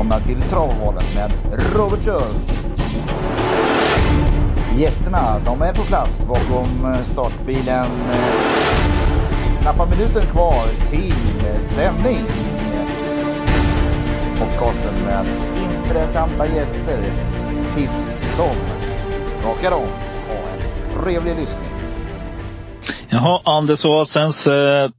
välkomna 0.00 0.20
till 0.20 0.42
Travovalen 0.42 1.04
med 1.14 1.30
Robert 1.76 2.04
Schultz. 2.04 2.66
Gästerna, 4.78 5.38
de 5.44 5.62
är 5.62 5.74
på 5.74 5.82
plats 5.82 6.24
bakom 6.24 6.96
startbilen. 7.04 7.86
Knappa 9.62 9.86
minuten 9.86 10.26
kvar 10.26 10.66
till 10.90 11.62
sändning. 11.62 12.26
Podcasten 14.38 15.04
med 15.04 15.26
intressanta 15.56 16.46
gäster. 16.46 17.02
Tips 17.74 18.36
som 18.36 18.54
skakar 19.40 19.72
om. 19.72 19.88
Ha 20.28 20.52
en 20.52 21.02
trevlig 21.02 21.36
lyssning. 21.36 21.68
Jaha, 23.10 23.40
Anders 23.44 23.84
Åsens 23.84 24.46
eh, 24.46 24.90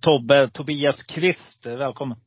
Tobbe, 0.00 0.48
Tobias 0.48 1.02
Kvist, 1.02 1.66
välkommen. 1.66 2.18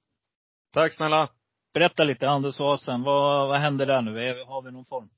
Tack 0.73 0.93
snälla. 0.93 1.29
Berätta 1.73 2.03
lite, 2.03 2.29
Anders 2.29 2.59
Åsen, 2.59 3.03
vad, 3.03 3.48
vad 3.48 3.57
händer 3.59 3.85
där 3.85 4.02
nu? 4.02 4.23
Är, 4.23 4.45
har 4.45 4.62
vi 4.62 4.71
någon 4.71 4.85
form? 4.85 5.09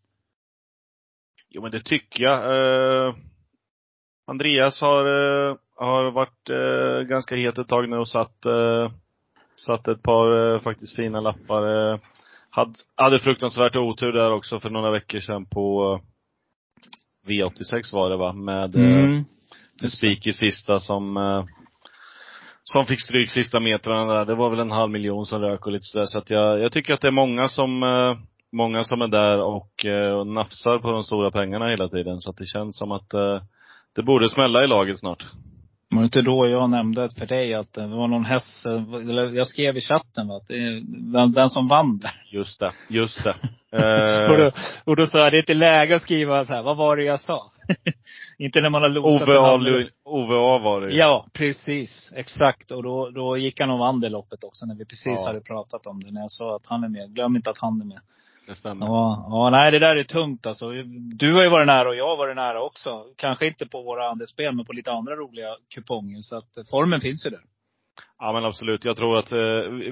Jo 1.49 1.61
men 1.61 1.71
det 1.71 1.79
tycker 1.79 2.23
jag. 2.23 2.37
Eh, 3.07 3.15
Andreas 4.27 4.81
har, 4.81 5.05
eh, 5.05 5.55
har 5.75 6.11
varit 6.11 6.49
eh, 6.49 7.07
ganska 7.09 7.35
het 7.35 7.57
ett 7.57 7.67
tag 7.67 7.89
nu 7.89 7.97
och 7.97 8.07
satt, 8.09 8.45
eh, 8.45 8.91
satt 9.55 9.87
ett 9.87 10.03
par 10.03 10.53
eh, 10.53 10.59
faktiskt 10.61 10.95
fina 10.95 11.19
lappar. 11.19 11.91
Eh, 11.93 11.99
hade, 12.49 12.73
hade 12.95 13.19
fruktansvärt 13.19 13.75
otur 13.75 14.11
där 14.11 14.31
också 14.31 14.59
för 14.59 14.69
några 14.69 14.91
veckor 14.91 15.19
sedan 15.19 15.45
på 15.45 15.93
eh, 17.25 17.29
V86 17.29 17.93
var 17.93 18.09
det 18.09 18.17
va? 18.17 18.33
Med, 18.33 18.75
eh, 18.75 19.03
Mm. 19.03 19.23
med 19.81 19.91
spik 19.91 20.27
i 20.27 20.33
sista 20.33 20.79
som 20.79 21.17
eh, 21.17 21.45
som 22.63 22.85
fick 22.85 23.01
stryk 23.01 23.31
sista 23.31 23.59
metrarna 23.59 24.13
där. 24.13 24.25
Det 24.25 24.35
var 24.35 24.49
väl 24.49 24.59
en 24.59 24.71
halv 24.71 24.91
miljon 24.91 25.25
som 25.25 25.41
rök 25.41 25.65
och 25.65 25.71
lite 25.71 25.83
sådär. 25.83 26.05
Så 26.05 26.17
att 26.17 26.29
jag, 26.29 26.59
jag 26.59 26.71
tycker 26.71 26.93
att 26.93 27.01
det 27.01 27.07
är 27.07 27.11
många 27.11 27.47
som, 27.47 27.83
eh, 27.83 28.17
många 28.51 28.83
som 28.83 29.01
är 29.01 29.07
där 29.07 29.41
och, 29.41 29.85
eh, 29.85 30.11
och 30.11 30.27
nafsar 30.27 30.79
på 30.79 30.91
de 30.91 31.03
stora 31.03 31.31
pengarna 31.31 31.69
hela 31.69 31.89
tiden. 31.89 32.21
Så 32.21 32.29
att 32.29 32.37
det 32.37 32.45
känns 32.45 32.77
som 32.77 32.91
att 32.91 33.13
eh, 33.13 33.41
det 33.95 34.03
borde 34.03 34.29
smälla 34.29 34.63
i 34.63 34.67
laget 34.67 34.99
snart. 34.99 35.25
Var 35.95 36.01
det 36.01 36.05
inte 36.05 36.21
då 36.21 36.47
jag 36.47 36.69
nämnde 36.69 37.09
för 37.19 37.25
dig 37.25 37.53
att 37.53 37.73
det 37.73 37.87
var 37.87 38.07
någon 38.07 38.25
häst, 38.25 38.65
eh, 38.65 38.73
eller 38.73 39.31
jag 39.31 39.47
skrev 39.47 39.77
i 39.77 39.81
chatten 39.81 40.27
va, 40.27 40.37
att 40.37 40.47
det 40.47 40.53
är 40.53 40.81
den, 41.13 41.31
den 41.33 41.49
som 41.49 41.67
vann 41.67 41.97
där. 41.97 42.11
Just 42.31 42.59
det, 42.59 42.71
just 42.89 43.23
det. 43.23 43.29
och, 44.29 44.37
då, 44.37 44.43
Eh, 44.43 44.53
och 44.83 44.95
då 44.95 45.05
sa 45.05 45.17
jag, 45.19 45.31
det 45.33 45.37
är 45.37 45.39
inte 45.39 45.53
läge 45.53 45.95
att 45.95 46.01
skriva 46.01 46.45
så 46.45 46.53
här, 46.53 46.63
vad 46.63 46.77
var 46.77 46.97
det 46.97 47.03
jag 47.03 47.19
sa? 47.19 47.51
inte 48.37 48.61
när 48.61 48.69
man 48.69 48.81
har 48.81 48.89
losat 48.89 49.27
Ove 49.27 49.37
en 49.37 49.43
A, 49.43 49.47
halv- 49.47 49.63
Lu- 49.63 49.89
Ove 50.05 50.35
A 50.35 50.59
var 50.63 50.81
det 50.81 50.91
ju. 50.91 50.97
Ja, 50.97 51.25
precis. 51.33 52.11
Exakt. 52.15 52.71
Och 52.71 52.83
då, 52.83 53.09
då 53.09 53.37
gick 53.37 53.59
han 53.59 53.69
och 53.69 53.79
vann 53.79 53.99
det 53.99 54.09
loppet 54.09 54.43
också 54.43 54.65
när 54.65 54.75
vi 54.75 54.85
precis 54.85 55.19
Ja. 55.19 55.27
hade 55.27 55.41
pratat 55.41 55.87
om 55.87 56.03
det. 56.03 56.11
När 56.11 56.21
jag 56.21 56.31
sa 56.31 56.55
att 56.55 56.65
han 56.65 56.83
är 56.83 56.89
med. 56.89 57.09
Glöm 57.15 57.35
inte 57.35 57.49
att 57.49 57.57
han 57.59 57.81
är 57.81 57.85
med. 57.85 57.99
Det 58.47 58.55
stämmer. 58.55 58.85
Ja, 58.85 59.27
ja, 59.29 59.49
nej 59.49 59.71
det 59.71 59.79
där 59.79 59.95
är 59.95 60.03
tungt 60.03 60.45
alltså. 60.45 60.71
Du 61.15 61.33
har 61.33 61.43
ju 61.43 61.49
varit 61.49 61.67
nära 61.67 61.89
och 61.89 61.95
jag 61.95 62.07
har 62.07 62.17
varit 62.17 62.35
nära 62.35 62.63
också. 62.63 63.05
Kanske 63.17 63.47
inte 63.47 63.65
på 63.65 63.83
våra 63.83 64.09
andelsspel, 64.09 64.55
men 64.55 64.65
på 64.65 64.73
lite 64.73 64.91
andra 64.91 65.15
roliga 65.15 65.55
kuponger. 65.75 66.21
Så 66.21 66.37
att 66.37 66.57
eh, 66.57 66.63
formen 66.71 66.99
finns 66.99 67.25
ju 67.25 67.29
där. 67.29 67.41
Ja 68.19 68.33
men 68.33 68.45
absolut. 68.45 68.85
Jag 68.85 68.97
tror 68.97 69.17
att 69.17 69.31
eh, 69.31 69.37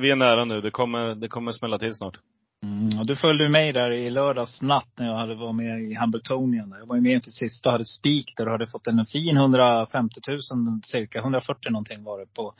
vi 0.01 0.11
är 0.11 0.15
nära 0.15 0.45
nu. 0.45 0.61
Det 0.61 0.71
kommer, 0.71 1.15
det 1.15 1.27
kommer 1.27 1.51
smälla 1.51 1.79
till 1.79 1.93
snart. 1.93 2.17
Mm, 2.63 2.99
och 2.99 3.05
du 3.05 3.15
följde 3.15 3.43
ju 3.43 3.49
mig 3.49 3.73
där 3.73 3.91
i 3.91 4.09
lördags 4.09 4.61
natt 4.61 4.87
när 4.95 5.07
jag 5.07 5.15
hade 5.15 5.35
varit 5.35 5.55
med 5.55 5.81
i 5.81 5.93
Hambletonian. 5.93 6.75
Jag 6.79 6.85
var 6.85 6.95
ju 6.95 7.01
med 7.01 7.23
till 7.23 7.31
sista, 7.31 7.71
hade 7.71 7.85
spik 7.85 8.33
där 8.37 8.45
och 8.45 8.51
hade 8.51 8.67
fått 8.67 8.87
en 8.87 9.05
fin 9.05 9.37
150 9.37 10.21
000 10.27 10.41
cirka. 10.83 11.19
140 11.19 11.71
någonting 11.71 12.03
var 12.03 12.19
det 12.19 12.25
på 12.33 12.53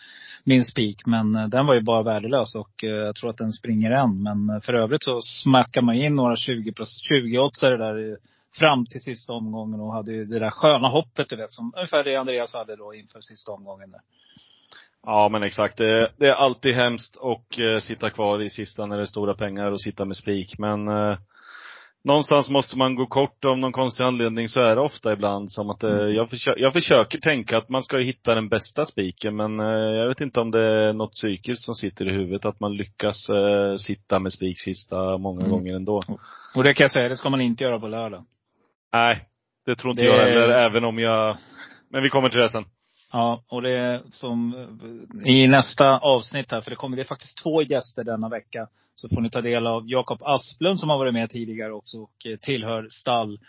min 0.43 0.65
spik. 0.65 1.05
Men 1.05 1.35
eh, 1.35 1.47
den 1.47 1.65
var 1.65 1.75
ju 1.75 1.81
bara 1.81 2.03
värdelös 2.03 2.55
och 2.55 2.83
eh, 2.83 2.89
jag 2.89 3.15
tror 3.15 3.29
att 3.29 3.37
den 3.37 3.51
springer 3.51 3.91
än. 3.91 4.23
Men 4.23 4.49
eh, 4.49 4.61
för 4.61 4.73
övrigt 4.73 5.03
så 5.03 5.21
smackar 5.21 5.81
man 5.81 5.95
in 5.95 6.15
några 6.15 6.35
20, 6.35 6.73
20 6.85 7.39
oddsare 7.39 7.77
där 7.77 8.17
fram 8.59 8.85
till 8.85 9.01
sista 9.01 9.33
omgången 9.33 9.79
och 9.79 9.93
hade 9.93 10.13
ju 10.13 10.25
det 10.25 10.39
där 10.39 10.49
sköna 10.49 10.87
hoppet 10.87 11.29
du 11.29 11.35
vet. 11.35 11.51
Som 11.51 11.73
ungefär 11.75 12.03
det 12.03 12.15
Andreas 12.15 12.53
hade 12.53 12.75
då 12.75 12.93
inför 12.93 13.21
sista 13.21 13.51
omgången 13.51 13.91
där. 13.91 14.01
Ja 15.05 15.29
men 15.29 15.43
exakt. 15.43 15.77
Det, 15.77 16.11
det 16.17 16.27
är 16.27 16.33
alltid 16.33 16.75
hemskt 16.75 17.17
att 17.17 17.59
eh, 17.59 17.79
sitta 17.79 18.09
kvar 18.09 18.41
i 18.41 18.49
sista 18.49 18.85
när 18.85 18.97
det 18.97 19.03
är 19.03 19.05
stora 19.05 19.33
pengar 19.33 19.71
och 19.71 19.81
sitta 19.81 20.05
med 20.05 20.17
spik. 20.17 20.57
Men 20.57 20.87
eh, 20.87 21.17
någonstans 22.03 22.49
måste 22.49 22.77
man 22.77 22.95
gå 22.95 23.05
kort 23.05 23.45
av 23.45 23.57
någon 23.57 23.71
konstig 23.71 24.03
anledning 24.03 24.47
så 24.47 24.61
är 24.61 24.75
det 24.75 24.81
ofta 24.81 25.13
ibland 25.13 25.51
som 25.51 25.69
att 25.69 25.83
eh, 25.83 25.89
jag, 25.89 26.29
försö- 26.29 26.53
jag 26.57 26.73
försöker 26.73 27.19
tänka 27.19 27.57
att 27.57 27.69
man 27.69 27.83
ska 27.83 27.97
hitta 27.97 28.35
den 28.35 28.49
bästa 28.49 28.85
spiken 28.85 29.35
men 29.35 29.59
eh, 29.59 29.65
jag 29.95 30.07
vet 30.07 30.21
inte 30.21 30.39
om 30.39 30.51
det 30.51 30.59
är 30.63 30.93
något 30.93 31.13
psykiskt 31.13 31.63
som 31.63 31.75
sitter 31.75 32.07
i 32.09 32.11
huvudet 32.13 32.45
att 32.45 32.59
man 32.59 32.75
lyckas 32.77 33.29
eh, 33.29 33.77
sitta 33.77 34.19
med 34.19 34.33
spik 34.33 34.59
sista 34.59 35.17
många 35.17 35.39
Mm. 35.45 35.51
gånger 35.51 35.75
ändå. 35.75 36.03
Och 36.55 36.63
det 36.63 36.73
kan 36.73 36.83
jag 36.83 36.91
säga, 36.91 37.09
det 37.09 37.17
ska 37.17 37.29
man 37.29 37.41
inte 37.41 37.63
göra 37.63 37.79
på 37.79 37.87
lördag. 37.87 38.23
Nej, 38.93 39.25
det 39.65 39.75
tror 39.75 39.91
inte 39.91 40.03
Det- 40.03 40.09
jag 40.09 40.25
heller 40.25 40.49
även 40.49 40.83
om 40.85 40.99
jag 40.99 41.37
Men 41.89 42.03
vi 42.03 42.09
kommer 42.09 42.29
till 42.29 42.39
det 42.39 42.49
sen. 42.49 42.65
Ja, 43.11 43.43
och 43.47 43.61
det 43.61 43.71
är 43.71 44.01
som 44.11 44.55
i 45.25 45.47
nästa 45.47 45.97
avsnitt 45.97 46.51
här, 46.51 46.61
för 46.61 46.69
det 46.69 46.75
kommer, 46.75 46.97
det 46.97 47.03
är 47.03 47.05
faktiskt 47.07 47.37
två 47.37 47.61
gäster 47.61 48.03
denna 48.03 48.29
vecka. 48.29 48.67
Så 48.95 49.09
får 49.09 49.21
ni 49.21 49.29
ta 49.29 49.41
del 49.41 49.67
av 49.67 49.83
Jakob 49.89 50.23
Asplund 50.23 50.79
som 50.79 50.89
har 50.89 50.97
varit 50.97 51.13
med 51.13 51.29
tidigare 51.29 51.73
också 51.73 51.97
och 51.97 52.25
eh, 52.25 52.37
tillhör 52.37 52.87
stall 52.89 53.39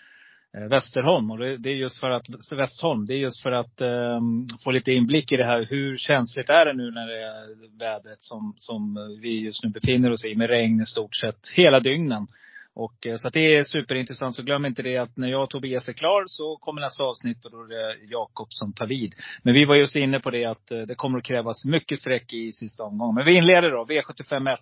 eh, 0.57 0.69
Västerholm. 0.69 1.31
Och 1.31 1.39
det, 1.39 1.57
det 1.57 1.71
är 1.71 1.75
just 1.75 2.01
för 2.01 2.11
att, 2.11 2.27
Västholm, 2.53 3.07
det 3.07 3.15
är 3.15 3.19
just 3.19 3.43
för 3.43 3.53
att 3.53 3.81
eh, 3.81 4.21
få 4.65 4.71
lite 4.71 4.93
inblick 4.93 5.33
i 5.33 5.37
det 5.37 5.45
här. 5.45 5.67
Hur 5.71 5.99
känsligt 5.99 6.51
är 6.51 6.65
det 6.65 6.73
nu 6.73 6.91
när 6.91 7.07
det 7.07 7.23
är 7.23 7.79
vädret 7.79 8.23
som, 8.23 8.55
som 8.57 8.95
vi 9.23 9.45
just 9.45 9.65
nu 9.65 9.71
befinner 9.71 10.13
oss 10.13 10.25
i 10.25 10.35
med 10.35 10.51
regn 10.51 10.81
i 10.81 10.87
stort 10.87 11.17
sett 11.17 11.49
hela 11.55 11.81
dygnen. 11.81 12.27
Och, 12.75 13.07
eh, 13.07 13.17
så 13.17 13.29
att 13.29 13.35
det 13.35 13.57
är 13.57 13.65
superintressant. 13.65 14.37
Så 14.37 14.43
glöm 14.43 14.65
inte 14.65 14.83
det 14.83 14.97
att 14.97 15.17
när 15.17 15.29
jag 15.29 15.43
och 15.43 15.51
Tobias 15.51 15.89
är 15.89 15.93
klar 15.93 16.25
så 16.27 16.57
kommer 16.57 16.81
nästa 16.81 17.03
avsnitt 17.03 17.45
och 17.45 17.51
då 17.51 17.63
är 17.63 17.69
det 17.69 17.99
Jakob 18.09 18.53
som 18.53 18.73
tar 18.73 18.87
vid. 18.87 19.15
Men 19.43 19.55
vi 19.55 19.65
var 19.65 19.77
just 19.77 19.97
inne 19.97 20.21
på 20.21 20.31
det 20.31 20.45
att 20.45 20.71
eh, 20.71 20.81
det 20.81 20.95
kommer 20.95 21.19
att 21.19 21.25
krävas 21.25 21.65
mycket 21.65 21.99
sträck 21.99 22.33
i 22.33 22.53
sista 22.53 22.83
omgången. 22.85 23.15
Men 23.15 23.25
vi 23.25 23.33
inleder 23.37 23.71
då, 23.71 23.85
V751 23.85 24.57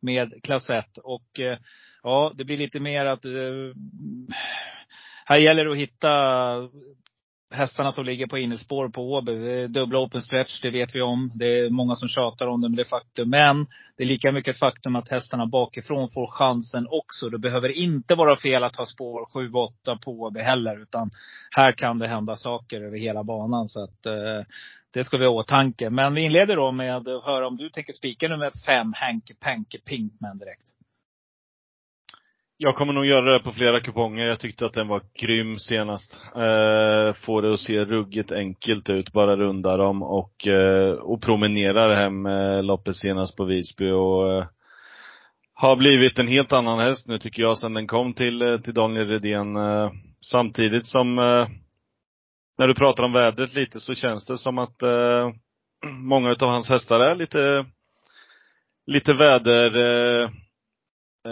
med 0.00 0.42
klass 0.42 0.70
1. 0.70 0.98
Och 0.98 1.40
eh, 1.40 1.58
ja, 2.02 2.32
det 2.34 2.44
blir 2.44 2.56
lite 2.56 2.80
mer 2.80 3.06
att 3.06 3.24
här 5.24 5.38
gäller 5.38 5.64
det 5.64 5.72
att 5.72 5.78
hitta 5.78 6.54
hästarna 7.50 7.92
som 7.92 8.04
ligger 8.04 8.26
på 8.26 8.38
innespår 8.38 8.88
på 8.88 9.12
Åby. 9.12 9.66
Dubbla 9.66 9.98
open 9.98 10.22
stretch, 10.22 10.60
det 10.60 10.70
vet 10.70 10.94
vi 10.94 11.02
om. 11.02 11.32
Det 11.34 11.58
är 11.58 11.70
många 11.70 11.94
som 11.94 12.08
tjatar 12.08 12.46
om 12.46 12.60
det, 12.60 12.68
men 12.68 12.76
det 12.76 12.82
är 12.82 12.88
faktum. 12.88 13.30
Men 13.30 13.66
det 13.96 14.02
är 14.02 14.06
lika 14.06 14.32
mycket 14.32 14.58
faktum 14.58 14.96
att 14.96 15.08
hästarna 15.08 15.46
bakifrån 15.46 16.10
får 16.10 16.26
chansen 16.26 16.86
också. 16.90 17.28
Det 17.28 17.38
behöver 17.38 17.68
inte 17.68 18.14
vara 18.14 18.36
fel 18.36 18.64
att 18.64 18.76
ha 18.76 18.86
spår 18.86 19.26
7-8 19.34 19.98
på 20.04 20.10
Åby 20.20 20.40
heller. 20.40 20.82
Utan 20.82 21.10
här 21.50 21.72
kan 21.72 21.98
det 21.98 22.08
hända 22.08 22.36
saker 22.36 22.80
över 22.80 22.98
hela 22.98 23.24
banan. 23.24 23.68
Så 23.68 23.84
att 23.84 24.06
eh, 24.06 24.46
det 24.90 25.04
ska 25.04 25.16
vi 25.16 25.24
ha 25.24 25.32
i 25.32 25.36
åtanke. 25.36 25.90
Men 25.90 26.14
vi 26.14 26.24
inleder 26.24 26.56
då 26.56 26.72
med 26.72 26.96
att 26.96 27.24
höra 27.24 27.46
om 27.46 27.56
du 27.56 27.70
tänker 27.70 27.92
spika 27.92 28.28
nummer 28.28 28.50
fem, 28.66 28.92
Hanky 28.96 29.34
Panky 29.34 29.78
Pinkman 29.78 30.38
direkt. 30.38 30.79
Jag 32.62 32.74
kommer 32.74 32.92
nog 32.92 33.06
göra 33.06 33.32
det 33.32 33.44
på 33.44 33.52
flera 33.52 33.80
kuponger. 33.80 34.26
Jag 34.26 34.40
tyckte 34.40 34.66
att 34.66 34.72
den 34.72 34.88
var 34.88 35.02
grym 35.20 35.58
senast. 35.58 36.14
Eh, 36.14 37.12
får 37.12 37.42
det 37.42 37.54
att 37.54 37.60
se 37.60 37.84
ruggigt 37.84 38.32
enkelt 38.32 38.90
ut. 38.90 39.12
Bara 39.12 39.36
runda 39.36 39.76
dem 39.76 40.02
och, 40.02 40.46
eh, 40.46 40.92
och 40.92 41.22
promenerar 41.22 41.94
hem 41.94 42.26
eh, 42.26 42.62
loppet 42.62 42.96
senast 42.96 43.36
på 43.36 43.44
Visby 43.44 43.90
och 43.90 44.32
eh, 44.32 44.46
har 45.54 45.76
blivit 45.76 46.18
en 46.18 46.28
helt 46.28 46.52
annan 46.52 46.78
häst 46.78 47.08
nu 47.08 47.18
tycker 47.18 47.42
jag 47.42 47.58
sen 47.58 47.74
den 47.74 47.86
kom 47.86 48.14
till, 48.14 48.42
eh, 48.42 48.58
till 48.58 48.74
Daniel 48.74 49.08
Redén. 49.08 49.56
Eh, 49.56 49.90
samtidigt 50.20 50.86
som, 50.86 51.18
eh, 51.18 51.48
när 52.58 52.66
du 52.66 52.74
pratar 52.74 53.02
om 53.02 53.12
vädret 53.12 53.54
lite 53.54 53.80
så 53.80 53.94
känns 53.94 54.26
det 54.26 54.38
som 54.38 54.58
att 54.58 54.82
eh, 54.82 55.30
många 55.90 56.30
utav 56.30 56.48
hans 56.48 56.70
hästar 56.70 57.00
är 57.00 57.14
lite, 57.14 57.66
lite 58.86 59.12
väder, 59.12 59.76
eh, 59.76 60.30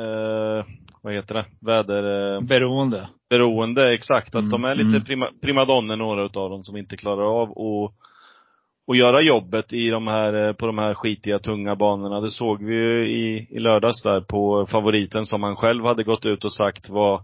eh, 0.01 0.65
vad 1.09 1.17
heter 1.17 1.35
det? 1.35 1.45
Väder, 1.61 2.35
eh, 2.35 2.41
Beroende. 2.41 3.09
beroende, 3.31 3.95
exakt. 3.95 4.35
Att 4.35 4.41
Mm, 4.43 4.51
de 4.51 4.65
är 4.65 4.75
lite 4.75 4.89
mm. 4.89 5.05
prima, 5.05 5.29
primadonner 5.43 5.97
några 5.97 6.25
utav 6.25 6.51
dem 6.51 6.63
som 6.63 6.77
inte 6.77 6.97
klarar 6.97 7.43
av 7.43 7.51
att 7.51 7.93
och 8.89 8.97
göra 8.97 9.21
jobbet 9.23 9.73
i 9.73 9.89
de 9.89 10.07
här, 10.07 10.49
eh, 10.49 10.53
på 10.53 10.67
de 10.67 10.79
här 10.79 10.95
skitiga, 10.95 11.39
tunga 11.39 11.77
banorna. 11.77 12.21
Det 12.21 12.31
såg 12.31 12.65
vi 12.65 12.75
ju 12.75 13.09
i, 13.09 13.49
i 13.51 13.59
lördags 13.59 14.03
där 14.03 14.21
på 14.21 14.67
favoriten 14.67 15.27
som 15.27 15.43
han 15.43 15.57
själv 15.57 15.85
hade 15.85 16.05
gått 16.05 16.27
ut 16.27 16.45
och 16.45 16.53
sagt 16.53 16.91
var, 16.91 17.21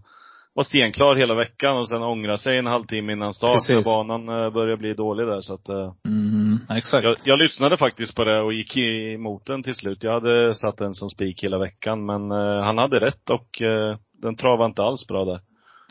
var 0.55 0.63
stenklar 0.63 1.15
hela 1.15 1.35
veckan 1.35 1.77
och 1.77 1.87
sen 1.87 2.03
ångra 2.03 2.37
sig 2.37 2.57
en 2.57 2.65
halvtimme 2.67 3.13
innan 3.13 3.33
start 3.33 3.53
Precis. 3.67 3.85
banan 3.85 4.29
eh, 4.29 4.49
började 4.49 4.77
bli 4.77 4.93
dålig 4.93 5.27
där 5.27 5.41
så 5.41 5.53
att 5.53 5.69
Mm, 6.05 6.59
exakt. 6.69 7.03
jag, 7.03 7.15
jag 7.23 7.39
lyssnade 7.39 7.77
faktiskt 7.77 8.15
på 8.15 8.23
det 8.23 8.41
och 8.41 8.53
gick 8.53 8.77
emot 8.77 9.45
den 9.45 9.63
till 9.63 9.75
slut. 9.75 10.03
Jag 10.03 10.13
hade 10.13 10.55
satt 10.55 10.77
den 10.77 10.93
som 10.93 11.09
spik 11.09 11.43
hela 11.43 11.57
veckan 11.57 12.05
men 12.05 12.31
eh, 12.31 12.63
han 12.63 12.77
hade 12.77 12.99
rätt 12.99 13.29
och 13.29 13.61
eh, 13.61 13.97
den 14.21 14.35
travade 14.35 14.65
inte 14.69 14.83
alls 14.83 15.07
bra 15.07 15.25
där. 15.25 15.39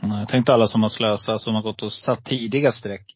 Nej, 0.03 0.19
Jag 0.19 0.29
tänkte 0.29 0.55
alla 0.55 0.67
som 0.67 0.83
har 0.83 0.91
slösat, 0.91 1.41
som 1.41 1.55
har 1.55 1.63
gått 1.63 1.83
och 1.83 1.93
satt 1.93 2.25
tidiga 2.25 2.73
streck. 2.73 3.07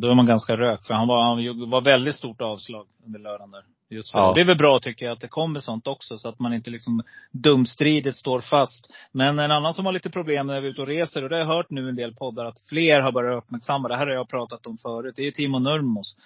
Då 0.00 0.08
är 0.08 0.14
man 0.14 0.26
ganska 0.26 0.56
rök. 0.56 0.86
För 0.86 0.94
han 0.94 1.08
var, 1.08 1.22
han 1.22 1.70
var 1.70 1.80
väldigt 1.80 2.14
stort 2.16 2.40
avslag 2.40 2.86
under 3.06 3.18
lördagen 3.18 3.50
där. 3.50 3.62
Just. 3.90 4.14
Ja. 4.14 4.32
Det 4.34 4.40
är 4.40 4.44
väl 4.44 4.56
bra 4.56 4.80
tycker 4.80 5.06
jag 5.06 5.12
att 5.12 5.20
det 5.20 5.28
kommer 5.28 5.60
sånt 5.60 5.86
också. 5.86 6.18
Så 6.18 6.28
att 6.28 6.38
man 6.38 6.54
inte 6.54 6.70
liksom 6.70 7.02
dumstridigt 7.32 8.16
står 8.16 8.40
fast. 8.40 8.92
Men 9.12 9.38
en 9.38 9.50
annan 9.50 9.74
som 9.74 9.86
har 9.86 9.92
lite 9.92 10.10
problem 10.10 10.46
när 10.46 10.60
vi 10.60 10.66
är 10.66 10.70
ute 10.70 10.82
och 10.82 10.88
reser, 10.88 11.22
och 11.22 11.28
det 11.28 11.36
har 11.36 11.40
jag 11.40 11.56
hört 11.56 11.70
nu 11.70 11.88
en 11.88 11.96
del 11.96 12.14
poddar, 12.14 12.44
att 12.44 12.60
fler 12.68 13.00
har 13.00 13.12
börjat 13.12 13.44
uppmärksamma. 13.44 13.88
Det 13.88 13.96
här 13.96 14.06
har 14.06 14.14
jag 14.14 14.28
pratat 14.28 14.66
om 14.66 14.78
förut. 14.78 15.14
Det 15.16 15.22
är 15.22 15.24
ju 15.24 15.30
Timo 15.30 15.58
Nurmos. 15.58 16.16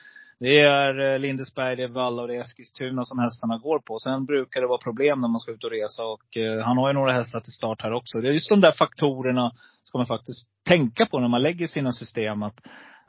Det 0.41 0.61
är 0.61 1.13
eh, 1.13 1.19
Lindesberg, 1.19 1.77
det 1.77 1.83
är 1.83 1.89
Valla 1.89 2.23
och 2.23 2.29
det 2.29 2.37
är 2.37 2.41
Eskilstuna 2.41 3.05
som 3.05 3.19
hästarna 3.19 3.59
går 3.59 3.79
på. 3.79 3.99
Sen 3.99 4.25
brukar 4.25 4.61
det 4.61 4.67
vara 4.67 4.79
problem 4.79 5.21
när 5.21 5.29
man 5.29 5.41
ska 5.41 5.53
ut 5.53 5.65
och 5.65 5.71
resa. 5.71 6.05
Och 6.05 6.37
eh, 6.37 6.65
han 6.65 6.79
har 6.79 6.89
ju 6.89 6.95
några 6.95 7.13
hästar 7.13 7.41
till 7.41 7.53
start 7.53 7.83
här 7.83 7.93
också. 7.93 8.21
Det 8.21 8.29
är 8.29 8.33
just 8.33 8.49
de 8.49 8.61
där 8.61 8.73
faktorerna 8.73 9.53
ska 9.85 9.99
man 9.99 10.07
faktiskt 10.07 10.49
tänka 10.65 11.07
på 11.07 11.21
när 11.21 11.29
man 11.29 11.43
lägger 11.43 11.67
sina 11.67 11.93
system. 11.93 12.43
Att 12.43 12.61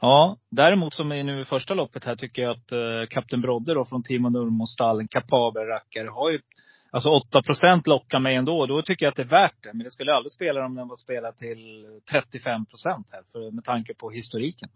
Ja, 0.05 0.37
däremot 0.51 0.93
som 0.93 1.11
i 1.11 1.23
nu 1.23 1.41
i 1.41 1.45
första 1.45 1.73
loppet 1.73 2.03
här 2.03 2.15
tycker 2.15 2.41
jag 2.41 2.51
att 2.51 2.71
eh, 2.71 3.07
Kapten 3.09 3.41
Brodde 3.41 3.73
då 3.73 3.85
från 3.85 4.03
Timo 4.03 4.29
Nurmos 4.29 4.73
stall, 4.73 4.99
en 4.99 5.07
kapabel 5.07 5.65
rackare, 5.65 6.07
har 6.07 6.31
ju 6.31 6.39
Alltså 6.91 7.09
8 7.09 7.41
procent 7.41 7.87
lockar 7.87 8.19
mig 8.19 8.35
ändå. 8.35 8.65
Då 8.65 8.81
tycker 8.81 9.05
jag 9.05 9.11
att 9.11 9.15
det 9.15 9.21
är 9.21 9.41
värt 9.41 9.63
det. 9.63 9.73
Men 9.73 9.83
det 9.83 9.91
skulle 9.91 10.13
aldrig 10.13 10.31
spela 10.31 10.65
om 10.65 10.75
den 10.75 10.87
var 10.87 10.95
spelad 10.95 11.37
till 11.37 11.85
35 12.11 12.65
procent 12.65 13.09
här. 13.11 13.21
För, 13.31 13.51
med 13.51 13.63
tanke 13.63 13.93
på 13.93 14.09
historiken. 14.09 14.69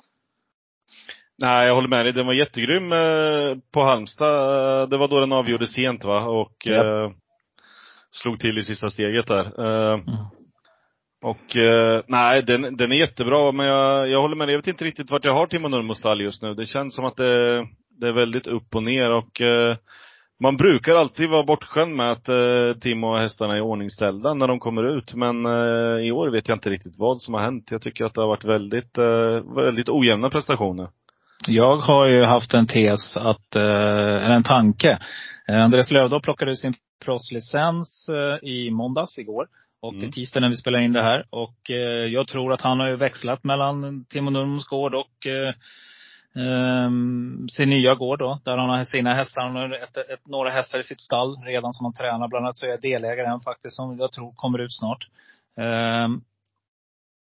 Nej, 1.37 1.67
jag 1.67 1.75
håller 1.75 1.87
med 1.87 2.05
dig. 2.05 2.13
Den 2.13 2.25
var 2.25 2.33
jättegrym 2.33 2.91
eh, 2.91 3.57
på 3.73 3.83
Halmstad. 3.83 4.89
Det 4.89 4.97
var 4.97 5.07
då 5.07 5.19
den 5.19 5.31
avgjorde 5.31 5.67
sent 5.67 6.03
va? 6.03 6.21
Och 6.25 6.67
yep. 6.67 6.85
eh, 6.85 7.11
slog 8.11 8.39
till 8.39 8.57
i 8.57 8.63
sista 8.63 8.89
steget 8.89 9.27
där. 9.27 9.45
Eh, 9.45 9.93
mm. 9.93 10.38
Och 11.21 11.55
eh, 11.55 12.03
nej, 12.07 12.43
den, 12.43 12.77
den 12.77 12.91
är 12.91 12.95
jättebra, 12.95 13.51
men 13.51 13.65
jag, 13.65 14.09
jag 14.09 14.21
håller 14.21 14.35
med 14.35 14.47
dig. 14.47 14.53
Jag 14.53 14.59
vet 14.59 14.67
inte 14.67 14.85
riktigt 14.85 15.11
vart 15.11 15.25
jag 15.25 15.33
har 15.33 15.47
Timo 15.47 15.67
Nurmos 15.67 16.01
just 16.19 16.41
nu. 16.41 16.53
Det 16.53 16.65
känns 16.65 16.95
som 16.95 17.05
att 17.05 17.15
det, 17.15 17.57
det 17.99 18.07
är 18.07 18.11
väldigt 18.11 18.47
upp 18.47 18.75
och 18.75 18.83
ner 18.83 19.09
och 19.09 19.41
eh, 19.41 19.77
man 20.41 20.57
brukar 20.57 20.95
alltid 20.95 21.29
vara 21.29 21.43
bortskämd 21.43 21.95
med 21.95 22.11
att 22.11 22.29
eh, 22.29 22.79
Timo 22.81 23.07
och 23.07 23.19
hästarna 23.19 23.55
är 23.55 23.61
ordningställda 23.61 24.33
när 24.33 24.47
de 24.47 24.59
kommer 24.59 24.97
ut. 24.97 25.13
Men 25.13 25.45
eh, 25.45 26.05
i 26.07 26.11
år 26.11 26.29
vet 26.29 26.47
jag 26.47 26.55
inte 26.55 26.69
riktigt 26.69 26.97
vad 26.97 27.21
som 27.21 27.33
har 27.33 27.41
hänt. 27.41 27.71
Jag 27.71 27.81
tycker 27.81 28.05
att 28.05 28.13
det 28.13 28.21
har 28.21 28.27
varit 28.27 28.45
väldigt, 28.45 28.97
eh, 28.97 29.55
väldigt 29.55 29.89
ojämna 29.89 30.29
prestationer. 30.29 30.89
Jag 31.47 31.77
har 31.77 32.07
ju 32.07 32.23
haft 32.23 32.53
en 32.53 32.67
tes 32.67 33.17
att, 33.17 33.55
eh, 33.55 34.25
eller 34.25 34.35
en 34.35 34.43
tanke. 34.43 34.99
Eh, 35.47 35.63
Andreas 35.63 35.91
Lövdahl 35.91 36.21
plockade 36.21 36.51
ut 36.51 36.59
sin 36.59 36.73
proffslicens 37.05 38.09
eh, 38.09 38.49
i 38.49 38.71
måndags, 38.71 39.17
igår. 39.17 39.47
Och 39.81 39.93
mm. 39.93 40.01
det 40.01 40.07
är 40.07 40.11
tisdag 40.11 40.39
när 40.39 40.49
vi 40.49 40.55
spelar 40.55 40.79
in 40.79 40.93
det 40.93 41.03
här. 41.03 41.25
Och 41.29 41.71
eh, 41.71 42.05
jag 42.05 42.27
tror 42.27 42.53
att 42.53 42.61
han 42.61 42.79
har 42.79 42.87
ju 42.87 42.95
växlat 42.95 43.43
mellan 43.43 44.05
Timo 44.05 44.29
Nurmos 44.29 44.67
gård 44.67 44.95
och 44.95 45.27
eh, 45.27 45.53
eh, 46.35 46.89
sin 47.49 47.69
nya 47.69 47.95
gård 47.95 48.19
då. 48.19 48.39
Där 48.45 48.57
han 48.57 48.69
har 48.69 48.85
sina 48.85 49.13
hästar. 49.13 49.41
Han 49.41 49.55
har 49.55 49.71
ett, 49.71 49.97
ett, 49.97 50.27
några 50.27 50.49
hästar 50.49 50.79
i 50.79 50.83
sitt 50.83 51.01
stall 51.01 51.37
redan 51.45 51.73
som 51.73 51.85
han 51.85 51.93
tränar. 51.93 52.27
Bland 52.27 52.45
annat 52.45 52.57
så 52.57 52.65
är 52.65 52.69
jag 52.69 52.81
delägare 52.81 53.27
i 53.27 53.31
en 53.31 53.39
faktiskt 53.39 53.75
som 53.75 53.97
jag 53.99 54.11
tror 54.11 54.31
kommer 54.31 54.59
ut 54.59 54.73
snart. 54.73 55.07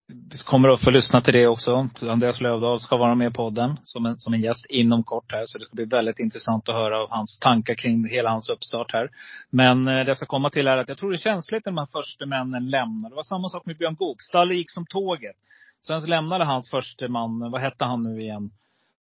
Vi 0.09 0.39
kommer 0.45 0.69
att 0.69 0.85
få 0.85 0.91
lyssna 0.91 1.21
till 1.21 1.33
det 1.33 1.47
också. 1.47 1.89
Andreas 2.03 2.41
Lövdahl 2.41 2.81
ska 2.81 2.97
vara 2.97 3.15
med 3.15 3.31
i 3.31 3.35
podden 3.35 3.77
som 3.83 4.07
en, 4.07 4.19
som 4.19 4.35
en 4.35 4.41
gäst 4.41 4.67
inom 4.69 5.05
kort 5.05 5.33
här. 5.33 5.47
Så 5.47 5.59
det 5.59 5.65
ska 5.65 5.75
bli 5.75 5.85
väldigt 5.85 6.19
intressant 6.19 6.69
att 6.69 6.75
höra 6.75 7.07
hans 7.11 7.39
tankar 7.39 7.75
kring 7.75 8.09
hela 8.09 8.31
hans 8.31 8.51
uppstart 8.51 8.93
här. 8.93 9.11
Men 9.51 9.89
eh, 9.89 9.95
det 9.95 10.05
jag 10.05 10.17
ska 10.17 10.27
komma 10.27 10.51
till 10.51 10.69
är 10.69 10.79
att 10.79 10.89
jag 10.89 10.99
tror 10.99 11.11
det 11.11 11.17
är 11.17 11.19
känsligt 11.19 11.65
när 11.65 11.73
de 11.73 11.79
här 11.79 12.01
första 12.03 12.27
männen 12.27 12.71
lämnar. 12.71 13.11
Det 13.11 13.17
var 13.17 13.23
samma 13.23 13.49
sak 13.49 13.67
med 13.67 13.77
Björn 13.77 13.95
Goop. 13.95 14.21
Stallet 14.21 14.57
gick 14.57 14.71
som 14.71 14.87
tåget. 14.87 15.37
Sen 15.87 16.01
så 16.01 16.07
lämnade 16.07 16.45
hans 16.45 16.71
första 16.71 17.09
man, 17.09 17.51
vad 17.51 17.61
hette 17.61 17.85
han 17.85 18.03
nu 18.03 18.21
igen? 18.21 18.51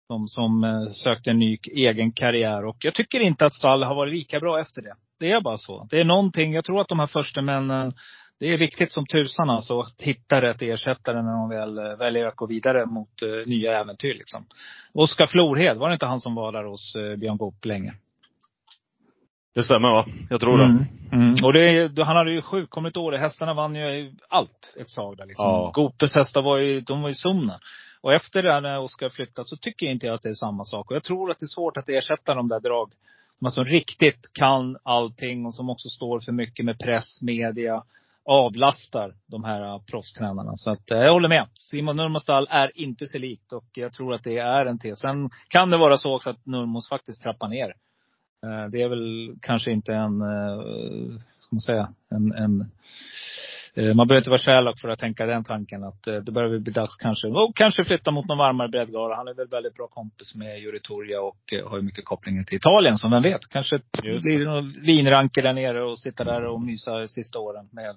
De 0.09 0.29
som 0.29 0.65
eh, 0.65 0.87
sökte 0.93 1.31
en 1.31 1.39
ny 1.39 1.59
egen 1.77 2.13
karriär. 2.13 2.65
Och 2.65 2.77
jag 2.81 2.95
tycker 2.95 3.21
inte 3.21 3.47
att 3.47 3.55
Stall 3.55 3.83
har 3.83 3.95
varit 3.95 4.13
lika 4.13 4.41
bra 4.41 4.61
efter 4.61 4.83
det. 4.83 4.95
Det 5.21 5.31
är 5.31 5.41
bara 5.41 5.59
så. 5.59 5.87
Det 5.91 6.01
är 6.01 6.05
någonting, 6.05 6.53
jag 6.53 6.65
tror 6.65 6.81
att 6.81 6.89
de 6.89 6.99
här 6.99 7.07
första 7.07 7.43
männen 7.43 7.93
det 8.41 8.53
är 8.53 8.59
viktigt 8.59 8.93
som 8.93 9.07
tusan 9.07 9.51
alltså 9.51 9.81
att 9.81 10.03
hitta 10.03 10.43
rätt 10.43 10.63
ersättare 10.63 11.23
när 11.23 11.33
de 11.33 11.49
väl 11.49 11.79
eh, 11.79 11.97
väljer 11.97 12.27
att 12.27 12.37
gå 12.37 12.47
vidare 12.47 12.87
mot 12.87 13.23
uh, 13.23 13.47
nya 13.47 13.81
äventyr 13.81 14.15
liksom. 14.15 14.47
Oskar 14.93 15.27
Florhed, 15.27 15.77
var 15.77 15.89
det 15.89 15.93
inte 15.93 16.07
han 16.07 16.21
som 16.21 16.35
var 16.35 16.53
där 16.53 16.65
hos 16.65 16.97
uh, 16.97 17.17
Björn 17.17 17.37
Goop 17.37 17.65
länge? 17.65 17.95
Det 19.55 19.63
stämmer 19.63 19.89
va? 19.89 20.07
Jag 20.31 20.41
tror 20.41 20.59
det. 20.59 20.65
Mm. 20.65 20.85
Mm. 21.13 21.45
Och 21.45 21.53
det, 21.53 22.03
han 22.05 22.17
hade 22.17 22.33
ju 22.33 22.43
sjukkomligt 22.43 22.97
år. 22.97 23.13
Hästarna 23.13 23.55
vann 23.55 23.75
ju 23.75 24.13
allt 24.29 24.75
ett 24.81 24.89
slag 24.89 25.17
där 25.17 25.27
liksom. 25.27 25.47
Ja. 25.47 25.71
Goopes 25.75 26.15
hästar 26.15 26.43
var 26.43 26.59
ju, 26.59 26.81
de 26.81 27.03
var 27.03 27.09
ju 27.09 27.15
sumna. 27.15 27.61
Och 28.01 28.13
efter 28.13 28.43
det 28.43 28.61
när 28.61 28.81
Oskar 28.81 29.09
flyttat 29.09 29.49
så 29.49 29.57
tycker 29.57 29.87
jag 29.87 29.93
inte 29.93 30.13
att 30.13 30.23
det 30.23 30.29
är 30.29 30.35
samma 30.35 30.65
sak. 30.65 30.91
Och 30.91 30.97
jag 30.97 31.05
tror 31.05 31.31
att 31.31 31.39
det 31.39 31.45
är 31.45 31.55
svårt 31.55 31.77
att 31.77 31.89
ersätta 31.89 32.35
de 32.35 32.49
där 32.49 32.61
drag. 32.61 32.93
De 33.41 33.51
som 33.51 33.65
riktigt 33.65 34.33
kan 34.33 34.77
allting 34.83 35.47
och 35.47 35.55
som 35.55 35.71
också 35.71 35.89
står 35.89 36.21
för 36.21 36.33
mycket 36.33 36.65
med 36.65 36.79
press, 36.79 37.23
media 37.23 37.83
avlastar 38.25 39.15
de 39.27 39.45
här 39.45 39.63
äh, 39.63 39.83
proffstränarna. 39.91 40.57
Så 40.57 40.71
att 40.71 40.91
äh, 40.91 40.99
jag 40.99 41.13
håller 41.13 41.29
med. 41.29 41.49
Simon 41.55 41.97
Nurmostall 41.97 42.47
är 42.51 42.81
inte 42.81 43.07
sig 43.07 43.21
likt 43.21 43.53
och 43.53 43.69
jag 43.73 43.93
tror 43.93 44.15
att 44.15 44.25
det 44.25 44.39
är 44.39 44.67
en 44.67 44.79
tes. 44.79 45.01
Sen 45.01 45.31
kan 45.49 45.71
det 45.71 45.77
vara 45.77 45.97
så 45.97 46.15
också 46.17 46.31
att 46.31 46.47
Nurmos 46.47 46.89
faktiskt 46.89 47.23
trappar 47.23 47.49
ner. 47.49 47.69
Äh, 48.47 48.71
det 48.73 48.83
är 48.83 48.89
väl 48.89 49.37
kanske 49.43 49.71
inte 49.71 49.93
en, 49.95 50.19
ska 51.39 51.55
man 51.55 51.61
säga, 51.61 51.95
en, 52.11 52.33
en 52.33 52.71
man 53.77 54.09
behöver 54.09 54.17
inte 54.17 54.31
vara 54.31 54.39
Sherlock 54.39 54.81
för 54.81 54.89
att 54.89 54.99
tänka 54.99 55.27
den 55.27 55.45
tanken 55.45 55.85
att 55.85 56.07
eh, 56.07 56.15
det 56.15 56.33
börjar 56.33 56.59
bli 56.59 56.73
dags 56.73 56.97
kanske, 56.97 57.29
och 57.29 57.57
kanske 57.57 57.85
flytta 57.85 58.11
mot 58.11 58.29
någon 58.29 58.39
varmare 58.39 58.69
breddgala. 58.69 59.17
Han 59.17 59.29
är 59.29 59.35
väl 59.35 59.49
väldigt 59.49 59.75
bra 59.75 59.87
kompis 59.87 60.35
med 60.35 60.59
Juri 60.59 60.81
Torja 60.81 61.21
och 61.21 61.53
eh, 61.53 61.69
har 61.69 61.77
ju 61.77 61.83
mycket 61.83 62.05
kopplingar 62.05 62.45
till 62.45 62.57
Italien 62.57 62.97
som 62.97 63.11
vem 63.11 63.23
vet. 63.23 63.49
Kanske 63.49 63.81
blir 64.03 64.39
det 64.39 64.45
någon 64.45 64.73
vinranker 64.87 65.43
där 65.43 65.53
nere 65.53 65.85
och 65.85 65.99
sitta 65.99 66.25
där 66.25 66.45
och 66.45 66.61
mysa 66.61 67.09
sista 67.09 67.39
åren 67.39 67.69
med 67.73 67.97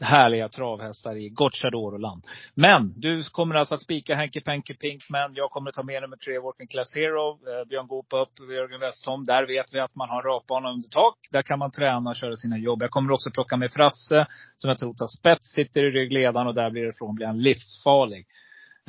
härliga 0.00 0.48
travhästar 0.48 1.16
i 1.16 1.28
Gocciadoroland. 1.28 2.26
Men 2.54 3.00
du 3.00 3.22
kommer 3.22 3.54
alltså 3.54 3.74
att 3.74 3.82
spika 3.82 4.14
Henke 4.14 4.40
Penke 4.40 4.74
Pinkman. 4.74 5.30
Jag 5.34 5.50
kommer 5.50 5.68
att 5.70 5.74
ta 5.74 5.82
med 5.82 6.02
nummer 6.02 6.16
tre, 6.16 6.38
Walking 6.38 6.66
Class 6.66 6.94
Hero. 6.94 7.30
Eh, 7.30 7.68
Björn 7.68 7.86
Goop 7.86 8.06
upp, 8.12 8.50
Jörgen 8.50 8.80
Westholm. 8.80 9.24
Där 9.24 9.46
vet 9.46 9.74
vi 9.74 9.80
att 9.80 9.94
man 9.94 10.08
har 10.08 10.22
rakbana 10.22 10.70
under 10.70 10.88
tak. 10.88 11.18
Där 11.30 11.42
kan 11.42 11.58
man 11.58 11.70
träna 11.70 12.10
och 12.10 12.16
köra 12.16 12.36
sina 12.36 12.58
jobb. 12.58 12.82
Jag 12.82 12.90
kommer 12.90 13.12
också 13.12 13.30
plocka 13.30 13.56
med 13.56 13.72
Frasse, 13.72 14.26
som 14.56 14.68
jag 14.68 14.78
tror 14.78 14.94
tar 14.94 15.06
spets, 15.06 15.52
sitter 15.52 15.80
i 15.80 15.90
ryggledaren 15.90 16.46
och 16.46 16.54
där 16.54 16.70
blir 16.70 16.84
det 16.84 16.98
från 16.98 17.14
blir 17.14 17.26
han 17.26 17.42
livsfarlig. 17.42 18.26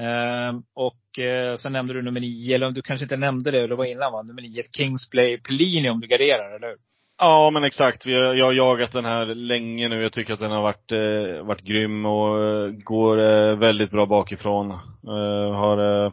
Uh, 0.02 0.60
och 0.74 1.20
uh, 1.20 1.56
sen 1.56 1.72
nämnde 1.72 1.94
du 1.94 2.02
nummer 2.02 2.20
nio, 2.20 2.56
eller 2.56 2.72
du 2.72 2.82
kanske 2.82 3.06
inte 3.06 3.18
nämnde 3.18 3.52
det, 3.52 3.68
det 3.68 3.76
var 3.76 3.86
innan 3.86 4.12
va? 4.12 4.22
Nummer 4.22 4.42
nio, 4.42 4.64
Kingsplay 4.78 5.42
Pellini 5.42 5.90
om 5.90 6.00
du 6.00 6.08
garderar, 6.08 6.56
eller 6.56 6.68
hur? 6.68 6.89
Ja 7.22 7.50
men 7.54 7.64
exakt. 7.64 8.06
Jag 8.06 8.46
har 8.46 8.54
jagat 8.54 8.92
den 8.92 9.06
här 9.06 9.26
länge 9.26 9.90
nu. 9.90 10.02
Jag 10.02 10.14
tycker 10.14 10.34
att 10.34 10.40
den 10.40 10.52
har 10.52 10.62
varit, 10.62 10.92
eh, 10.92 11.46
varit 11.46 11.62
grym 11.62 12.06
och 12.06 12.44
eh, 12.44 12.72
går 12.72 13.20
eh, 13.20 13.56
väldigt 13.56 13.92
bra 13.92 14.06
bakifrån. 14.06 14.72
Eh, 15.08 15.54
har, 15.56 16.06
eh, 16.06 16.12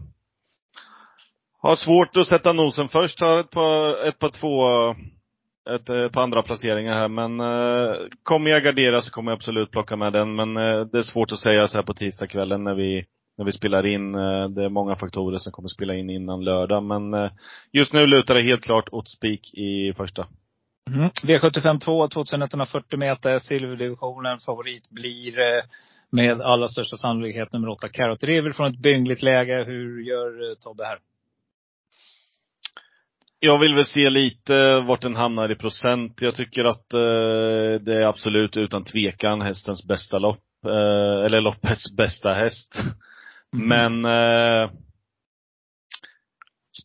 har 1.63 1.77
svårt 1.77 2.17
att 2.17 2.27
sätta 2.27 2.53
nosen 2.53 2.89
först. 2.89 3.21
Har 3.21 3.39
ett 3.39 3.51
par, 3.51 4.05
ett 4.09 4.19
par 4.19 4.29
två, 4.29 4.91
ett, 5.75 5.89
ett 5.89 6.13
par 6.13 6.23
andra 6.23 6.43
placeringar 6.43 6.95
här. 6.95 7.09
Men 7.09 7.41
eh, 7.41 7.97
kommer 8.23 8.51
jag 8.51 8.65
gardera 8.65 9.03
så 9.03 9.11
kommer 9.11 9.31
jag 9.31 9.37
absolut 9.37 9.71
plocka 9.71 9.97
med 9.97 10.13
den. 10.13 10.35
Men 10.35 10.57
eh, 10.57 10.81
det 10.81 10.99
är 10.99 11.03
svårt 11.03 11.33
att 11.33 11.39
säga 11.39 11.69
så 11.69 11.79
här 11.79 11.83
på 11.83 11.95
tisdagskvällen 11.95 12.65
när 12.65 12.75
vi 12.75 13.05
när 13.39 13.45
vi 13.45 13.53
spelar 13.53 13.87
in. 13.87 14.15
Eh, 14.15 14.49
det 14.49 14.65
är 14.65 14.69
många 14.69 14.97
faktorer 14.97 15.39
som 15.39 15.53
kommer 15.53 15.69
spela 15.69 15.95
in 15.95 16.11
innan 16.11 16.45
lördag. 16.45 16.83
Men 16.83 17.15
eh, 17.15 17.31
just 17.73 17.93
nu 17.93 18.07
lutar 18.07 18.35
det 18.35 18.43
helt 18.43 18.65
klart 18.65 18.89
åt 18.93 19.09
spik 19.09 19.55
i 19.55 19.93
första. 19.97 20.27
Mm. 20.91 21.11
V75 21.23 21.79
2, 21.81 22.09
2140 22.09 22.99
meter, 22.99 23.39
silverdivisionen. 23.39 24.39
Favorit 24.39 24.91
blir 24.91 25.39
eh, 25.39 25.63
med 26.11 26.41
allra 26.41 26.69
största 26.69 26.97
sannolikhet 26.97 27.53
nummer 27.53 27.69
8, 27.69 27.89
Carrot 27.89 28.25
River 28.25 28.51
från 28.51 28.73
ett 28.73 28.79
byngligt 28.79 29.23
läge. 29.23 29.65
Hur 29.67 30.03
gör 30.03 30.51
eh, 30.51 30.55
Tobbe 30.55 30.85
här? 30.85 30.99
Jag 33.41 33.59
vill 33.59 33.75
väl 33.75 33.85
se 33.85 34.11
lite 34.11 34.81
vart 34.81 35.03
den 35.03 35.17
hamnar 35.17 35.53
i 35.53 35.57
procent. 35.57 36.23
Jag 36.23 36.35
tycker 36.35 36.65
att 36.65 36.93
eh, 36.93 37.81
det 37.81 37.95
är 37.95 38.07
absolut 38.07 38.57
utan 38.57 38.85
tvekan 38.85 39.41
hästens 39.41 39.87
bästa 39.87 40.19
lopp. 40.19 40.45
Eh, 40.65 41.27
eller 41.27 41.41
loppets 41.41 41.97
bästa 41.97 42.33
häst. 42.35 42.79
Mm. 43.55 43.69
Men 44.03 44.05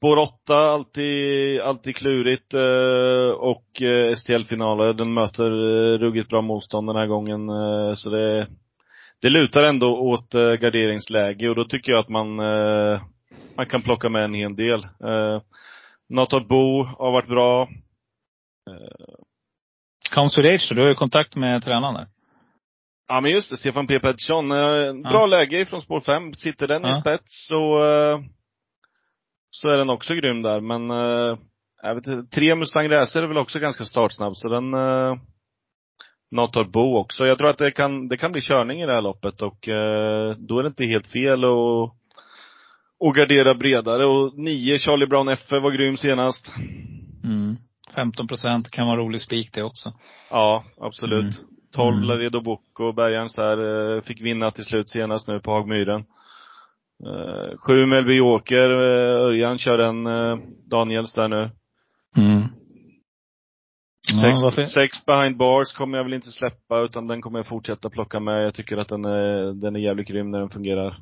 Spår 0.01 0.17
8, 0.17 0.55
alltid, 0.55 1.61
alltid 1.61 1.95
klurigt. 1.95 2.53
Eh, 2.53 3.31
och 3.37 3.81
eh, 3.81 4.15
STL-finaler, 4.15 4.93
den 4.93 5.13
möter 5.13 5.51
eh, 5.51 5.97
ruggigt 5.97 6.29
bra 6.29 6.41
motstånd 6.41 6.89
den 6.89 6.95
här 6.95 7.07
gången. 7.07 7.47
Så 7.95 8.09
det, 8.09 8.47
det 9.21 9.29
lutar 9.29 9.63
ändå 9.63 9.97
åt 9.97 10.31
garderingsläge 10.33 11.49
och 11.49 11.55
då 11.55 11.65
tycker 11.65 11.91
jag 11.91 11.99
att 11.99 12.09
man, 12.09 12.35
man 13.55 13.65
kan 13.69 13.81
plocka 13.81 14.09
med 14.09 14.23
en 14.23 14.33
hel 14.33 14.55
del. 14.55 14.81
Not 16.09 16.47
Bo 16.47 16.83
har 16.83 17.11
varit 17.11 17.29
bra. 17.29 17.69
Council 20.11 20.75
du 20.75 20.81
har 20.81 20.89
ju 20.89 20.95
kontakt 20.95 21.35
med 21.35 21.63
tränaren 21.63 21.93
där. 21.93 22.07
Ja 23.07 23.21
men 23.21 23.31
just 23.31 23.49
det, 23.49 23.57
Stefan 23.57 23.87
P 23.87 23.99
Pettersson. 23.99 24.49
Bra 24.49 25.01
ja. 25.03 25.25
läge 25.25 25.65
från 25.65 25.81
spår 25.81 26.01
5. 26.01 26.33
Sitter 26.33 26.67
den 26.67 26.81
ja. 26.83 26.97
i 26.97 27.01
spets 27.01 27.47
så 27.47 27.79
så 29.51 29.69
är 29.69 29.77
den 29.77 29.89
också 29.89 30.13
grym 30.13 30.41
där. 30.41 30.59
Men 30.59 30.91
eh, 30.91 31.37
jag 31.81 31.95
vet 31.95 32.07
inte, 32.07 32.35
tre 32.35 32.55
Mustang 32.55 32.89
Racer 32.89 33.23
är 33.23 33.27
väl 33.27 33.37
också 33.37 33.59
ganska 33.59 33.83
startsnabb, 33.83 34.35
så 34.35 34.47
den 34.47 34.73
eh, 34.73 35.15
Nator 36.31 36.63
Bo 36.63 36.97
också. 36.97 37.25
Jag 37.25 37.37
tror 37.37 37.49
att 37.49 37.57
det 37.57 37.71
kan, 37.71 38.07
det 38.07 38.17
kan 38.17 38.31
bli 38.31 38.41
körning 38.41 38.81
i 38.81 38.85
det 38.85 38.93
här 38.93 39.01
loppet 39.01 39.41
och 39.41 39.67
eh, 39.67 40.35
då 40.37 40.59
är 40.59 40.63
det 40.63 40.67
inte 40.67 40.85
helt 40.85 41.07
fel 41.07 41.43
att 41.43 41.93
och 43.01 43.15
gardera 43.15 43.55
bredare. 43.55 44.05
Och 44.05 44.37
nio 44.37 44.77
Charlie 44.77 45.07
Brown 45.07 45.29
F 45.29 45.51
var 45.51 45.71
grym 45.71 45.97
senast. 45.97 46.53
Mm. 47.23 47.55
15 47.95 48.27
procent 48.27 48.71
kan 48.71 48.87
vara 48.87 48.97
rolig 48.97 49.21
spik 49.21 49.53
det 49.53 49.63
också. 49.63 49.93
Ja, 50.29 50.63
absolut. 50.81 51.21
Mm. 51.21 51.33
12 51.75 51.95
Mm. 51.95 52.07
Laredo 52.07 52.41
Bocco, 52.41 52.91
Bergarns 52.91 53.35
där, 53.35 53.95
eh, 53.95 54.01
fick 54.01 54.21
vinna 54.21 54.51
till 54.51 54.63
slut 54.63 54.89
senast 54.89 55.27
nu 55.27 55.39
på 55.39 55.51
Hagmyren. 55.51 56.05
Eh, 57.05 57.57
sju 57.57 57.85
Mellby 57.85 58.13
Joker, 58.13 58.69
eh, 58.69 59.21
Örjan 59.25 59.57
kör 59.57 59.79
en 59.79 60.07
eh, 60.07 60.37
Daniels 60.69 61.13
där 61.13 61.27
nu. 61.27 61.49
Mm. 62.17 62.41
Ja, 64.11 64.21
Sex, 64.21 64.41
varför? 64.43 64.65
sex 64.65 65.05
behind 65.05 65.37
bars 65.37 65.73
kommer 65.73 65.97
jag 65.97 66.03
väl 66.05 66.13
inte 66.13 66.31
släppa, 66.31 66.79
utan 66.79 67.07
den 67.07 67.21
kommer 67.21 67.39
jag 67.39 67.47
fortsätta 67.47 67.89
plocka 67.89 68.19
med. 68.19 68.45
Jag 68.45 68.53
tycker 68.53 68.77
att 68.77 68.87
den 68.87 69.05
är, 69.05 69.53
den 69.53 69.75
är 69.75 69.79
jävligt 69.79 70.07
grym 70.07 70.31
när 70.31 70.39
den 70.39 70.49
fungerar. 70.49 70.97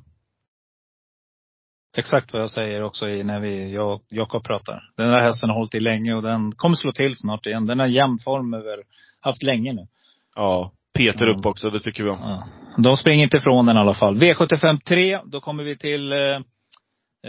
Exakt 1.98 2.34
vad 2.34 2.42
jag 2.42 2.50
säger 2.50 2.84
också 2.84 3.08
i 3.08 3.24
när 3.24 3.40
vi, 3.40 3.74
jag 3.74 3.94
och 3.94 4.04
Jakob 4.10 4.44
pratar. 4.44 4.84
Den 4.98 5.10
där 5.12 5.22
hästen 5.22 5.50
har 5.50 5.56
hållit 5.58 5.76
i 5.76 5.80
länge 5.80 6.14
och 6.14 6.22
den 6.22 6.52
kommer 6.52 6.76
slå 6.76 6.92
till 6.92 7.16
snart 7.16 7.46
igen. 7.46 7.66
Den 7.66 7.80
har 7.80 7.86
jämn 7.88 8.18
form 8.20 8.54
över, 8.54 8.84
haft 9.20 9.44
länge 9.44 9.74
nu. 9.74 9.88
Ja. 10.36 10.72
Peter 10.94 11.26
Ja. 11.26 11.36
upp 11.36 11.46
också, 11.46 11.70
det 11.70 11.80
tycker 11.80 12.04
vi 12.04 12.10
om. 12.10 12.20
Ja. 12.22 12.44
De 12.78 12.98
springer 12.98 13.24
inte 13.24 13.38
ifrån 13.38 13.66
den 13.66 13.78
i 13.78 13.80
alla 13.80 13.94
fall. 13.94 14.16
V75 14.16 14.80
3, 14.88 15.20
då 15.26 15.42
kommer 15.42 15.64
vi 15.64 15.78
till 15.78 16.12
eh, 16.12 16.36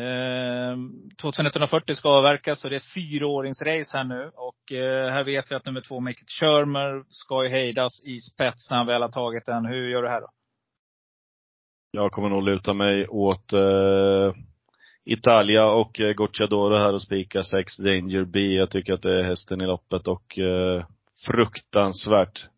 eh, 0.05 0.77
2140 1.23 1.95
ska 1.95 2.09
avverkas 2.09 2.65
och 2.65 2.71
det 2.71 2.77
är 2.77 2.81
ett 2.81 2.95
fyraåringsrace 2.95 3.97
här 3.97 4.05
nu. 4.05 4.31
Och 4.35 4.73
eh, 4.73 5.13
här 5.13 5.25
vet 5.25 5.51
vi 5.51 5.55
att 5.55 5.67
nummer 5.67 5.81
två, 5.81 6.01
Michael 6.01 6.27
Shermer, 6.41 7.05
ska 7.09 7.45
ju 7.45 7.51
hejdas 7.51 8.03
i 8.05 8.19
spets 8.19 8.71
när 8.71 8.77
han 8.77 8.87
väl 8.87 9.03
har 9.03 9.09
tagit 9.09 9.47
den. 9.47 9.67
Hur 9.67 9.89
gör 9.89 10.03
du 10.03 10.09
här 10.09 10.21
då? 10.21 10.29
Jag 11.93 12.13
kommer 12.13 12.29
nog 12.29 12.43
luta 12.43 12.75
mig 12.75 13.09
åt 13.09 13.53
eh, 13.53 14.35
Italia 15.05 15.67
och 15.67 16.01
eh, 16.01 16.13
Gocciadoro 16.13 16.77
här 16.77 16.93
och 16.93 17.03
spika 17.03 17.43
6 17.43 17.77
Danger 17.77 18.25
B. 18.25 18.41
Jag 18.41 18.71
tycker 18.71 18.93
att 18.93 19.03
det 19.03 19.21
är 19.21 19.25
hästen 19.25 19.61
i 19.61 19.67
loppet 19.67 20.09
och 20.09 20.39
eh, 20.39 20.85
fruktansvärt 21.27 22.49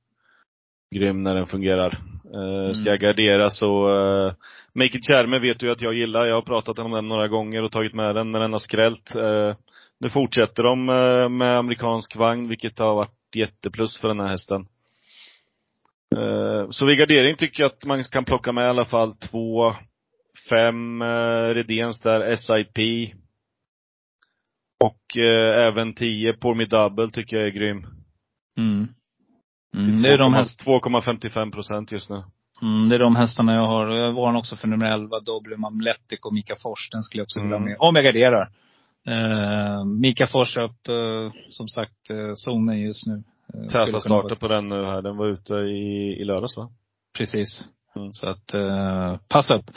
grym 0.94 1.22
när 1.22 1.34
den 1.34 1.46
fungerar. 1.46 1.98
Eh, 2.34 2.72
ska 2.72 2.90
jag 2.90 3.00
gardera 3.00 3.50
så, 3.50 3.88
eh, 3.88 4.34
Make 4.74 4.98
It 4.98 5.06
Kärme 5.06 5.38
vet 5.38 5.58
du 5.58 5.72
att 5.72 5.80
jag 5.80 5.94
gillar. 5.94 6.26
Jag 6.26 6.34
har 6.34 6.42
pratat 6.42 6.78
om 6.78 6.90
den 6.90 7.06
några 7.06 7.28
gånger 7.28 7.62
och 7.62 7.72
tagit 7.72 7.94
med 7.94 8.14
den, 8.14 8.30
men 8.30 8.40
den 8.40 8.52
har 8.52 8.60
skrällt. 8.60 9.14
Eh, 9.14 9.56
nu 10.00 10.08
fortsätter 10.08 10.62
de 10.62 10.88
eh, 10.88 11.28
med 11.28 11.58
amerikansk 11.58 12.16
vagn, 12.16 12.48
vilket 12.48 12.78
har 12.78 12.94
varit 12.94 13.36
jätteplus 13.36 13.98
för 13.98 14.08
den 14.08 14.20
här 14.20 14.28
hästen. 14.28 14.66
Eh, 16.16 16.70
Så 16.70 16.86
vid 16.86 16.98
gardering 16.98 17.36
tycker 17.36 17.62
jag 17.62 17.72
att 17.72 17.84
man 17.84 18.04
kan 18.04 18.24
plocka 18.24 18.52
med 18.52 18.64
i 18.64 18.68
alla 18.68 18.84
fall 18.84 19.14
två, 19.14 19.74
fem 20.50 21.02
eh, 21.02 21.54
Redéns 21.54 22.00
där, 22.00 22.36
SIP. 22.36 22.78
Och 24.84 25.16
även 25.56 25.94
10 25.94 26.32
Pour 26.32 26.66
Double 26.66 27.10
tycker 27.10 27.36
jag 27.36 27.46
är 27.46 27.50
grym. 27.50 27.86
Mm. 28.58 28.88
Mm, 29.76 30.02
det 30.02 30.08
är 30.12 30.18
de 30.18 30.34
häst, 30.34 30.60
2,55 30.66 31.52
procent 31.52 31.92
just 31.92 32.10
nu. 32.10 32.22
mm, 32.62 32.88
det 32.88 32.94
är 32.94 32.98
de 32.98 33.16
hästarna 33.16 33.54
jag 33.54 33.66
har. 33.66 33.88
Jag 33.88 34.12
var 34.12 34.36
också 34.38 34.56
för 34.56 34.68
nummer 34.68 34.86
11, 34.90 35.20
Doble 35.20 35.56
Mamletic 35.56 36.20
och 36.22 36.34
Mika 36.34 36.56
Fors. 36.62 36.90
Den 36.90 37.02
skulle 37.02 37.20
jag 37.20 37.24
också 37.24 37.40
vilja 37.40 37.56
Mm. 37.56 37.68
med. 37.68 37.76
Om 37.80 37.96
jag 37.96 38.04
garderar. 38.04 38.48
Eh, 39.06 39.84
Mika 39.84 40.26
Fors 40.26 40.56
upp, 40.56 40.88
eh, 40.88 41.32
som 41.48 41.68
sagt, 41.68 42.10
eh, 42.10 42.32
zonen 42.34 42.80
just 42.80 43.06
nu. 43.06 43.22
Eh, 43.54 43.68
Täta 43.70 44.00
starter 44.00 44.34
på 44.34 44.48
den 44.48 44.68
nu 44.68 44.84
här. 44.84 45.02
Den 45.02 45.16
var 45.16 45.26
ute 45.26 45.54
i, 45.54 46.16
i 46.20 46.24
lördags 46.24 46.56
va? 46.56 46.70
Precis. 47.16 47.68
Mm. 47.96 48.12
Så 48.12 48.28
att, 48.28 48.54
eh, 48.54 49.16
passa 49.28 49.54
upp. 49.54 49.70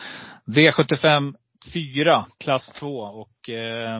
V75 0.48 1.34
4, 1.74 2.26
klass 2.38 2.74
2 2.80 2.98
och 3.00 3.50
eh, 3.50 4.00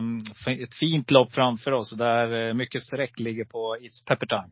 ett 0.60 0.74
fint 0.74 1.10
lopp 1.10 1.32
framför 1.32 1.72
oss 1.72 1.90
där 1.90 2.48
eh, 2.48 2.54
mycket 2.54 2.82
streck 2.82 3.18
ligger 3.20 3.44
på 3.44 3.76
It's 3.80 4.08
Pepper 4.08 4.26
Time. 4.26 4.48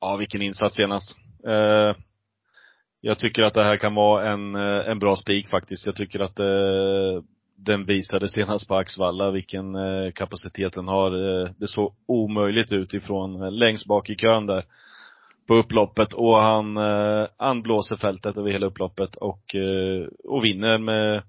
Ja, 0.00 0.16
vilken 0.16 0.42
insats 0.42 0.76
senast. 0.76 1.16
Eh, 1.46 1.96
jag 3.00 3.18
tycker 3.18 3.42
att 3.42 3.54
det 3.54 3.64
här 3.64 3.76
kan 3.76 3.94
vara 3.94 4.32
en, 4.32 4.54
eh, 4.54 4.90
en 4.90 4.98
bra 4.98 5.16
spik 5.16 5.48
faktiskt. 5.48 5.86
Jag 5.86 5.96
tycker 5.96 6.20
att 6.20 6.38
eh, 6.38 7.24
den 7.56 7.84
visade 7.84 8.28
senast 8.28 8.68
på 8.68 8.76
Axvalla 8.76 9.30
vilken 9.30 9.74
eh, 9.74 10.12
kapacitet 10.12 10.72
den 10.72 10.88
har. 10.88 11.12
Eh, 11.12 11.50
det 11.58 11.68
såg 11.68 11.94
omöjligt 12.06 12.72
ut 12.72 12.94
ifrån 12.94 13.42
eh, 13.42 13.52
längst 13.52 13.86
bak 13.86 14.10
i 14.10 14.16
kön 14.16 14.46
där 14.46 14.64
på 15.48 15.54
upploppet 15.54 16.12
och 16.12 16.36
han, 16.36 16.76
eh, 16.76 17.26
han 17.36 17.62
blåser 17.62 17.96
fältet 17.96 18.36
över 18.36 18.50
hela 18.50 18.66
upploppet 18.66 19.16
och, 19.16 19.54
eh, 19.54 20.06
och 20.24 20.44
vinner 20.44 20.78
med, 20.78 21.22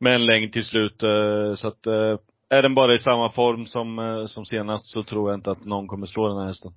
med 0.00 0.14
en 0.14 0.26
längd 0.26 0.52
till 0.52 0.64
slut. 0.64 1.02
Eh, 1.02 1.54
så 1.54 1.68
att 1.68 1.86
eh, 1.86 2.18
är 2.50 2.62
den 2.62 2.74
bara 2.74 2.94
i 2.94 2.98
samma 2.98 3.30
form 3.30 3.66
som, 3.66 3.98
eh, 3.98 4.24
som 4.26 4.44
senast 4.44 4.92
så 4.92 5.02
tror 5.02 5.30
jag 5.30 5.38
inte 5.38 5.50
att 5.50 5.64
någon 5.64 5.86
kommer 5.86 6.06
slå 6.06 6.28
den 6.28 6.38
här 6.38 6.46
hästen. 6.46 6.72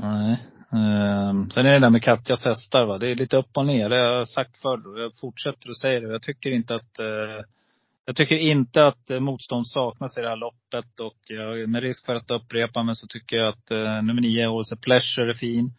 Nej. 0.00 0.38
Ehm, 0.72 1.50
sen 1.50 1.66
är 1.66 1.72
det 1.72 1.78
där 1.78 1.90
med 1.90 2.02
Katjas 2.02 2.44
hästar 2.44 2.84
va. 2.84 2.98
Det 2.98 3.08
är 3.08 3.14
lite 3.14 3.36
upp 3.36 3.56
och 3.56 3.66
ner. 3.66 3.88
Det 3.88 3.96
har 3.96 4.04
jag 4.12 4.28
sagt 4.28 4.56
förr 4.56 4.92
och 4.92 5.00
jag 5.00 5.12
fortsätter 5.20 5.70
att 5.70 5.78
säga 5.78 6.00
det. 6.00 6.12
Jag 6.12 6.22
tycker 6.22 6.50
inte 6.50 6.74
att 6.74 6.98
eh, 6.98 7.44
jag 8.06 8.16
tycker 8.16 8.36
inte 8.36 8.86
att 8.86 9.10
eh, 9.10 9.20
motstånd 9.20 9.66
saknas 9.66 10.18
i 10.18 10.20
det 10.20 10.28
här 10.28 10.36
loppet 10.36 11.00
och 11.00 11.16
jag, 11.26 11.68
med 11.68 11.82
risk 11.82 12.06
för 12.06 12.14
att 12.14 12.30
upprepa 12.30 12.82
mig 12.82 12.96
så 12.96 13.06
tycker 13.06 13.36
jag 13.36 13.48
att 13.48 13.70
eh, 13.70 14.02
nummer 14.02 14.22
nio, 14.22 14.48
Also 14.50 14.76
Pleasure, 14.76 15.30
är 15.30 15.34
fin. 15.34 15.72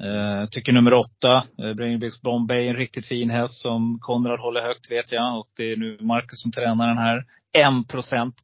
Eh, 0.00 0.38
Jag 0.40 0.50
tycker 0.50 0.72
nummer 0.72 0.94
åtta, 0.94 1.44
eh, 1.58 1.74
Brainbricks 1.74 2.20
Bombay, 2.22 2.66
är 2.66 2.70
en 2.70 2.76
riktigt 2.76 3.06
fin 3.06 3.30
häst 3.30 3.60
som 3.60 3.98
Konrad 4.00 4.40
håller 4.40 4.62
högt 4.62 4.90
vet 4.90 5.12
jag. 5.12 5.38
Och 5.38 5.48
det 5.56 5.72
är 5.72 5.76
nu 5.76 5.98
Marcus 6.00 6.42
som 6.42 6.52
tränar 6.52 6.86
den 6.88 6.98
här. 6.98 7.24
En 7.52 7.84
procent. 7.84 8.34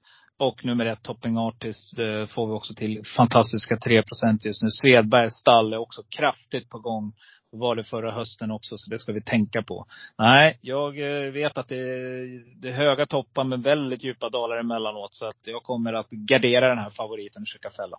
Och 0.43 0.65
nummer 0.65 0.87
ett, 0.87 1.03
Topping 1.03 1.39
Artist, 1.39 1.99
eh, 1.99 2.27
får 2.27 2.47
vi 2.47 2.53
också 2.53 2.75
till 2.75 3.03
fantastiska 3.17 3.77
3 3.77 4.03
procent 4.03 4.45
just 4.45 4.63
nu. 4.63 4.69
Svedbergs 4.71 5.35
stall 5.35 5.73
är 5.73 5.77
också 5.77 6.03
kraftigt 6.03 6.69
på 6.69 6.79
gång. 6.79 7.13
Det 7.53 7.59
var 7.59 7.77
det 7.77 7.85
förra 7.85 8.13
hösten 8.15 8.51
också, 8.51 8.77
så 8.79 8.91
det 8.91 8.99
ska 8.99 9.13
vi 9.13 9.23
tänka 9.23 9.63
på. 9.63 9.87
Nej, 10.19 10.59
jag 10.61 10.99
eh, 10.99 11.33
vet 11.33 11.59
att 11.59 11.69
det 11.69 11.77
är, 11.77 12.61
det 12.61 12.69
är 12.69 12.73
höga 12.73 13.07
toppar 13.07 13.45
med 13.45 13.63
väldigt 13.63 14.05
djupa 14.05 14.29
dalar 14.29 14.57
emellanåt. 14.57 15.15
Så 15.15 15.27
att 15.27 15.41
jag 15.45 15.63
kommer 15.63 15.93
att 15.93 16.11
gardera 16.11 16.69
den 16.69 16.79
här 16.79 16.91
favoriten 16.91 17.43
och 17.43 17.49
försöka 17.49 17.71
fälla. 17.71 17.97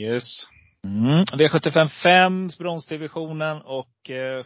Yes. 0.00 0.46
Mm. 0.84 1.24
V75 1.24 1.88
5, 1.88 2.50
bronsdivisionen 2.58 3.62
och 3.62 4.10
eh, 4.10 4.44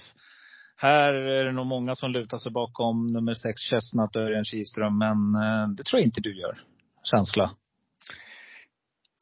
här 0.76 1.14
är 1.14 1.44
det 1.44 1.52
nog 1.52 1.66
många 1.66 1.94
som 1.94 2.10
lutar 2.10 2.38
sig 2.38 2.52
bakom 2.52 3.12
nummer 3.12 3.34
6, 3.34 3.60
Chestnut 3.60 4.16
Örjan 4.16 4.44
Kihlström. 4.44 4.98
Men 4.98 5.34
eh, 5.34 5.68
det 5.68 5.82
tror 5.82 6.00
jag 6.00 6.06
inte 6.06 6.20
du 6.20 6.40
gör. 6.40 6.58
Känsla. 7.10 7.50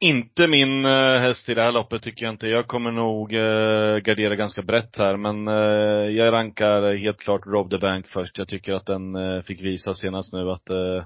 Inte 0.05 0.47
min 0.47 0.85
eh, 0.85 1.15
häst 1.15 1.49
i 1.49 1.53
det 1.53 1.63
här 1.63 1.71
loppet 1.71 2.01
tycker 2.01 2.25
jag 2.25 2.33
inte. 2.33 2.47
Jag 2.47 2.67
kommer 2.67 2.91
nog 2.91 3.33
eh, 3.33 3.97
gardera 3.97 4.35
ganska 4.35 4.61
brett 4.61 4.97
här, 4.97 5.17
men 5.17 5.47
eh, 5.47 6.15
jag 6.17 6.33
rankar 6.33 6.95
helt 6.95 7.19
klart 7.19 7.45
Rob 7.45 7.69
the 7.69 7.77
Bank 7.77 8.07
först. 8.07 8.37
Jag 8.37 8.47
tycker 8.47 8.73
att 8.73 8.85
den 8.85 9.15
eh, 9.15 9.41
fick 9.41 9.61
visa 9.61 9.93
senast 9.93 10.33
nu 10.33 10.51
att, 10.51 10.69
eh, 10.69 11.05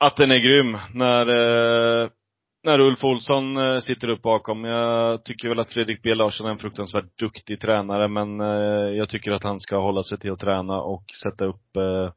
att 0.00 0.16
den 0.16 0.30
är 0.30 0.38
grym 0.38 0.78
när, 0.94 1.26
eh, 1.26 2.08
när 2.64 2.80
Ulf 2.80 3.04
Olsson 3.04 3.56
eh, 3.56 3.78
sitter 3.78 4.08
upp 4.08 4.22
bakom. 4.22 4.64
Jag 4.64 5.24
tycker 5.24 5.48
väl 5.48 5.60
att 5.60 5.72
Fredrik 5.72 6.02
B 6.02 6.14
Larsson 6.14 6.46
är 6.46 6.50
en 6.50 6.58
fruktansvärt 6.58 7.18
duktig 7.18 7.60
tränare, 7.60 8.08
men 8.08 8.40
eh, 8.40 8.96
jag 8.96 9.08
tycker 9.08 9.32
att 9.32 9.44
han 9.44 9.60
ska 9.60 9.76
hålla 9.76 10.02
sig 10.02 10.18
till 10.18 10.32
att 10.32 10.40
träna 10.40 10.80
och 10.80 11.04
sätta 11.22 11.44
upp 11.44 11.76
eh, 11.76 12.12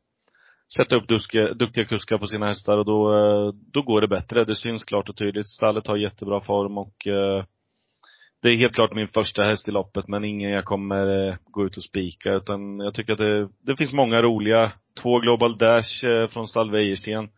sätta 0.77 0.95
upp 0.95 1.07
duske, 1.07 1.53
duktiga 1.53 1.85
kuskar 1.85 2.17
på 2.17 2.27
sina 2.27 2.47
hästar 2.47 2.77
och 2.77 2.85
då, 2.85 3.13
eh, 3.13 3.53
då 3.73 3.81
går 3.81 4.01
det 4.01 4.07
bättre. 4.07 4.45
Det 4.45 4.55
syns 4.55 4.85
klart 4.85 5.09
och 5.09 5.17
tydligt. 5.17 5.49
Stallet 5.49 5.87
har 5.87 5.97
jättebra 5.97 6.41
form 6.41 6.77
och 6.77 7.07
eh, 7.07 7.45
det 8.41 8.49
är 8.49 8.57
helt 8.57 8.75
klart 8.75 8.93
min 8.93 9.07
första 9.07 9.43
häst 9.43 9.67
i 9.67 9.71
loppet 9.71 10.07
men 10.07 10.25
ingen 10.25 10.51
jag 10.51 10.65
kommer 10.65 11.27
eh, 11.27 11.35
gå 11.45 11.65
ut 11.65 11.77
och 11.77 11.83
spika 11.83 12.33
utan 12.33 12.79
jag 12.79 12.93
tycker 12.93 13.13
att 13.13 13.19
det, 13.19 13.49
det 13.61 13.77
finns 13.77 13.93
många 13.93 14.21
roliga. 14.21 14.71
Två 15.01 15.19
Global 15.19 15.57
Dash 15.57 16.05
eh, 16.05 16.27
från 16.27 16.47
stall 16.47 16.71
Wäjersten 16.71 17.29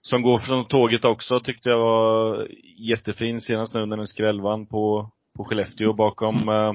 som 0.00 0.22
går 0.22 0.38
från 0.38 0.64
tåget 0.64 1.04
också 1.04 1.40
tyckte 1.40 1.68
jag 1.68 1.78
var 1.78 2.48
jättefin 2.78 3.40
senast 3.40 3.74
nu 3.74 3.86
när 3.86 3.96
den 3.96 4.06
skrällvann 4.06 4.66
på, 4.66 5.10
på 5.36 5.44
Skellefteå 5.44 5.92
bakom 5.92 6.48
eh, 6.48 6.72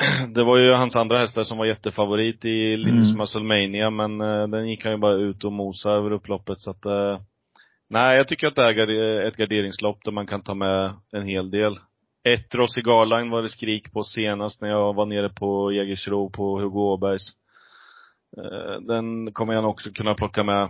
det 0.34 0.44
var 0.44 0.58
ju 0.58 0.72
hans 0.72 0.96
andra 0.96 1.18
hästar 1.18 1.42
som 1.42 1.58
var 1.58 1.66
jättefavorit 1.66 2.44
i 2.44 2.76
Linus 2.76 3.08
Mm. 3.08 3.18
Musclemania, 3.18 3.90
men 3.90 4.20
eh, 4.20 4.48
den 4.48 4.68
gick 4.68 4.84
han 4.84 4.92
ju 4.92 4.98
bara 4.98 5.14
ut 5.14 5.44
och 5.44 5.52
mosa 5.52 5.90
över 5.90 6.10
upploppet 6.12 6.60
så 6.60 6.70
att 6.70 6.84
eh, 6.84 7.20
Nej, 7.92 8.16
jag 8.16 8.28
tycker 8.28 8.46
att 8.46 8.54
det 8.54 8.62
är 8.62 9.22
ett 9.22 9.36
garderingslopp 9.36 10.04
där 10.04 10.12
man 10.12 10.26
kan 10.26 10.42
ta 10.42 10.54
med 10.54 10.92
en 11.12 11.26
hel 11.26 11.50
del. 11.50 11.76
Ett 12.24 12.54
Rossi 12.54 12.80
Garline 12.80 13.30
var 13.30 13.42
det 13.42 13.48
skrik 13.48 13.92
på 13.92 14.04
senast 14.04 14.60
när 14.60 14.68
jag 14.68 14.94
var 14.94 15.06
nere 15.06 15.28
på 15.28 15.72
Jägersro 15.72 16.30
på 16.30 16.58
Hugo 16.60 16.80
Åbergs. 16.80 17.22
Eh, 18.36 18.80
Den 18.80 19.32
kommer 19.32 19.54
jag 19.54 19.62
nog 19.62 19.70
också 19.70 19.90
kunna 19.92 20.14
plocka 20.14 20.42
med. 20.44 20.68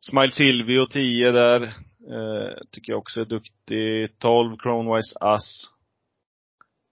Smile 0.00 0.30
Silvio 0.30 0.86
10 0.86 1.30
där. 1.30 1.62
Eh, 2.10 2.52
tycker 2.70 2.92
jag 2.92 2.98
också 2.98 3.20
är 3.20 3.24
duktig. 3.24 4.18
12 4.18 4.56
Cronwise 4.56 5.18
Ass. 5.20 5.75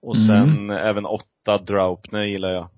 Och 0.05 0.15
Mm. 0.15 0.27
sen 0.27 0.69
även 0.69 1.05
8 1.05 1.57
Draupner 1.67 2.23
gillar 2.23 2.49
jag. 2.49 2.69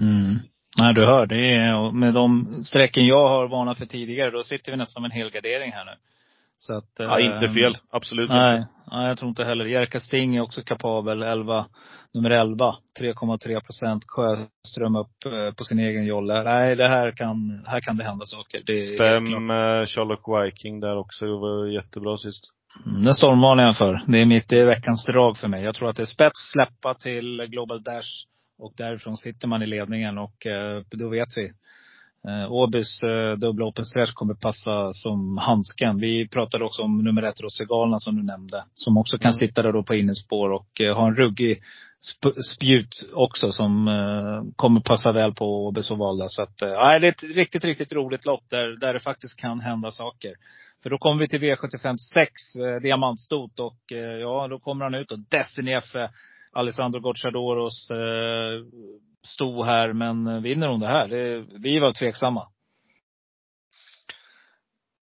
Mm. 0.00 0.38
Nej, 0.78 0.94
du 0.94 1.04
hör. 1.04 1.26
Det 1.26 1.54
är, 1.54 1.92
med 1.92 2.14
de 2.14 2.46
strecken 2.64 3.06
jag 3.06 3.28
har 3.28 3.48
varnat 3.48 3.78
för 3.78 3.86
tidigare, 3.86 4.30
då 4.30 4.42
sitter 4.42 4.72
vi 4.72 4.78
nästan 4.78 5.02
med 5.02 5.08
en 5.12 5.16
helgardering 5.16 5.72
här 5.72 5.84
nu. 5.84 5.92
Så 6.58 6.74
att, 6.76 6.90
Ja, 6.98 7.20
inte 7.20 7.46
eh, 7.46 7.52
fel. 7.52 7.76
Absolut 7.90 8.28
Nej, 8.30 8.56
inte. 8.58 8.68
nej, 8.92 9.08
jag 9.08 9.18
tror 9.18 9.28
inte 9.28 9.44
heller. 9.44 9.64
Jerka 9.64 10.00
Sting 10.00 10.36
är 10.36 10.40
också 10.40 10.62
kapabel. 10.62 11.22
11, 11.22 11.66
nummer 12.14 12.30
11. 12.30 12.74
3,3 13.00 13.60
procent. 13.60 14.04
Sjöström 14.06 14.96
upp 14.96 15.26
eh, 15.26 15.54
på 15.54 15.64
sin 15.64 15.78
egen 15.78 16.06
jolle. 16.06 16.42
Nej, 16.42 16.76
det 16.76 16.88
här 16.88 17.10
kan, 17.10 17.64
här 17.66 17.80
kan 17.80 17.96
det 17.96 18.04
hända 18.04 18.26
saker. 18.26 18.62
Det 18.66 18.72
är. 18.72 18.98
Fem 18.98 19.50
eh, 19.50 19.86
Sherlock 19.86 20.44
Viking 20.46 20.80
där 20.80 20.96
också. 20.96 21.26
Det 21.26 21.32
var 21.38 21.66
jättebra 21.66 22.16
sist. 22.18 22.44
Den 22.84 23.14
stormvarnar 23.14 23.64
jag 23.64 23.76
för. 23.76 24.02
Det 24.06 24.18
är 24.18 24.26
mitt, 24.26 24.48
det 24.48 24.60
är 24.60 24.66
veckans 24.66 25.04
drag 25.04 25.36
för 25.38 25.48
mig. 25.48 25.64
Jag 25.64 25.74
tror 25.74 25.88
att 25.88 25.96
det 25.96 26.02
är 26.02 26.06
spets, 26.06 26.50
släppa 26.52 26.94
till 26.94 27.46
Global 27.48 27.82
Dash. 27.82 28.24
Och 28.58 28.72
därifrån 28.76 29.16
sitter 29.16 29.48
man 29.48 29.62
i 29.62 29.66
ledningen 29.66 30.18
och 30.18 30.46
eh, 30.46 30.82
då 30.90 31.08
vet 31.08 31.28
vi. 31.36 31.52
Eh, 32.28 32.52
Åbys 32.52 33.02
eh, 33.02 33.32
dubbla 33.38 33.66
open 33.66 33.84
stretch 33.84 34.12
kommer 34.12 34.34
passa 34.34 34.92
som 34.92 35.38
handsken. 35.38 36.00
Vi 36.00 36.28
pratade 36.28 36.64
också 36.64 36.82
om 36.82 37.04
nummer 37.04 37.22
ett 37.22 37.40
Rosegalna 37.40 37.98
som 37.98 38.16
du 38.16 38.22
nämnde. 38.22 38.64
Som 38.74 38.96
också 38.96 39.18
kan 39.18 39.28
Mm. 39.28 39.38
sitta 39.38 39.62
där 39.62 39.72
då 39.72 39.82
på 39.82 39.94
innespår 39.94 40.50
och 40.52 40.80
eh, 40.80 40.96
ha 40.96 41.06
en 41.06 41.16
ruggig 41.16 41.62
sp- 42.10 42.42
spjut 42.42 43.10
också 43.12 43.52
som 43.52 43.88
eh, 43.88 44.52
kommer 44.56 44.80
passa 44.80 45.12
väl 45.12 45.34
på 45.34 45.66
Åbys 45.66 45.90
och 45.90 45.98
Valda. 45.98 46.24
Så 46.28 46.42
att, 46.42 46.62
eh, 46.62 46.68
det 46.68 46.74
är 46.76 47.04
ett 47.04 47.22
riktigt, 47.22 47.64
riktigt 47.64 47.92
roligt 47.92 48.24
lopp 48.24 48.44
där, 48.50 48.80
där 48.80 48.92
det 48.94 49.00
faktiskt 49.00 49.40
kan 49.40 49.60
hända 49.60 49.90
saker. 49.90 50.32
För 50.82 50.90
då 50.90 50.98
kommer 50.98 51.20
vi 51.20 51.28
till 51.28 51.40
V75 51.40 51.96
6, 51.96 52.32
eh, 52.56 52.80
diamantstot 52.82 53.60
och 53.60 53.92
eh, 53.92 53.98
ja, 53.98 54.48
då 54.48 54.58
kommer 54.58 54.84
han 54.84 54.94
ut 54.94 55.12
och 55.12 55.18
Destiny 55.18 55.72
F, 55.72 55.96
eh, 55.96 56.10
Alessandro 56.52 57.00
Gocciadoros 57.00 57.90
eh, 57.90 58.64
sto 59.22 59.62
här, 59.62 59.92
men 59.92 60.26
eh, 60.26 60.40
vinner 60.40 60.68
hon 60.68 60.80
det 60.80 60.86
här? 60.86 61.08
Det, 61.08 61.44
vi 61.58 61.78
var 61.78 61.92
tveksamma. 61.92 62.46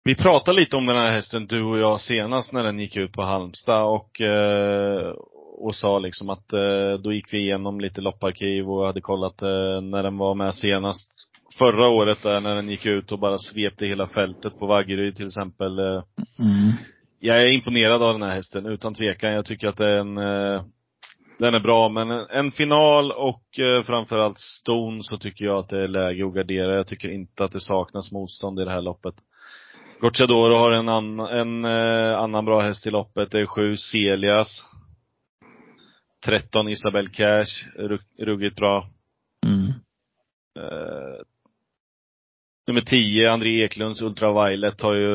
Vi 0.04 0.14
pratade 0.14 0.60
lite 0.60 0.76
om 0.76 0.86
den 0.86 0.96
här 0.96 1.10
hästen, 1.10 1.46
du 1.46 1.62
och 1.64 1.78
jag, 1.78 2.00
senast 2.00 2.52
när 2.52 2.62
den 2.62 2.78
gick 2.78 2.96
ut 2.96 3.12
på 3.12 3.22
Halmstad 3.22 3.84
och, 3.84 4.20
eh, 4.20 5.14
och 5.58 5.74
sa 5.74 5.98
liksom 5.98 6.30
att 6.30 6.52
eh, 6.52 6.92
då 7.02 7.12
gick 7.12 7.34
vi 7.34 7.38
igenom 7.38 7.80
lite 7.80 8.00
lopparkiv 8.00 8.70
och 8.70 8.86
hade 8.86 9.00
kollat 9.00 9.42
eh, 9.42 9.80
när 9.80 10.02
den 10.02 10.18
var 10.18 10.34
med 10.34 10.54
senast. 10.54 11.15
Förra 11.58 11.88
året 11.88 12.22
där 12.22 12.40
när 12.40 12.54
den 12.54 12.68
gick 12.68 12.86
ut 12.86 13.12
och 13.12 13.18
bara 13.18 13.38
svepte 13.38 13.86
hela 13.86 14.06
fältet 14.06 14.58
på 14.58 14.66
Vaggeryd 14.66 15.16
till 15.16 15.26
exempel. 15.26 15.78
Eh, 15.78 16.02
Mm. 16.38 16.72
jag 17.20 17.42
är 17.42 17.46
imponerad 17.46 18.02
av 18.02 18.12
den 18.12 18.22
här 18.22 18.34
hästen, 18.36 18.66
utan 18.66 18.94
tvekan. 18.94 19.32
Jag 19.32 19.46
tycker 19.46 19.68
att 19.68 19.76
den, 19.76 20.18
eh, 20.18 20.62
den 21.38 21.54
är 21.54 21.60
bra. 21.60 21.88
Men 21.88 22.10
en, 22.10 22.52
final 22.52 23.12
och 23.12 23.58
eh, 23.58 23.82
framförallt 23.82 24.38
ston 24.38 25.02
så 25.02 25.18
tycker 25.18 25.44
jag 25.44 25.58
att 25.58 25.68
det 25.68 25.82
är 25.82 25.86
läge 25.86 26.26
att 26.26 26.34
gardera. 26.34 26.76
Jag 26.76 26.86
tycker 26.86 27.08
inte 27.08 27.44
att 27.44 27.52
det 27.52 27.60
saknas 27.60 28.12
motstånd 28.12 28.60
i 28.60 28.64
det 28.64 28.70
här 28.70 28.82
loppet. 28.82 29.14
Gocciadoro 30.00 30.54
har 30.54 30.70
en, 30.70 30.88
ann, 30.88 31.20
en 31.20 31.64
annan 32.14 32.44
bra 32.44 32.60
häst 32.60 32.86
i 32.86 32.90
loppet. 32.90 33.30
Det 33.30 33.40
är 33.40 33.46
sju 33.46 33.76
Celias. 33.76 34.62
13 36.24 36.68
Isabel 36.68 37.08
Cash, 37.08 37.68
rug- 37.78 38.18
ruggigt 38.26 38.56
bra. 38.56 38.88
Mm. 39.46 39.72
Eh, 42.66 42.72
nummer 42.72 42.80
10, 42.80 43.30
André 43.32 43.64
Eklunds 43.64 44.02
Ultraviolet 44.02 44.80
har 44.82 44.94
ju 44.94 45.10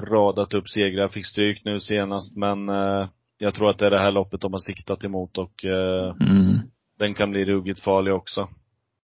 radat 0.00 0.54
upp 0.54 0.68
segrar, 0.68 1.08
fick 1.08 1.26
stryk 1.26 1.64
nu 1.64 1.80
senast 1.80 2.36
men 2.36 2.68
eh, 2.68 3.08
jag 3.38 3.54
tror 3.54 3.70
att 3.70 3.78
det 3.78 3.86
är 3.86 3.90
det 3.90 3.98
här 4.00 4.12
loppet 4.12 4.40
de 4.40 4.52
har 4.52 4.60
siktat 4.60 5.04
emot 5.04 5.38
och 5.38 5.64
eh, 5.64 6.14
Mm. 6.20 6.58
den 6.98 7.14
kan 7.14 7.30
bli 7.30 7.44
ruggigt 7.44 7.80
farlig 7.80 8.14
också. 8.14 8.48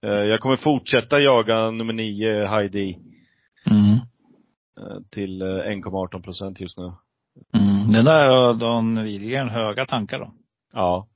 Eh, 0.03 0.09
jag 0.23 0.39
kommer 0.39 0.57
fortsätta 0.57 1.19
jaga 1.19 1.71
nummer 1.71 1.93
9, 1.93 2.45
Heidi, 2.47 2.97
Mm. 3.65 3.93
eh, 4.79 5.01
till 5.12 5.41
eh, 5.41 5.47
1,18 5.47 6.21
procent 6.21 6.59
just 6.62 6.77
nu. 6.77 6.91
Mm. 7.53 7.88
Den 7.88 8.05
där 8.05 8.27
har 8.27 8.53
Dan 8.53 9.03
Widegren 9.03 9.49
höga 9.49 9.85
tankar 9.85 10.19
om. 10.19 10.33
Ja. 10.73 11.07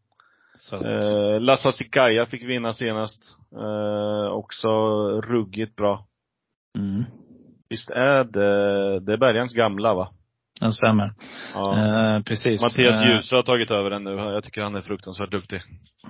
Så 0.57 0.75
att, 0.75 0.81
Eh, 0.81 1.39
Lassa 1.41 1.71
Sikaya 1.71 2.25
fick 2.25 2.43
vinna 2.43 2.73
senast. 2.73 3.37
Eh, 3.55 4.31
också 4.33 4.69
ruggigt 5.21 5.75
bra. 5.75 6.05
Mm. 6.77 7.03
Visst 7.69 7.89
är 7.89 8.23
det, 8.23 8.99
det 8.99 9.13
är 9.13 9.17
Bergans 9.17 9.53
gamla 9.53 9.93
va? 9.93 10.09
Den 10.59 10.73
stämmer. 10.73 11.13
Ja. 11.53 11.77
Eh, 11.77 12.21
precis. 12.23 12.61
Mattias 12.61 13.01
Eh, 13.01 13.09
Djuse 13.09 13.35
har 13.35 13.43
tagit 13.43 13.71
över 13.71 13.89
den 13.89 14.03
nu. 14.03 14.11
Jag 14.11 14.43
tycker 14.43 14.61
han 14.61 14.75
är 14.75 14.81
fruktansvärt 14.81 15.31
duktig. 15.31 15.61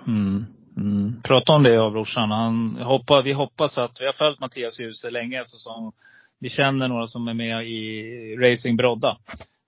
Mm. 0.07 0.45
Mm. 0.77 1.21
Prata 1.23 1.53
om 1.53 1.63
det 1.63 1.73
jag 1.73 1.85
och 1.85 1.91
brorsan. 1.91 2.31
Han 2.31 2.77
hoppar, 2.77 3.21
vi 3.21 3.33
hoppas 3.33 3.77
att, 3.77 4.01
vi 4.01 4.05
har 4.05 4.13
följt 4.13 4.39
Mattias 4.39 4.79
Djuse 4.79 5.09
länge 5.09 5.41
eftersom 5.41 5.91
vi 6.39 6.49
känner 6.49 6.87
några 6.87 7.07
som 7.07 7.27
är 7.27 7.33
med 7.33 7.67
i 7.67 8.35
Racing 8.35 8.77
Brodda. 8.77 9.17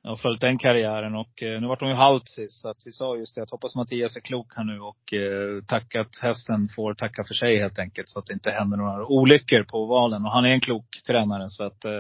Jag 0.06 0.12
har 0.12 0.18
följt 0.18 0.41
den 0.41 0.58
karriären 0.58 1.15
och 1.15 1.44
eh, 1.44 1.62
nu 1.62 1.68
vart 1.68 1.80
hon 1.80 1.89
ju 1.89 1.96
halt 1.96 2.30
sist. 2.30 2.62
Så 2.62 2.70
att 2.70 2.78
vi 2.86 2.91
sa 2.91 3.18
just 3.18 3.36
det 3.36 3.41
att 3.41 3.52
hoppas 3.52 3.76
Mattias 3.76 4.15
är 4.15 4.22
klok 4.22 4.48
här 4.56 4.63
nu 4.63 4.80
och 4.80 5.13
eh, 5.13 6.02
att 6.02 6.20
hästen 6.22 6.68
får 6.76 6.94
tacka 6.94 7.24
för 7.24 7.34
sig 7.34 7.58
helt 7.58 7.80
enkelt. 7.80 8.10
Så 8.10 8.20
att 8.20 8.26
det 8.26 8.34
inte 8.34 8.52
händer 8.52 8.78
några 8.78 9.06
olyckor 9.06 9.63
på 9.63 9.86
valen. 9.86 10.26
Och 10.26 10.32
han 10.32 10.46
är 10.46 10.50
en 10.50 10.62
klok 10.62 11.02
tränare 11.08 11.50
så 11.50 11.63
att 11.63 11.86
eh, 11.86 11.91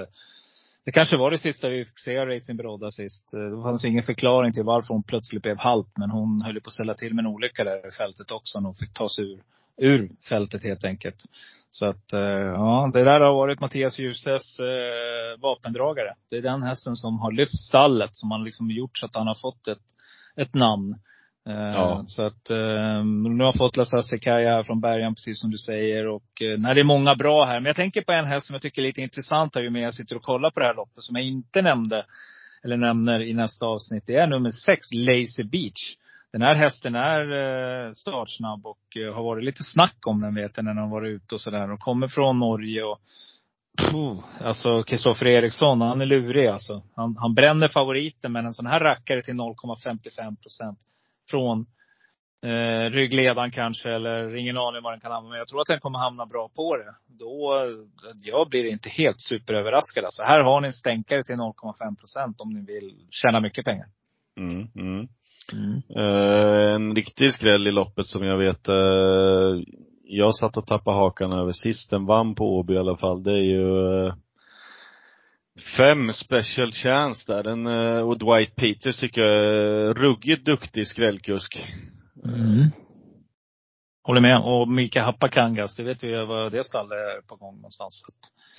det 0.85 0.91
kanske 0.91 1.17
var 1.17 1.31
det 1.31 1.37
sista 1.37 1.69
vi 1.69 1.85
fick 1.85 1.99
se 1.99 2.17
av 2.17 2.27
Racing 2.27 2.57
Broda 2.57 2.91
sist. 2.91 3.33
Eh, 3.33 3.39
det 3.39 3.63
fanns 3.63 3.85
ju 3.85 3.89
ingen 3.89 4.03
förklaring 4.03 4.53
till 4.53 4.63
varför 4.63 4.93
hon 4.93 5.03
plötsligt 5.03 5.43
blev 5.43 5.57
halt. 5.57 5.97
Men 5.97 6.09
hon 6.09 6.41
höll 6.41 6.55
ju 6.55 6.61
på 6.61 6.67
att 6.67 6.73
ställa 6.73 6.93
till 6.93 7.13
med 7.13 7.25
en 7.25 7.31
olycka 7.31 7.63
där 7.63 7.87
i 7.87 7.91
fältet 7.91 8.31
också. 8.31 8.59
När 8.59 8.67
hon 8.67 8.75
fick 8.75 8.93
ta 8.93 9.09
sig 9.09 9.25
ur, 9.25 9.39
ur 9.77 10.09
fältet 10.29 10.63
helt 10.63 10.85
enkelt. 10.85 11.15
Så 11.69 11.85
att, 11.85 12.13
eh, 12.13 12.19
ja, 12.59 12.89
det 12.93 13.03
där 13.03 13.19
har 13.19 13.33
varit 13.33 13.59
Mattias 13.59 13.99
Djuses 13.99 14.59
eh, 14.59 15.41
vapendragare. 15.41 16.13
Det 16.29 16.37
är 16.37 16.41
den 16.41 16.63
hästen 16.63 16.95
som 16.95 17.19
har 17.19 17.31
lyft 17.31 17.59
stallet. 17.67 18.09
Som 18.15 18.31
har 18.31 18.39
liksom 18.45 18.71
gjort 18.71 18.97
så 18.97 19.05
att 19.05 19.15
han 19.15 19.27
har 19.27 19.35
fått 19.35 19.67
ett, 19.67 19.85
ett 20.35 20.53
namn. 20.53 20.95
Eh, 21.49 21.73
Ja. 21.73 22.03
Så 22.07 22.21
att, 22.21 22.49
eh, 22.49 23.03
nu 23.37 23.43
har 23.43 23.57
fått 23.57 23.77
Lasse 23.77 24.17
Kaja 24.17 24.49
här 24.49 24.63
från 24.63 24.81
Bergen, 24.81 25.15
precis 25.15 25.39
som 25.39 25.51
du 25.51 25.57
säger. 25.57 26.07
Och 26.07 26.31
nej, 26.57 26.75
det 26.75 26.81
är 26.81 26.83
många 26.83 27.15
bra 27.15 27.45
här. 27.45 27.59
Men 27.59 27.65
jag 27.65 27.75
tänker 27.75 28.01
på 28.01 28.11
en 28.11 28.25
häst 28.25 28.47
som 28.47 28.53
jag 28.53 28.61
tycker 28.61 28.81
är 28.81 28.85
lite 28.85 29.01
intressant 29.01 29.55
här, 29.55 29.61
ju 29.61 29.69
mer 29.69 29.81
jag 29.81 29.93
sitter 29.93 30.15
och 30.15 30.23
kollar 30.23 30.51
på 30.51 30.59
det 30.59 30.65
här 30.65 30.75
loppet. 30.75 31.03
Som 31.03 31.15
jag 31.15 31.25
inte 31.25 31.61
nämnde, 31.61 32.05
eller 32.63 32.77
nämner 32.77 33.21
i 33.21 33.33
nästa 33.33 33.65
avsnitt. 33.65 34.03
Det 34.07 34.15
är 34.15 34.27
nummer 34.27 34.51
sex, 34.51 34.87
Lazy 34.93 35.43
Beach. 35.43 35.95
Den 36.35 36.41
här 36.41 36.55
hästen 36.55 36.95
är 36.95 37.21
eh, 37.31 37.91
startsnabb 37.91 38.65
och 38.65 38.97
eh, 38.97 39.15
har 39.15 39.23
varit 39.23 39.43
lite 39.43 39.63
snack 39.63 39.97
om 40.07 40.21
den 40.21 40.35
vet 40.35 40.51
jag 40.55 40.65
när 40.65 40.73
den 40.73 40.83
har 40.83 40.89
varit 40.89 41.09
ute 41.09 41.35
och 41.35 41.41
sådär. 41.41 41.71
Och 41.71 41.79
kommer 41.79 42.07
från 42.07 42.39
Norge 42.39 42.83
och 42.83 42.99
Puh, 43.77 44.19
alltså 44.41 44.83
Kristoffer 44.83 45.27
Eriksson, 45.27 45.81
han 45.81 46.01
är 46.01 46.05
lurig 46.05 46.47
alltså. 46.47 46.83
Han, 46.95 47.17
han 47.17 47.33
bränner 47.33 47.67
favoriten 47.67 48.31
men 48.31 48.45
en 48.45 48.53
sån 48.53 48.65
här 48.65 48.79
rackare 48.79 49.21
till 49.21 49.33
0,55 49.33 50.41
procent. 50.41 50.79
Från 51.29 51.65
eh, 52.43 52.89
ryggledaren 52.89 53.51
kanske 53.51 53.91
eller 53.91 54.35
ingen 54.35 54.57
aning 54.57 54.83
vad 54.83 54.93
den 54.93 54.99
kan 54.99 55.11
hamna. 55.11 55.29
Men 55.29 55.39
jag 55.39 55.47
tror 55.47 55.61
att 55.61 55.67
den 55.67 55.79
kommer 55.79 55.99
hamna 55.99 56.25
bra 56.25 56.49
på 56.55 56.77
det. 56.77 56.95
Då, 57.07 57.55
eh, 57.55 58.15
jag 58.23 58.49
blir 58.49 58.65
inte 58.65 58.89
helt 58.89 59.21
superöverraskad 59.21 60.05
alltså. 60.05 60.23
Här 60.23 60.39
har 60.39 60.61
ni 60.61 60.67
en 60.67 60.73
stänkare 60.73 61.23
till 61.23 61.35
0,5 61.35 61.99
procent 61.99 62.41
om 62.41 62.53
ni 62.53 62.61
vill 62.73 63.07
tjäna 63.09 63.39
mycket 63.39 63.65
pengar. 63.65 63.87
Mm, 64.37 64.67
mm. 64.75 65.07
Mm. 65.53 65.81
Eh, 65.95 66.73
en 66.75 66.95
riktig 66.95 67.33
skräll 67.33 67.67
i 67.67 67.71
loppet 67.71 68.07
som 68.07 68.23
jag 68.23 68.37
vet, 68.37 68.67
eh, 68.67 69.63
jag 70.03 70.35
satt 70.35 70.57
och 70.57 70.67
tappade 70.67 70.97
hakan 70.97 71.33
över 71.33 71.51
sist 71.51 71.89
den 71.89 72.05
vann 72.05 72.35
på 72.35 72.57
Åby 72.57 72.73
i 72.73 72.77
alla 72.77 72.97
fall. 72.97 73.23
Det 73.23 73.31
är 73.31 73.43
ju 73.43 74.05
eh, 74.05 74.13
fem 75.77 76.13
special 76.13 76.71
chance 76.71 77.33
där. 77.33 77.43
Den, 77.43 77.67
och 78.03 78.17
Dwight 78.17 78.55
Peters 78.55 78.99
tycker 78.99 79.21
jag 79.21 79.31
är 79.31 79.93
ruggigt 79.93 80.45
duktig 80.45 80.87
skrällkusk. 80.87 81.69
Mm. 82.25 82.71
Håller 84.03 84.21
med. 84.21 84.41
Och 84.41 84.67
Mika 84.67 85.03
Happakangas, 85.03 85.75
det 85.75 85.83
vet 85.83 86.03
vi 86.03 86.11
ju 86.11 86.25
vad 86.25 86.51
det 86.51 86.63
stallet 86.63 86.91
är 86.91 87.27
på 87.27 87.35
gång 87.35 87.55
någonstans. 87.55 88.03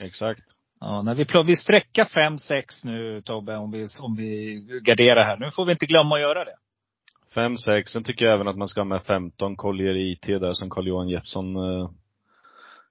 Exakt. 0.01 0.41
Ja, 0.81 1.03
när 1.03 1.15
vi, 1.15 1.25
pl- 1.25 1.45
vi 1.45 1.57
sträcker 1.57 2.05
5-6 2.05 2.63
nu 2.85 3.23
Tobbe, 3.23 3.57
om 3.57 3.71
vi, 3.71 3.87
om 4.01 4.17
vi 4.17 4.61
garderar 4.83 5.25
här. 5.25 5.37
Nu 5.37 5.51
får 5.51 5.65
vi 5.67 5.73
inte 5.73 5.87
glömma 5.87 6.15
att 6.15 6.21
göra 6.21 6.45
det. 6.45 6.55
Fem, 7.37 7.57
sex. 7.57 7.91
Sen 7.93 8.05
tycker 8.05 8.25
jag 8.25 8.35
även 8.35 8.49
att 8.49 8.57
man 8.57 8.69
ska 8.69 8.81
ha 8.81 8.85
med 8.85 9.03
15 9.03 9.57
Collier 9.57 9.97
IT 9.97 10.27
där 10.27 10.53
som 10.53 10.71
Carl-Johan 10.71 11.09
Jeppsson 11.09 11.57
eh, 11.57 11.91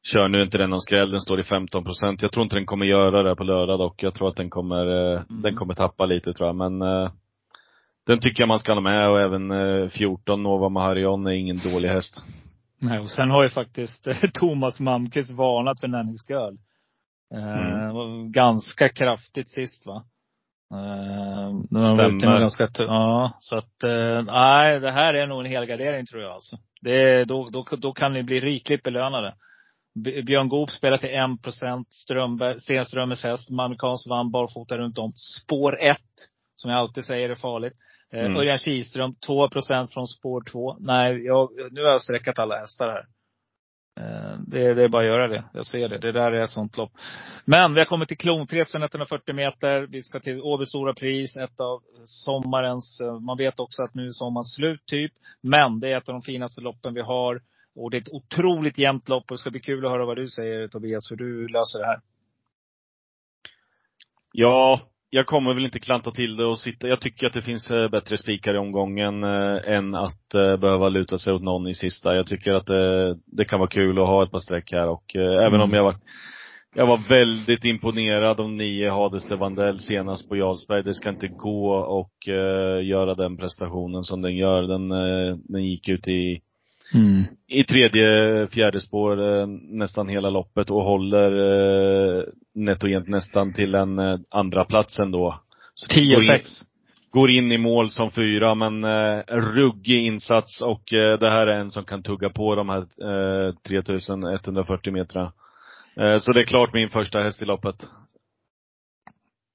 kör. 0.04 0.28
Nu 0.28 0.38
är 0.38 0.44
inte 0.44 0.58
den 0.58 0.70
någon 0.70 0.82
skräll, 0.82 1.12
den 1.12 1.22
står 1.22 1.40
i 1.40 1.44
15 1.44 1.84
procent. 1.84 2.22
Jag 2.22 2.32
tror 2.32 2.44
inte 2.44 2.56
den 2.56 2.66
kommer 2.66 2.86
göra 2.86 3.24
det 3.24 3.36
på 3.36 3.44
lördag 3.44 3.80
dock. 3.80 4.04
Jag 4.04 4.14
tror 4.14 4.30
att 4.30 4.36
den 4.36 4.50
kommer, 4.50 4.86
eh, 4.88 5.22
Mm. 5.30 5.42
den 5.42 5.56
kommer 5.56 5.74
tappa 5.74 6.06
lite 6.06 6.34
tror 6.34 6.48
jag. 6.50 6.56
Men 6.56 6.82
eh, 6.82 7.12
den 8.06 8.20
tycker 8.20 8.42
jag 8.42 8.48
man 8.48 8.60
ska 8.60 8.74
ha 8.74 8.82
med 8.82 9.10
och 9.10 9.22
även 9.22 9.52
eh, 9.52 9.88
14 9.88 10.44
Nova 10.44 10.70
Maharion 10.70 11.28
är 11.28 11.32
ingen 11.32 11.58
dålig 11.74 11.90
häst. 11.90 12.22
Nej, 12.82 13.00
och 13.00 13.10
sen 13.10 13.30
har 13.32 13.44
ju 13.44 13.50
faktiskt 13.50 14.08
eh, 14.08 14.18
Thomas 14.34 14.80
Malmqvist 14.80 15.32
varnat 15.32 15.80
för 15.80 15.88
Nanny's 15.88 16.30
Girl. 16.30 16.56
Mm. 17.34 18.32
Ganska 18.32 18.90
kraftigt 18.90 19.50
sist 19.50 19.86
va? 19.86 20.04
Uh, 20.73 21.62
Stämmer. 21.67 22.39
ganska 22.39 22.69
ja, 22.78 23.38
så 23.39 23.56
att, 23.56 23.84
uh, 23.84 24.23
nej, 24.25 24.80
det 24.80 24.91
här 24.91 25.13
är 25.13 25.28
nog 25.28 25.39
en 25.39 25.51
helgardering 25.51 26.06
tror 26.06 26.21
jag 26.21 26.32
alltså. 26.32 26.58
Det, 26.82 27.25
då, 27.25 27.49
då, 27.49 27.65
då 27.78 27.93
kan 27.93 28.13
ni 28.13 28.23
bli 28.23 28.39
rikligt 28.39 28.84
belönade. 28.84 29.36
Björn 30.25 30.49
Goop 30.49 30.71
spelar 30.71 30.97
till 30.97 31.10
1 31.10 31.41
procent. 31.43 31.88
Stenströmers 32.60 33.23
häst, 33.23 33.49
amerikansk 33.51 34.10
vann 34.10 34.32
barfota 34.32 34.78
runt 34.78 34.97
om. 34.97 35.12
Spår 35.15 35.84
1, 35.84 35.97
som 36.56 36.71
jag 36.71 36.80
alltid 36.80 37.06
säger 37.06 37.30
är 37.30 37.36
farligt. 37.36 37.73
Eh, 38.13 38.25
mm. 38.25 38.38
Örjan 38.38 38.58
Kihlström, 38.58 39.15
2 39.25 39.49
procent 39.49 39.93
från 39.93 40.08
spår 40.08 40.43
2. 40.51 40.78
Nej, 40.80 41.25
jag, 41.25 41.49
nu 41.71 41.84
har 41.84 41.89
jag 41.89 42.01
sträckat 42.01 42.39
alla 42.39 42.60
hästar 42.60 42.88
här. 42.88 43.06
Eh, 43.98 44.40
det, 44.48 44.74
det, 44.74 44.84
är 44.84 44.88
bara 44.88 45.02
att 45.02 45.08
göra 45.08 45.28
det. 45.28 45.44
Jag 45.54 45.66
ser 45.66 45.90
det. 45.90 45.98
Det 45.98 46.12
där 46.12 46.32
är 46.32 46.42
ett 46.42 46.50
sånt 46.50 46.78
lopp. 46.78 46.92
Men 47.46 47.74
vi 47.74 47.80
har 47.80 47.86
kommit 47.86 48.08
till 48.08 48.18
Klonträsk 48.18 48.76
140 48.76 49.36
meter. 49.36 49.82
Vi 49.82 50.04
ska 50.04 50.20
till 50.20 50.42
Åby 50.42 50.66
Stora 50.66 50.94
Pris, 50.94 51.38
ett 51.38 51.60
av 51.60 51.82
sommarens, 52.04 53.02
eh, 53.02 53.20
man 53.20 53.38
vet 53.38 53.60
också 53.60 53.84
att 53.84 53.94
nu 53.94 54.06
är 54.08 54.12
sommaren 54.12 54.46
slut 54.46 54.86
typ. 54.86 55.12
Men 55.42 55.80
det 55.80 55.92
är 55.92 55.98
ett 55.98 56.10
av 56.10 56.14
de 56.14 56.22
finaste 56.22 56.62
loppen 56.62 56.94
vi 56.94 57.02
har. 57.02 57.42
Och 57.76 57.92
det 57.92 57.98
är 57.98 58.02
ett 58.02 58.14
otroligt 58.14 58.78
jämnt 58.78 59.10
lopp 59.10 59.32
och 59.32 59.38
det 59.38 59.40
ska 59.40 59.52
bli 59.52 59.60
kul 59.60 59.86
att 59.86 59.92
höra 59.92 60.06
vad 60.06 60.18
du 60.18 60.28
säger 60.28 60.68
Tobias, 60.68 61.12
hur 61.12 61.16
du 61.16 61.48
löser 61.48 61.80
det 61.80 61.86
här. 61.86 62.02
Ja, 64.32 64.82
jag 65.15 65.25
kommer 65.25 65.54
väl 65.54 65.65
inte 65.65 65.80
klanta 65.80 66.12
till 66.12 66.36
det 66.36 66.45
och 66.45 66.60
sitta. 66.60 66.88
Jag 66.88 66.99
tycker 66.99 67.28
att 67.28 67.34
det 67.34 67.41
finns 67.41 67.71
eh, 67.71 67.89
bättre 67.89 68.17
spikar 68.17 68.56
i 68.56 68.58
omgången 68.58 69.23
eh, 69.23 69.75
än 69.75 69.95
att 69.95 70.34
eh, 70.34 70.58
behöva 70.58 70.89
luta 70.89 71.17
sig 71.17 71.34
åt 71.34 71.43
någon 71.43 71.67
i 71.67 71.75
sista. 71.75 72.15
Jag 72.15 72.28
tycker 72.28 72.51
att 72.51 72.65
det, 72.65 73.17
det 73.25 73.45
kan 73.45 73.60
vara 73.60 73.69
kul 73.69 73.99
att 73.99 74.08
ha 74.08 74.23
ett 74.23 74.32
par 74.32 74.39
streck 74.39 74.71
här 74.71 74.88
och 74.88 75.15
eh, 75.15 75.45
även 75.45 75.62
om 75.62 75.69
mm. 75.69 75.75
jag 75.75 75.84
var 75.84 75.95
jag 76.78 76.88
var 76.88 77.10
väldigt 77.10 77.65
imponerad 77.65 78.39
av 78.39 78.49
nio 78.49 78.89
Hades 78.89 79.32
Vandell 79.32 79.80
senast 79.80 80.30
på 80.30 80.36
Jarlsberg. 80.36 80.84
Det 80.84 80.93
ska 80.93 81.10
inte 81.10 81.28
gå 81.28 81.75
och 81.75 82.28
göra 82.84 83.15
den 83.15 83.38
prestationen 83.38 84.04
som 84.04 84.21
den 84.21 84.36
gör. 84.36 84.62
Den, 84.62 84.89
den 85.43 85.63
gick 85.63 85.88
ut 85.89 86.08
i 86.08 86.41
Mm. 86.93 87.24
i 87.48 87.63
tredje, 87.63 88.48
fjärde 88.48 88.82
spår 88.82 89.39
eh, 89.39 89.48
nästan 89.69 90.08
hela 90.08 90.30
loppet 90.30 90.69
och 90.69 90.84
håller 90.84 91.32
eh, 92.17 92.24
nätt 92.56 93.08
nästan 93.08 93.54
till 93.54 93.76
en 93.76 94.00
eh, 94.00 94.19
andra 94.30 94.65
platsen 94.65 95.12
då. 95.12 95.39
10-6. 95.89 96.63
Går 97.12 97.30
in 97.30 97.52
i 97.52 97.58
mål 97.58 97.89
som 97.89 98.12
fyra, 98.12 98.56
men 98.56 98.84
eh, 98.84 99.24
ruggig 99.28 100.06
insats 100.06 100.62
och 100.62 100.93
eh, 100.93 101.19
det 101.19 101.30
här 101.30 101.48
är 101.48 101.60
en 101.60 101.71
som 101.71 101.86
kan 101.86 102.04
tugga 102.04 102.30
på 102.30 102.56
de 102.56 102.69
här 102.69 102.82
eh, 103.48 103.54
3140 103.67 104.93
metrarna. 104.93 105.32
Eh, 106.00 106.17
så 106.19 106.32
det 106.32 106.39
är 106.39 106.45
klart 106.45 106.74
min 106.74 106.89
första 106.89 107.19
häst 107.19 107.41
i 107.41 107.45
loppet. 107.45 107.76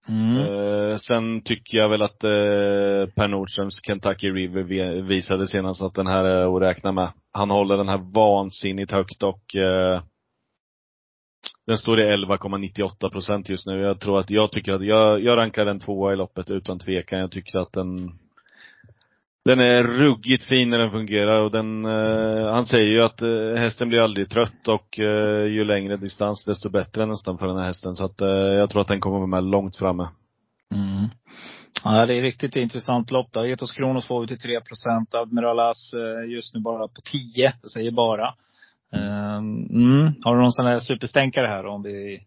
Mm. 0.09 0.37
Eh, 0.37 0.97
sen 0.97 1.43
tycker 1.43 1.79
jag 1.79 1.89
väl 1.89 2.03
att 2.03 2.25
eh, 2.25 3.15
Per 3.15 3.29
Nordströms 3.29 3.81
Kentucky 3.87 4.31
River 4.31 4.63
visade 5.03 5.47
senast 5.47 5.83
att 5.83 5.95
den 5.95 6.07
här 6.07 6.25
är 6.25 6.57
att 6.57 6.63
räkna 6.63 6.93
med. 6.93 7.13
Han 7.33 7.51
håller 7.51 7.77
den 7.77 7.89
här 7.89 8.13
vansinnigt 8.15 8.93
högt 8.93 9.23
och 9.23 9.57
eh, 9.57 10.03
den 11.67 11.79
står 11.79 12.01
i 12.01 12.05
11,98 12.05 13.11
procent 13.11 13.49
just 13.49 13.67
nu. 13.67 13.81
Jag 13.81 14.01
tror 14.01 14.21
att, 14.21 14.31
jag 14.31 14.53
tycker 14.53 14.73
att, 14.73 14.85
jag, 14.85 15.21
jag 15.21 15.37
rankar 15.37 15.65
den 15.65 15.79
tvåa 15.79 16.13
i 16.13 16.17
loppet 16.17 16.51
utan 16.51 16.79
tvekan. 16.79 17.19
Jag 17.19 17.31
tycker 17.31 17.59
att 17.59 17.73
den 17.73 18.19
den 19.45 19.61
är 19.61 19.83
ruggigt 19.83 20.45
fin 20.45 20.71
när 20.71 20.79
den 20.79 20.91
fungerar 20.91 21.41
och 21.41 21.51
den, 21.51 21.85
eh, 21.85 22.53
han 22.53 22.67
säger 22.67 22.87
ju 22.87 23.03
att 23.03 23.23
eh, 23.23 23.63
hästen 23.63 23.89
blir 23.89 24.01
aldrig 24.01 24.31
trött 24.31 24.69
och 24.69 24.99
eh, 24.99 25.45
ju 25.45 25.65
längre 25.65 25.97
distans 25.97 26.45
desto 26.45 26.69
bättre 26.69 27.07
nästan 27.07 27.39
för 27.39 27.47
den 27.47 27.57
här 27.57 27.67
hästen. 27.67 27.95
Så 27.95 28.05
att 28.05 28.21
eh, 28.21 28.29
jag 28.29 28.71
tror 28.71 28.83
att 28.83 28.89
den 28.89 29.01
kommer 29.01 29.27
med 29.27 29.45
långt 29.45 29.77
framme. 29.77 30.09
Mm. 30.75 31.09
Ja, 31.85 32.07
det 32.07 32.15
är 32.15 32.23
riktigt 32.23 32.57
intressant 32.57 33.11
lopp 33.11 33.33
då. 33.33 33.47
Etos 33.47 33.73
Kronos 33.73 34.07
får 34.07 34.21
vi 34.21 34.27
till 34.27 34.39
3 34.39 34.61
procent. 34.61 35.15
Admiral 35.15 35.61
As 35.61 35.95
eh, 35.95 36.31
just 36.31 36.55
nu 36.55 36.61
bara 36.61 36.89
på 36.89 37.01
10. 37.05 37.53
Jag 37.63 37.71
säger 37.71 37.91
bara. 37.91 38.35
Ehm, 38.93 39.67
mm. 39.71 40.15
Har 40.23 40.37
du 40.37 40.43
någon 40.43 40.53
sån 40.53 40.67
här 40.67 40.81
superstänkare 40.81 41.47
här 41.47 41.67
om 41.67 41.83
vi 41.83 42.21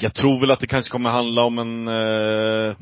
jag 0.00 0.14
tror 0.14 0.40
väl 0.40 0.50
att 0.50 0.60
det 0.60 0.66
kanske 0.66 0.90
kommer 0.90 1.10
handla 1.10 1.42
om 1.42 1.58
en 1.58 1.88
eh, 1.88 2.76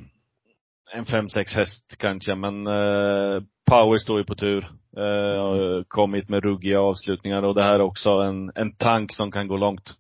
en 0.95 1.05
fem 1.05 1.29
sex 1.29 1.57
häst 1.57 1.97
kanske, 1.99 2.35
men 2.35 2.67
eh, 2.67 3.43
Power 3.71 3.99
står 3.99 4.19
ju 4.19 4.25
på 4.25 4.35
tur. 4.35 4.69
Eh, 4.97 5.83
kommit 5.89 6.29
med 6.29 6.45
ruggiga 6.45 6.81
avslutningar 6.81 7.43
och 7.43 7.55
det 7.55 7.63
här 7.63 7.75
är 7.75 7.81
också 7.81 8.11
en, 8.11 8.53
en 8.55 8.73
tank 8.77 9.13
som 9.13 9.33
kan 9.33 9.49
gå 9.49 9.57
långt. 9.57 9.95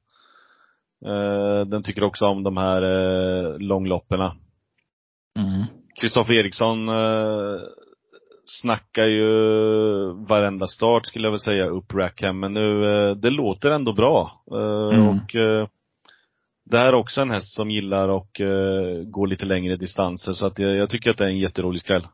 Eh, 1.07 1.67
den 1.67 1.83
tycker 1.83 2.05
också 2.05 2.27
om 2.27 2.43
de 2.43 2.57
här 2.57 2.83
eh, 2.83 3.59
långlopperna. 3.59 4.37
Kristoffer 6.01 6.33
mm. 6.33 6.45
Eriksson 6.45 6.89
eh, 6.89 7.61
snackar 8.47 9.07
ju 9.07 9.27
varenda 10.13 10.67
start 10.67 11.07
skulle 11.07 11.27
jag 11.27 11.33
vilja 11.33 11.45
säga 11.45 11.67
upp 11.67 11.95
Rackham, 11.95 12.41
men 12.41 12.55
nu, 12.55 12.85
eh, 12.85 13.17
det 13.17 13.31
låter 13.31 13.71
ändå 13.71 13.93
bra. 13.93 14.31
Eh, 14.53 14.99
mm. 14.99 15.09
Och 15.09 15.37
eh, 15.37 15.69
det 16.65 16.79
här 16.79 16.87
är 16.87 16.95
också 16.95 17.21
en 17.21 17.31
häst 17.31 17.55
som 17.55 17.71
gillar 17.71 18.17
att 18.17 18.41
uh, 18.41 19.03
gå 19.05 19.27
lite 19.27 19.45
längre 19.45 19.77
distanser, 19.77 20.33
så 20.33 20.47
att 20.47 20.59
jag, 20.59 20.77
jag, 20.77 20.91
tycker 20.91 21.11
att 21.11 21.17
det 21.17 21.25
är 21.25 21.29
en 21.29 21.39
jätterolig 21.39 21.81
skräll. 21.81 22.07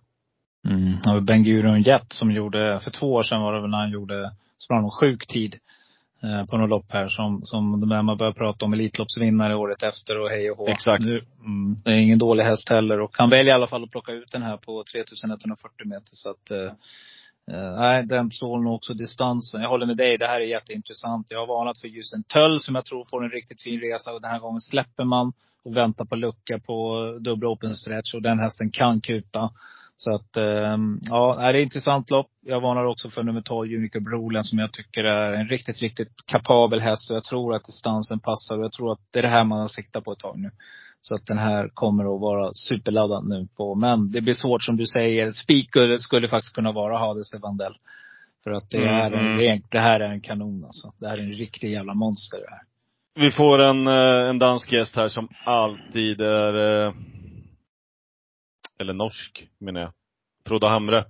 Mm. 0.68 0.94
Ja, 1.04 1.20
Ben 1.20 1.44
Gurion 1.44 1.82
Jet 1.82 2.12
som 2.12 2.30
gjorde, 2.30 2.80
för 2.80 2.90
två 2.90 3.12
år 3.12 3.22
sedan 3.22 3.42
var 3.42 3.54
det 3.54 3.61
väl 3.61 3.70
när 3.70 3.78
han 3.78 3.90
gjorde, 3.90 4.30
sprang 4.58 4.82
någon 4.82 4.90
sjuk 4.90 5.26
tid 5.26 5.56
eh, 6.22 6.46
på 6.46 6.56
något 6.56 6.70
lopp 6.70 6.92
här 6.92 7.08
som, 7.08 7.40
som 7.44 7.80
de 7.80 8.06
man 8.06 8.16
börjar 8.16 8.32
prata 8.32 8.64
om 8.64 8.72
Elitloppsvinnare 8.72 9.56
året 9.56 9.82
efter 9.82 10.20
och 10.20 10.28
hej 10.28 10.50
och 10.50 10.56
hå. 10.56 10.68
Exakt. 10.68 11.04
Nu, 11.04 11.20
mm, 11.40 11.82
det 11.84 11.90
är 11.90 11.94
ingen 11.94 12.18
dålig 12.18 12.44
häst 12.44 12.68
heller 12.68 13.00
och 13.00 13.11
han 13.18 13.30
väljer 13.30 13.52
i 13.52 13.54
alla 13.54 13.66
fall 13.66 13.84
att 13.84 13.90
plocka 13.90 14.12
ut 14.12 14.32
den 14.32 14.42
här 14.42 14.56
på 14.56 14.84
3140 14.92 15.87
meter 15.87 16.11
så 16.12 16.30
att 16.30 16.50
eh, 16.50 16.72
Eh, 17.50 17.76
nej, 17.78 18.06
den 18.06 18.30
tål 18.30 18.62
nog 18.62 18.74
också 18.74 18.94
distansen. 18.94 19.61
Jag 19.61 19.68
håller 19.68 19.87
med 19.87 19.96
dig, 19.96 20.18
det 20.18 20.26
här 20.26 20.40
är 20.40 20.46
jätteintressant. 20.46 21.26
Jag 21.30 21.38
har 21.38 21.46
varnat 21.46 21.80
för 21.80 21.88
Ljusen 21.88 22.22
töll 22.22 22.61
som 22.61 22.74
jag 22.74 22.84
tror 22.84 23.04
får 23.04 23.24
en 23.24 23.30
riktigt 23.30 23.62
fin 23.62 23.80
resa 23.80 24.12
och 24.12 24.22
den 24.22 24.30
här 24.30 24.38
gången 24.38 24.61
släpper 24.61 25.04
man 25.04 25.32
och 25.64 25.76
väntar 25.76 26.04
på 26.04 26.16
lucka 26.16 26.58
på 26.58 27.02
dubbla 27.20 27.48
open 27.48 27.76
stretch 27.76 28.14
och 28.14 28.22
den 28.22 28.38
hästen 28.38 28.70
kan 28.70 29.00
kuta. 29.00 29.50
Så 29.96 30.14
att, 30.14 30.37
ehm, 30.37 31.00
ja, 31.02 31.37
det 31.38 31.42
är 31.42 31.54
ett 31.54 31.62
intressant 31.62 32.11
lopp. 32.11 32.30
Jag 32.40 32.61
varnar 32.61 32.84
också 32.84 33.11
för 33.11 33.22
nummer 33.22 33.40
12, 33.40 33.72
Unica 33.72 34.00
Brolen, 34.00 34.44
som 34.44 34.58
jag 34.58 34.72
tycker 34.72 35.04
är 35.04 35.32
en 35.32 35.48
riktigt, 35.48 35.80
riktigt 35.80 36.12
kapabel 36.26 36.80
häst. 36.80 37.11
Och 37.11 37.16
jag 37.16 37.24
tror 37.24 37.54
att 37.54 37.64
distansen 37.64 38.20
passar 38.20 38.58
och 38.58 38.64
jag 38.64 38.72
tror 38.72 38.92
att 38.92 39.00
det 39.12 39.18
är 39.18 39.22
det 39.22 39.28
här 39.28 39.44
man 39.44 39.61
har 39.61 39.68
siktat 39.68 40.04
på 40.04 40.12
ett 40.12 40.18
tag 40.18 40.38
nu. 40.38 40.50
Så 41.00 41.14
att 41.14 41.26
den 41.26 41.38
här 41.38 41.70
kommer 41.74 42.14
att 42.14 42.20
vara 42.20 42.50
superladdad 42.52 43.28
nu 43.28 43.48
på, 43.56 43.74
men 43.74 44.11
det 44.11 44.20
blir 44.20 44.34
svårt 44.34 44.62
som 44.62 44.76
du 44.76 44.87
säger. 44.87 45.30
Speaker 45.30 45.96
skulle 45.96 46.28
faktiskt 46.28 46.54
kunna 46.54 46.72
vara 46.72 46.98
Hades 46.98 47.34
Vandell. 47.42 47.74
För 48.44 48.50
att 48.50 48.70
det, 48.70 48.78
är 48.78 49.11
en, 49.11 49.38
mm. 49.38 49.62
det 49.70 49.78
här 49.78 50.00
är 50.00 50.11
en 50.11 50.20
kanon 50.20 50.64
alltså. 50.64 50.92
Det 50.98 51.08
här 51.08 51.18
är 51.18 51.22
en 51.22 51.32
riktig 51.32 51.72
jävla 51.72 51.94
monster 51.94 52.38
det 52.38 52.50
här. 52.50 52.62
Vi 53.14 53.30
får 53.30 53.58
en, 53.58 53.87
eh, 53.87 54.30
en 54.30 54.38
dansk 54.38 54.72
gäst 54.72 54.96
här 54.96 55.08
som 55.08 55.28
alltid 55.44 56.20
är, 56.20 56.87
eh, 56.87 56.94
eller 58.80 58.92
norsk 58.92 59.48
menar 59.61 59.80
jag. 59.80 59.92
Frode 60.46 60.68
Hamre. 60.68 61.04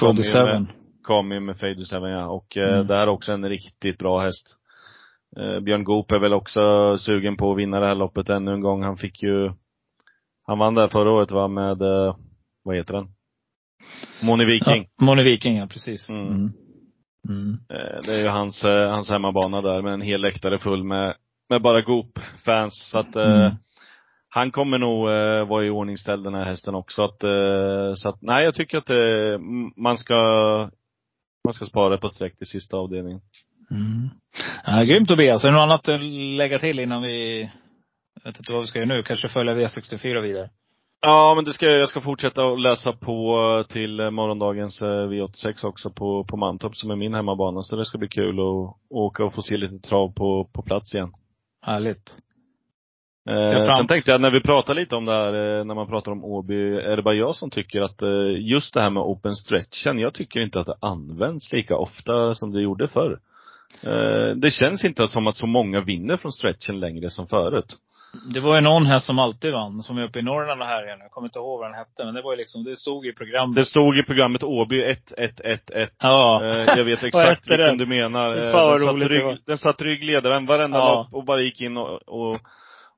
Frode 0.00 0.22
Seven. 0.22 0.68
Kom 1.02 1.32
ju 1.32 1.40
med 1.40 1.58
Fade 1.58 1.84
Seven 1.84 2.10
ja. 2.10 2.26
Och 2.26 2.56
eh, 2.56 2.74
mm. 2.74 2.86
det 2.86 2.94
här 2.94 3.02
är 3.02 3.08
också 3.08 3.32
en 3.32 3.48
riktigt 3.48 3.98
bra 3.98 4.20
häst. 4.20 4.56
Eh, 5.36 5.60
Björn 5.60 5.84
Goop 5.84 6.12
är 6.12 6.18
väl 6.18 6.32
också 6.32 6.60
sugen 6.98 7.36
på 7.36 7.52
att 7.52 7.58
vinna 7.58 7.80
det 7.80 7.86
här 7.86 7.94
loppet 7.94 8.28
ännu 8.28 8.52
en 8.52 8.60
gång. 8.60 8.82
Han 8.82 8.96
fick 8.96 9.22
ju, 9.22 9.52
han 10.46 10.58
vann 10.58 10.74
där 10.74 10.88
förra 10.88 11.10
året 11.10 11.30
va, 11.30 11.48
med, 11.48 11.82
eh, 11.82 12.16
vad 12.64 12.76
heter 12.76 12.94
den? 12.94 13.08
Moni 14.22 14.44
Viking. 14.44 14.88
Ja, 14.96 15.04
Moni 15.04 15.22
Viking, 15.22 15.56
ja 15.56 15.66
precis. 15.66 16.08
Mm. 16.08 16.26
Mm. 16.26 16.52
Mm. 17.28 17.52
Eh, 17.70 18.02
det 18.04 18.12
är 18.12 18.22
ju 18.22 18.28
hans, 18.28 18.62
hans 18.64 19.10
hemmabana 19.10 19.60
där 19.60 19.82
med 19.82 19.92
en 19.92 20.00
hel 20.00 20.20
läktare 20.20 20.58
full 20.58 20.84
med, 20.84 21.14
med 21.48 21.62
bara 21.62 21.82
Goop-fans. 21.82 22.90
Så 22.90 22.98
att 22.98 23.16
mm. 23.16 23.52
han 24.28 24.50
kommer 24.50 24.78
nog 24.78 25.10
eh, 25.10 25.48
vara 25.48 25.64
i 25.64 25.70
ordningställd 25.70 26.24
den 26.24 26.34
här 26.34 26.44
hästen 26.44 26.74
också. 26.74 27.02
Att, 27.02 27.24
eh, 27.24 27.92
så 27.94 28.08
att, 28.08 28.22
nej 28.22 28.44
jag 28.44 28.54
tycker 28.54 28.78
att 28.78 28.90
eh, 28.90 29.38
man 29.76 29.98
ska, 29.98 30.14
man 31.44 31.54
ska 31.54 31.64
spara 31.64 31.98
på 31.98 32.08
streck 32.08 32.38
till 32.38 32.46
sista 32.46 32.76
avdelningen. 32.76 33.20
Mm. 33.70 34.10
Ja, 34.66 34.82
grymt 34.82 35.08
Tobias. 35.08 35.44
Är 35.44 35.48
det 35.48 35.54
något 35.54 35.62
annat 35.62 35.88
att 35.88 36.00
lägga 36.36 36.58
till 36.58 36.80
innan 36.80 37.02
vi, 37.02 37.40
jag 38.22 38.30
vet 38.30 38.38
inte 38.38 38.52
vad 38.52 38.60
vi 38.60 38.66
ska 38.66 38.78
göra 38.78 38.88
nu, 38.88 39.02
kanske 39.02 39.28
följa 39.28 39.54
V64 39.54 40.20
vidare? 40.20 40.50
Ja, 41.00 41.32
men 41.34 41.44
det 41.44 41.52
ska 41.52 41.66
jag. 41.66 41.80
Jag 41.80 41.88
ska 41.88 42.00
fortsätta 42.00 42.42
att 42.42 42.60
läsa 42.60 42.92
på 42.92 43.64
till 43.68 44.10
morgondagens 44.10 44.82
eh, 44.82 44.86
V86 44.86 45.66
också 45.66 45.90
på, 45.90 46.24
på 46.24 46.36
Mantorp 46.36 46.76
som 46.76 46.90
är 46.90 46.96
min 46.96 47.14
hemmabana. 47.14 47.62
Så 47.62 47.76
det 47.76 47.84
ska 47.84 47.98
bli 47.98 48.08
kul 48.08 48.38
att 48.40 48.76
åka 48.90 49.24
och 49.24 49.34
få 49.34 49.42
se 49.42 49.56
lite 49.56 49.88
trav 49.88 50.12
på, 50.12 50.50
på 50.52 50.62
plats 50.62 50.94
igen. 50.94 51.12
Härligt. 51.62 52.16
Eh, 53.30 53.76
sen 53.76 53.86
tänkte 53.86 54.10
jag, 54.10 54.20
när 54.20 54.30
vi 54.30 54.40
pratar 54.40 54.74
lite 54.74 54.96
om 54.96 55.04
det 55.04 55.12
här, 55.12 55.58
eh, 55.58 55.64
när 55.64 55.74
man 55.74 55.88
pratar 55.88 56.12
om 56.12 56.24
Åby, 56.24 56.76
är 56.76 56.96
det 56.96 57.02
bara 57.02 57.14
jag 57.14 57.34
som 57.34 57.50
tycker 57.50 57.80
att 57.80 58.02
eh, 58.02 58.08
just 58.38 58.74
det 58.74 58.80
här 58.80 58.90
med 58.90 59.02
open 59.02 59.34
stretchen, 59.34 59.98
jag 59.98 60.14
tycker 60.14 60.40
inte 60.40 60.60
att 60.60 60.66
det 60.66 60.76
används 60.80 61.52
lika 61.52 61.76
ofta 61.76 62.34
som 62.34 62.52
det 62.52 62.60
gjorde 62.60 62.88
förr. 62.88 63.18
Eh, 63.82 64.28
det 64.36 64.50
känns 64.50 64.84
inte 64.84 65.08
som 65.08 65.26
att 65.26 65.36
så 65.36 65.46
många 65.46 65.80
vinner 65.80 66.16
från 66.16 66.32
stretchen 66.32 66.80
längre 66.80 67.10
som 67.10 67.26
förut. 67.26 67.76
Det 68.34 68.40
var 68.40 68.54
ju 68.54 68.60
någon 68.60 68.86
häst 68.86 69.06
som 69.06 69.18
alltid 69.18 69.52
vann, 69.52 69.82
som 69.82 69.98
är 69.98 70.04
uppe 70.04 70.18
i 70.18 70.22
Norrland 70.22 70.60
och 70.62 70.66
här 70.66 70.86
igen. 70.86 70.98
Jag 71.00 71.10
kommer 71.10 71.28
inte 71.28 71.38
ihåg 71.38 71.58
vad 71.60 71.68
den 71.70 71.78
hette, 71.78 72.04
men 72.04 72.14
det 72.14 72.22
var 72.22 72.32
ju 72.32 72.36
liksom, 72.38 72.64
det 72.64 72.76
stod 72.76 73.06
i 73.06 73.12
programmet. 73.12 73.56
Det 73.56 73.64
stod 73.64 73.98
i 73.98 74.02
programmet 74.02 74.42
Åby 74.42 74.76
1-1-1-1. 74.84 75.88
Ja. 76.00 76.44
Eh, 76.44 76.78
jag 76.78 76.84
vet 76.84 77.02
exakt 77.04 77.50
vilken 77.50 77.66
den? 77.66 77.78
du 77.78 77.86
menar. 77.86 78.36
Eh, 78.36 78.52
Fan 78.52 78.62
vad 78.62 78.72
den, 78.72 78.86
satt 78.86 78.94
roligt 78.94 79.08
det 79.08 79.22
var. 79.24 79.30
rygg, 79.32 79.40
den 79.46 79.58
satt 79.58 79.80
ryggledaren 79.80 80.46
varenda 80.46 80.78
Ja. 80.78 80.94
lopp 80.94 81.14
och 81.14 81.24
bara 81.24 81.40
gick 81.42 81.60
in 81.60 81.76
och, 81.76 82.08
och, 82.08 82.38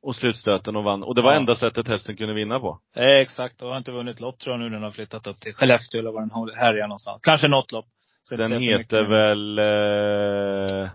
och 0.03 0.17
slutstöten 0.17 0.77
och 0.77 0.85
vann. 0.85 1.03
Och 1.03 1.15
det 1.15 1.23
var 1.23 1.33
Ja. 1.33 1.37
enda 1.39 1.55
sättet 1.55 1.89
hästen 1.89 2.17
kunde 2.17 2.35
vinna 2.35 2.61
på. 2.61 2.79
Eh, 2.97 3.05
exakt, 3.07 3.63
och 3.63 3.69
har 3.69 3.77
inte 3.79 3.93
vunnit 3.93 4.21
lopp 4.21 4.39
tror 4.39 4.53
jag 4.55 4.61
nu 4.61 4.65
när 4.67 4.73
den 4.75 4.83
har 4.83 4.91
flyttat 4.91 5.27
upp 5.27 5.41
till 5.41 5.55
Skellefteå 5.55 6.01
eller 6.01 6.11
var 6.13 6.21
den 6.21 6.31
härjar 6.61 6.87
någonstans. 6.87 7.21
Kanske 7.23 7.49
något 7.49 7.73
lopp. 7.73 7.87
Den 8.37 8.53
heter 8.53 8.79
mycket. 8.79 9.11
väl, 9.11 9.59
eh, 9.59 10.91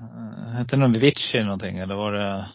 Eh, 0.54 0.58
Hette 0.58 0.76
den 0.78 0.92
Vici 0.94 1.44
någonting, 1.44 1.78
eller 1.78 1.96
var 1.96 2.12
det? 2.14 2.46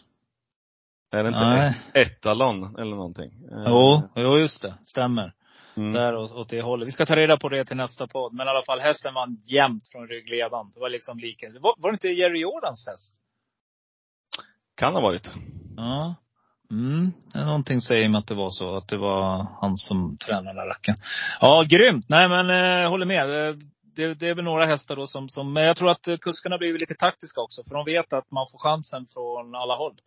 är 1.11 1.23
det 1.23 1.29
inte 1.29 1.39
Nej. 1.39 1.77
Etalon 1.93 2.75
eller 2.75 2.95
någonting? 2.95 3.31
Eh, 3.51 3.63
Jo, 3.67 4.01
jo 4.15 4.37
just 4.39 4.61
det. 4.61 4.73
Stämmer. 4.83 5.33
Mm. 5.77 5.91
Där 5.91 6.15
åt, 6.15 6.31
åt 6.31 6.49
det 6.49 6.61
hållet. 6.61 6.87
Vi 6.87 6.91
ska 6.91 7.05
ta 7.05 7.15
reda 7.15 7.37
på 7.37 7.49
det 7.49 7.65
till 7.65 7.77
nästa 7.77 8.07
podd. 8.07 8.33
Men 8.33 8.47
i 8.47 8.49
alla 8.49 8.63
fall, 8.65 8.79
hästen 8.79 9.13
vann 9.13 9.37
jämnt 9.51 9.83
från 9.91 10.07
ryggledaren. 10.07 10.71
Det 10.73 10.79
var 10.79 10.89
liksom 10.89 11.19
lika. 11.19 11.47
Var, 11.61 11.75
var 11.77 11.91
det 11.91 11.93
inte 11.95 12.07
Jerry 12.07 12.39
Jordans 12.39 12.87
häst? 12.87 13.15
Kan 14.75 14.93
ha 14.93 15.01
varit. 15.01 15.29
Ja. 15.77 16.15
Mm. 16.71 17.11
Någonting 17.33 17.81
säger 17.81 18.09
mig 18.09 18.19
att 18.19 18.27
det 18.27 18.35
var 18.35 18.49
så. 18.49 18.75
Att 18.75 18.87
det 18.87 18.97
var 18.97 19.47
han 19.61 19.77
som 19.77 20.17
tränade 20.17 20.69
racken. 20.69 20.95
Ja, 21.41 21.63
grymt. 21.69 22.05
Nej 22.09 22.29
men, 22.29 22.49
eh, 22.49 22.89
håller 22.89 23.05
med. 23.05 23.27
Det, 23.99 24.13
det 24.13 24.27
är 24.27 24.35
väl 24.35 24.45
några 24.45 24.65
hästar 24.65 24.95
då 24.95 25.07
som, 25.07 25.29
som, 25.29 25.53
men 25.53 25.63
jag 25.63 25.77
tror 25.77 25.89
att 25.89 26.07
eh, 26.07 26.17
kuskarna 26.17 26.57
blir 26.57 26.79
lite 26.79 26.95
taktiska 26.95 27.41
också. 27.41 27.63
För 27.63 27.75
de 27.75 27.85
vet 27.85 28.13
att 28.13 28.31
man 28.31 28.47
får 28.51 28.59
chansen 28.59 29.07
från 29.13 29.55
alla 29.55 29.75
håll. 29.75 30.01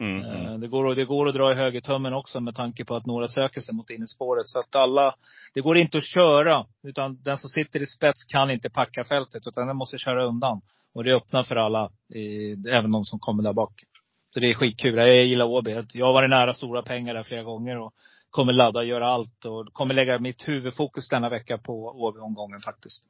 Mm. 0.00 0.22
Eh, 0.22 0.58
Det 0.58 0.68
går, 0.68 0.94
det 0.94 1.04
går 1.04 1.28
att 1.28 1.34
dra 1.34 1.52
i 1.52 1.54
högertummen 1.54 2.14
också 2.14 2.40
med 2.40 2.54
tanke 2.54 2.84
på 2.84 2.96
att 2.96 3.06
några 3.06 3.28
söker 3.28 3.60
sig 3.60 3.74
mot 3.74 3.90
innerspåret. 3.90 4.48
Så 4.48 4.58
att 4.58 4.76
alla, 4.76 5.14
det 5.54 5.60
går 5.60 5.76
inte 5.76 5.98
att 5.98 6.04
köra. 6.04 6.66
Utan 6.82 7.22
den 7.22 7.38
som 7.38 7.48
sitter 7.48 7.82
i 7.82 7.86
spets 7.86 8.24
kan 8.24 8.50
inte 8.50 8.70
packa 8.70 9.04
fältet. 9.04 9.46
Utan 9.46 9.66
den 9.66 9.76
måste 9.76 9.98
köra 9.98 10.24
undan. 10.24 10.60
Och 10.94 11.04
det 11.04 11.14
öppnar 11.14 11.42
för 11.42 11.56
alla, 11.56 11.90
även 12.70 12.92
de 12.92 13.04
som 13.04 13.18
kommer 13.18 13.42
där 13.42 13.52
bak. 13.52 13.74
Så 14.34 14.40
det 14.40 14.50
är 14.50 14.54
skitkul. 14.54 14.96
Jag 14.96 15.24
gillar 15.24 15.46
Åby. 15.46 15.82
Jag 15.92 16.06
har 16.06 16.12
varit 16.12 16.30
nära 16.30 16.54
stora 16.54 16.82
pengar 16.82 17.14
där 17.14 17.22
flera 17.22 17.42
gånger. 17.42 17.78
Och 17.78 17.92
kommer 18.36 18.52
ladda 18.52 18.80
och 18.80 18.86
göra 18.86 19.08
allt. 19.08 19.44
Och 19.44 19.72
kommer 19.72 19.94
lägga 19.94 20.18
mitt 20.18 20.48
huvudfokus 20.48 21.08
denna 21.08 21.28
vecka 21.28 21.58
på 21.58 21.72
Åby-omgången 21.88 22.60
faktiskt. 22.60 23.04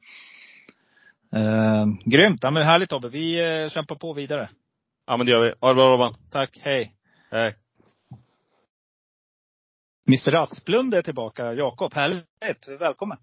Eh, 1.35 1.85
grymt. 2.05 2.39
Ja, 2.43 2.51
men 2.51 2.63
härligt 2.63 2.89
Tobbe. 2.89 3.09
Vi 3.09 3.39
eh, 3.63 3.69
kämpar 3.69 3.95
på 3.95 4.13
vidare. 4.13 4.49
Ja 5.07 5.17
men 5.17 5.25
det 5.25 5.31
gör 5.31 5.43
vi. 5.43 5.53
Ha 5.61 5.67
det 5.67 5.75
bra 5.75 5.89
Robban. 5.89 6.15
Tack. 6.31 6.59
Hej. 6.61 6.95
Hej. 7.31 7.55
Mr 10.07 10.35
Asplund 10.35 10.93
är 10.93 11.01
tillbaka. 11.01 11.53
Jakob, 11.53 11.93
härligt. 11.93 12.67
Välkommen. 12.79 13.17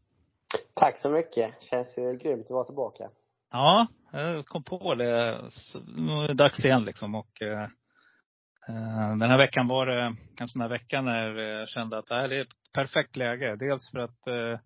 Tack 0.75 0.99
så 0.99 1.09
mycket. 1.09 1.62
Känns 1.62 1.99
ju 1.99 2.19
grymt 2.19 2.45
att 2.45 2.51
vara 2.51 2.64
tillbaka. 2.64 3.11
Ja, 3.53 3.87
jag 4.12 4.47
kom 4.47 4.64
på 4.64 4.95
det. 4.95 5.40
Nu 5.97 6.12
är 6.12 6.29
det 6.29 6.35
dags 6.35 6.64
igen 6.64 6.85
liksom. 6.85 7.14
Och, 7.14 7.43
eh, 7.43 7.69
Eh, 8.68 9.16
den 9.16 9.31
här 9.31 9.38
veckan 9.38 9.68
var 9.68 9.87
det 9.87 10.16
en 10.40 10.48
sån 10.48 10.62
här 10.62 10.68
vecka 10.68 11.00
när 11.00 11.37
jag 11.37 11.68
kände 11.68 11.98
att 11.98 12.07
det 12.07 12.14
här 12.14 12.33
är 12.33 12.40
ett 12.40 12.72
perfekt 12.72 13.16
läge. 13.16 13.57
Dels 13.57 13.90
för 13.90 13.98
att 13.98 14.27
eh, 14.27 14.59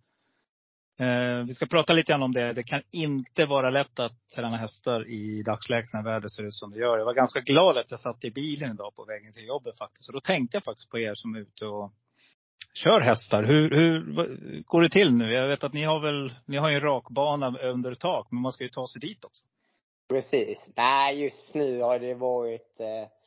eh, 1.08 1.44
vi 1.44 1.54
ska 1.54 1.66
prata 1.66 1.92
lite 1.92 2.12
grann 2.12 2.22
om 2.22 2.32
det. 2.32 2.52
Det 2.52 2.62
kan 2.62 2.82
inte 2.90 3.46
vara 3.46 3.70
lätt 3.70 3.98
att 3.98 4.28
träna 4.34 4.56
hästar 4.56 5.08
i 5.08 5.42
dagsläget 5.42 5.92
när 5.92 6.02
vädret 6.02 6.32
ser 6.32 6.44
ut 6.44 6.54
som 6.54 6.70
det 6.70 6.78
gör. 6.78 6.98
Jag 6.98 7.04
var 7.04 7.14
ganska 7.14 7.40
glad 7.40 7.78
att 7.78 7.90
jag 7.90 8.00
satt 8.00 8.24
i 8.24 8.30
bilen 8.30 8.70
idag 8.70 8.94
på 8.96 9.04
vägen 9.04 9.32
till 9.32 9.46
jobbet 9.46 9.78
faktiskt. 9.78 10.08
Och 10.08 10.14
då 10.14 10.20
tänkte 10.20 10.56
jag 10.56 10.64
faktiskt 10.64 10.90
på 10.90 10.98
er 10.98 11.14
som 11.14 11.34
är 11.34 11.40
ute 11.40 11.66
och 11.66 11.92
kör 12.74 13.00
hästar. 13.00 13.44
Hur, 13.44 13.70
hur 13.70 14.62
går 14.62 14.82
det 14.82 14.90
till 14.90 15.12
nu? 15.12 15.32
Jag 15.32 15.48
vet 15.48 15.64
att 15.64 15.72
ni 15.72 15.84
har 15.84 16.00
väl, 16.00 16.34
ni 16.46 16.56
har 16.56 16.70
ju 16.70 16.74
en 16.74 16.80
rakbana 16.80 17.58
under 17.58 17.94
tak, 17.94 18.28
men 18.30 18.42
man 18.42 18.52
ska 18.52 18.64
ju 18.64 18.70
ta 18.70 18.86
sig 18.86 19.00
dit 19.00 19.24
också. 19.24 19.44
Precis. 20.08 20.68
Nej, 20.76 21.22
just 21.22 21.54
nu 21.54 21.80
har 21.80 21.98
det 21.98 22.14
varit 22.14 22.80
eh, 22.80 23.17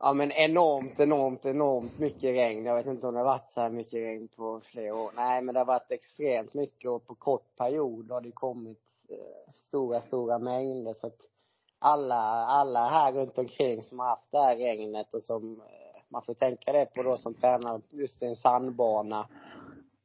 ja 0.00 0.12
men 0.12 0.32
enormt, 0.32 1.00
enormt, 1.00 1.44
enormt 1.44 1.98
mycket 1.98 2.36
regn. 2.36 2.64
Jag 2.64 2.74
vet 2.74 2.86
inte 2.86 3.06
om 3.06 3.14
det 3.14 3.20
har 3.20 3.26
varit 3.26 3.52
så 3.52 3.60
här 3.60 3.70
mycket 3.70 3.92
regn 3.94 4.28
på 4.36 4.60
flera 4.64 4.94
år. 4.94 5.12
Nej, 5.16 5.42
men 5.42 5.52
det 5.54 5.60
har 5.60 5.64
varit 5.64 5.90
extremt 5.90 6.54
mycket 6.54 6.90
och 6.90 7.06
på 7.06 7.14
kort 7.14 7.56
period 7.56 8.10
har 8.10 8.20
det 8.20 8.32
kommit 8.32 8.84
eh, 9.08 9.52
stora, 9.52 10.00
stora 10.00 10.38
mängder. 10.38 10.92
Så 10.92 11.06
att 11.06 11.18
alla, 11.78 12.16
alla 12.46 12.86
här 12.88 13.12
runt 13.12 13.38
omkring 13.38 13.82
som 13.82 13.98
har 13.98 14.06
haft 14.06 14.32
det 14.32 14.38
här 14.38 14.56
regnet 14.56 15.14
och 15.14 15.22
som 15.22 15.60
eh, 15.60 16.02
man 16.08 16.22
får 16.22 16.34
tänka 16.34 16.72
det 16.72 16.86
på 16.94 17.02
då 17.02 17.16
som 17.16 17.34
tränar 17.34 17.80
just 17.90 18.22
i 18.22 18.26
en 18.26 18.36
sandbana 18.36 19.28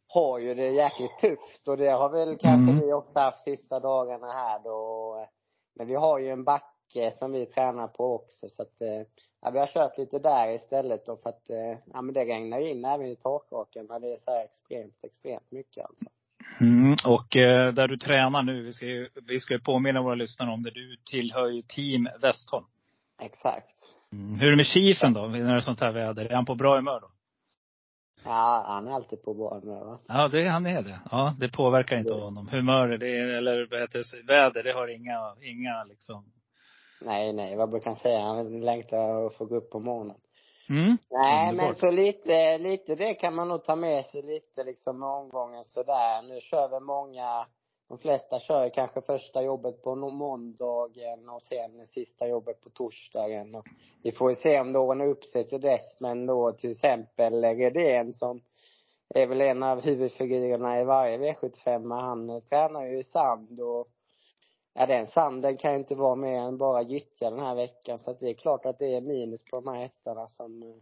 har 0.07 0.39
ju 0.39 0.53
det 0.55 0.69
jäkligt 0.69 1.17
tufft 1.21 1.67
och 1.67 1.77
det 1.77 1.89
har 1.89 2.09
väl 2.09 2.37
kanske 2.37 2.71
Mm. 2.71 2.79
vi 2.79 2.93
också 2.93 3.19
haft 3.19 3.43
sista 3.43 3.79
dagarna 3.79 4.27
här 4.31 4.59
då. 4.63 5.27
Men 5.75 5.87
vi 5.87 5.95
har 5.95 6.19
ju 6.19 6.29
en 6.29 6.43
backe 6.43 6.72
som 7.19 7.31
vi 7.31 7.45
tränar 7.45 7.87
på 7.87 8.15
också 8.15 8.49
så 8.49 8.61
att 8.61 8.81
eh, 8.81 9.01
ja, 9.41 9.49
vi 9.49 9.59
har 9.59 9.67
kört 9.67 9.97
lite 9.97 10.19
där 10.19 10.51
istället 10.51 11.05
då 11.05 11.17
för 11.17 11.29
att 11.29 11.49
eh, 11.49 11.77
ja 11.93 12.01
men 12.01 12.13
det 12.13 12.25
regnar 12.25 12.59
ju 12.59 12.69
in 12.69 12.85
även 12.85 13.07
i 13.07 13.15
takraken 13.15 13.85
när 13.85 13.99
det 13.99 14.13
är 14.13 14.17
så 14.17 14.31
här 14.31 14.43
extremt, 14.45 15.03
extremt 15.03 15.51
mycket 15.51 15.85
alltså. 15.85 16.05
Mm, 16.61 16.95
och 17.05 17.35
eh, 17.35 17.73
där 17.73 17.87
du 17.87 17.97
tränar 17.97 18.41
nu, 18.41 18.61
vi 18.63 18.73
ska 18.73 18.85
ju, 18.85 19.09
vi 19.27 19.39
ska 19.39 19.53
ju 19.53 19.59
påminna 19.59 20.01
våra 20.01 20.15
lyssnare 20.15 20.49
om 20.51 20.63
det. 20.63 20.71
Du 20.71 20.97
tillhör 21.11 21.47
ju 21.47 21.61
team 21.61 22.07
Westholm. 22.21 22.65
Exakt. 23.21 23.75
Mm. 24.11 24.39
Hur 24.39 24.47
är 24.47 24.49
det 24.51 24.57
med 24.57 24.65
Chiefen 24.65 25.13
då, 25.13 25.21
när 25.21 25.39
det 25.39 25.57
är 25.57 25.61
sånt 25.61 25.79
här 25.79 25.91
väder? 25.91 26.25
Är 26.25 26.35
han 26.35 26.45
på 26.45 26.55
bra 26.55 26.75
humör 26.75 26.99
då? 27.01 27.09
Ja, 28.25 28.63
han 28.67 28.87
är 28.87 28.91
alltid 28.91 29.23
på 29.23 29.33
bra 29.33 29.59
humör 29.59 29.85
va. 29.85 29.99
Ja, 30.07 30.27
det, 30.27 30.47
han 30.47 30.65
är 30.65 30.81
det. 30.81 30.99
Ja, 31.11 31.35
det 31.39 31.49
påverkar 31.49 31.97
inte 31.97 32.13
Det- 32.13 32.21
honom. 32.21 32.47
Humör, 32.47 32.87
det 32.97 33.17
är, 33.17 33.37
eller 33.37 33.67
vad 33.71 33.79
heter 33.79 33.99
det, 33.99 34.33
väder, 34.33 34.63
det 34.63 34.73
har 34.73 34.87
inga, 34.87 35.35
inga 35.41 35.83
liksom. 35.83 36.25
Nej, 37.05 37.33
nej, 37.33 37.55
vad 37.55 37.69
brukar 37.69 37.85
han 37.85 37.95
säga? 37.95 38.19
Han 38.19 38.61
längtar 38.61 39.25
att 39.25 39.33
få 39.33 39.45
gå 39.45 39.55
upp 39.55 39.69
på 39.69 39.79
morgonen. 39.79 40.17
Mm. 40.69 40.97
Nej, 41.09 41.45
men 41.45 41.59
Underbart. 41.59 41.77
så 41.77 41.91
lite, 41.91 42.57
lite 42.57 42.95
det 42.95 43.13
kan 43.13 43.35
man 43.35 43.47
nog 43.47 43.63
ta 43.63 43.75
med 43.75 44.05
sig 44.05 44.21
lite 44.21 44.63
liksom 44.63 44.99
med 44.99 45.09
omgången 45.09 45.63
sådär. 45.63 46.21
Nu 46.21 46.41
kör 46.41 46.67
väl 46.67 46.83
många, 46.83 47.45
de 47.89 47.97
flesta 47.97 48.39
kör 48.39 48.69
kanske 48.69 49.01
första 49.01 49.41
jobbet 49.41 49.83
på 49.83 49.95
måndagen 49.95 51.29
och 51.29 51.41
sen 51.41 51.87
sista 51.87 52.27
jobbet 52.27 52.61
på 52.61 52.69
torsdagen. 52.69 53.55
Och 53.55 53.65
vi 54.03 54.11
får 54.11 54.29
ju 54.29 54.35
se 54.35 54.59
om 54.59 54.73
det 54.73 54.79
ordnar 54.79 55.05
upp 55.05 55.23
sig 55.23 55.49
till 55.49 55.61
dess, 55.61 55.99
men 55.99 56.25
då 56.25 56.51
till 56.51 56.71
exempel 56.71 57.43
Redén 57.43 58.13
som 58.13 58.41
är 59.15 59.27
väl 59.27 59.41
en 59.41 59.63
av 59.63 59.81
huvudfigurerna 59.81 60.81
i 60.81 60.83
varje 60.83 61.17
V75, 61.17 62.01
han 62.01 62.41
tränar 62.41 62.85
ju 62.85 62.99
i 62.99 63.03
sand 63.03 63.59
och 63.59 63.87
Ja, 64.73 64.85
den 64.85 65.07
sanden 65.07 65.57
kan 65.57 65.75
inte 65.75 65.95
vara 65.95 66.15
mer 66.15 66.41
än 66.41 66.57
bara 66.57 66.81
gyttja 66.81 67.29
den 67.29 67.39
här 67.39 67.55
veckan. 67.55 67.99
Så 67.99 68.11
att 68.11 68.19
det 68.19 68.29
är 68.29 68.33
klart 68.33 68.65
att 68.65 68.79
det 68.79 68.95
är 68.95 69.01
minus 69.01 69.45
på 69.45 69.55
de 69.61 69.67
här 69.67 69.81
hästarna 69.81 70.27
som, 70.27 70.63
eh, 70.63 70.75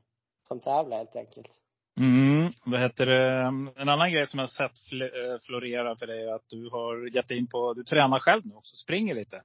som 0.47 0.60
tävlar 0.60 0.97
helt 0.97 1.15
enkelt. 1.15 1.51
Mm, 1.99 2.51
vad 2.65 2.82
heter 2.82 3.06
det? 3.06 3.41
En 3.82 3.89
annan 3.89 4.12
grej 4.12 4.27
som 4.27 4.39
jag 4.39 4.47
har 4.47 4.67
sett 4.67 5.01
eh, 5.01 5.39
florera 5.41 5.95
för 5.95 6.08
dig 6.08 6.23
är 6.23 6.34
att 6.34 6.49
du 6.49 6.69
har 6.69 7.15
gett 7.15 7.32
in 7.32 7.47
på, 7.47 7.73
du 7.73 7.84
tränar 7.84 8.19
själv 8.19 8.45
nu 8.45 8.56
också, 8.56 8.75
springer 8.75 9.15
lite. 9.15 9.43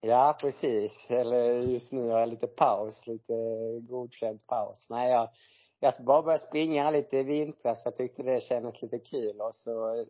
Ja, 0.00 0.38
precis. 0.40 1.06
Eller 1.08 1.60
just 1.60 1.92
nu 1.92 2.08
har 2.08 2.20
jag 2.20 2.28
lite 2.28 2.46
paus, 2.46 3.06
lite 3.06 3.34
godkänd 3.80 4.46
paus. 4.46 4.86
Nej, 4.88 5.10
jag, 5.10 5.28
jag 5.80 5.94
bara 6.04 6.22
började 6.22 6.46
springa 6.46 6.90
lite 6.90 7.16
i 7.16 7.22
vintras 7.22 7.82
för 7.82 7.90
jag 7.90 7.96
tyckte 7.96 8.22
det 8.22 8.40
kändes 8.40 8.82
lite 8.82 8.98
kul 8.98 9.40
och 9.40 9.54
så 9.54 10.04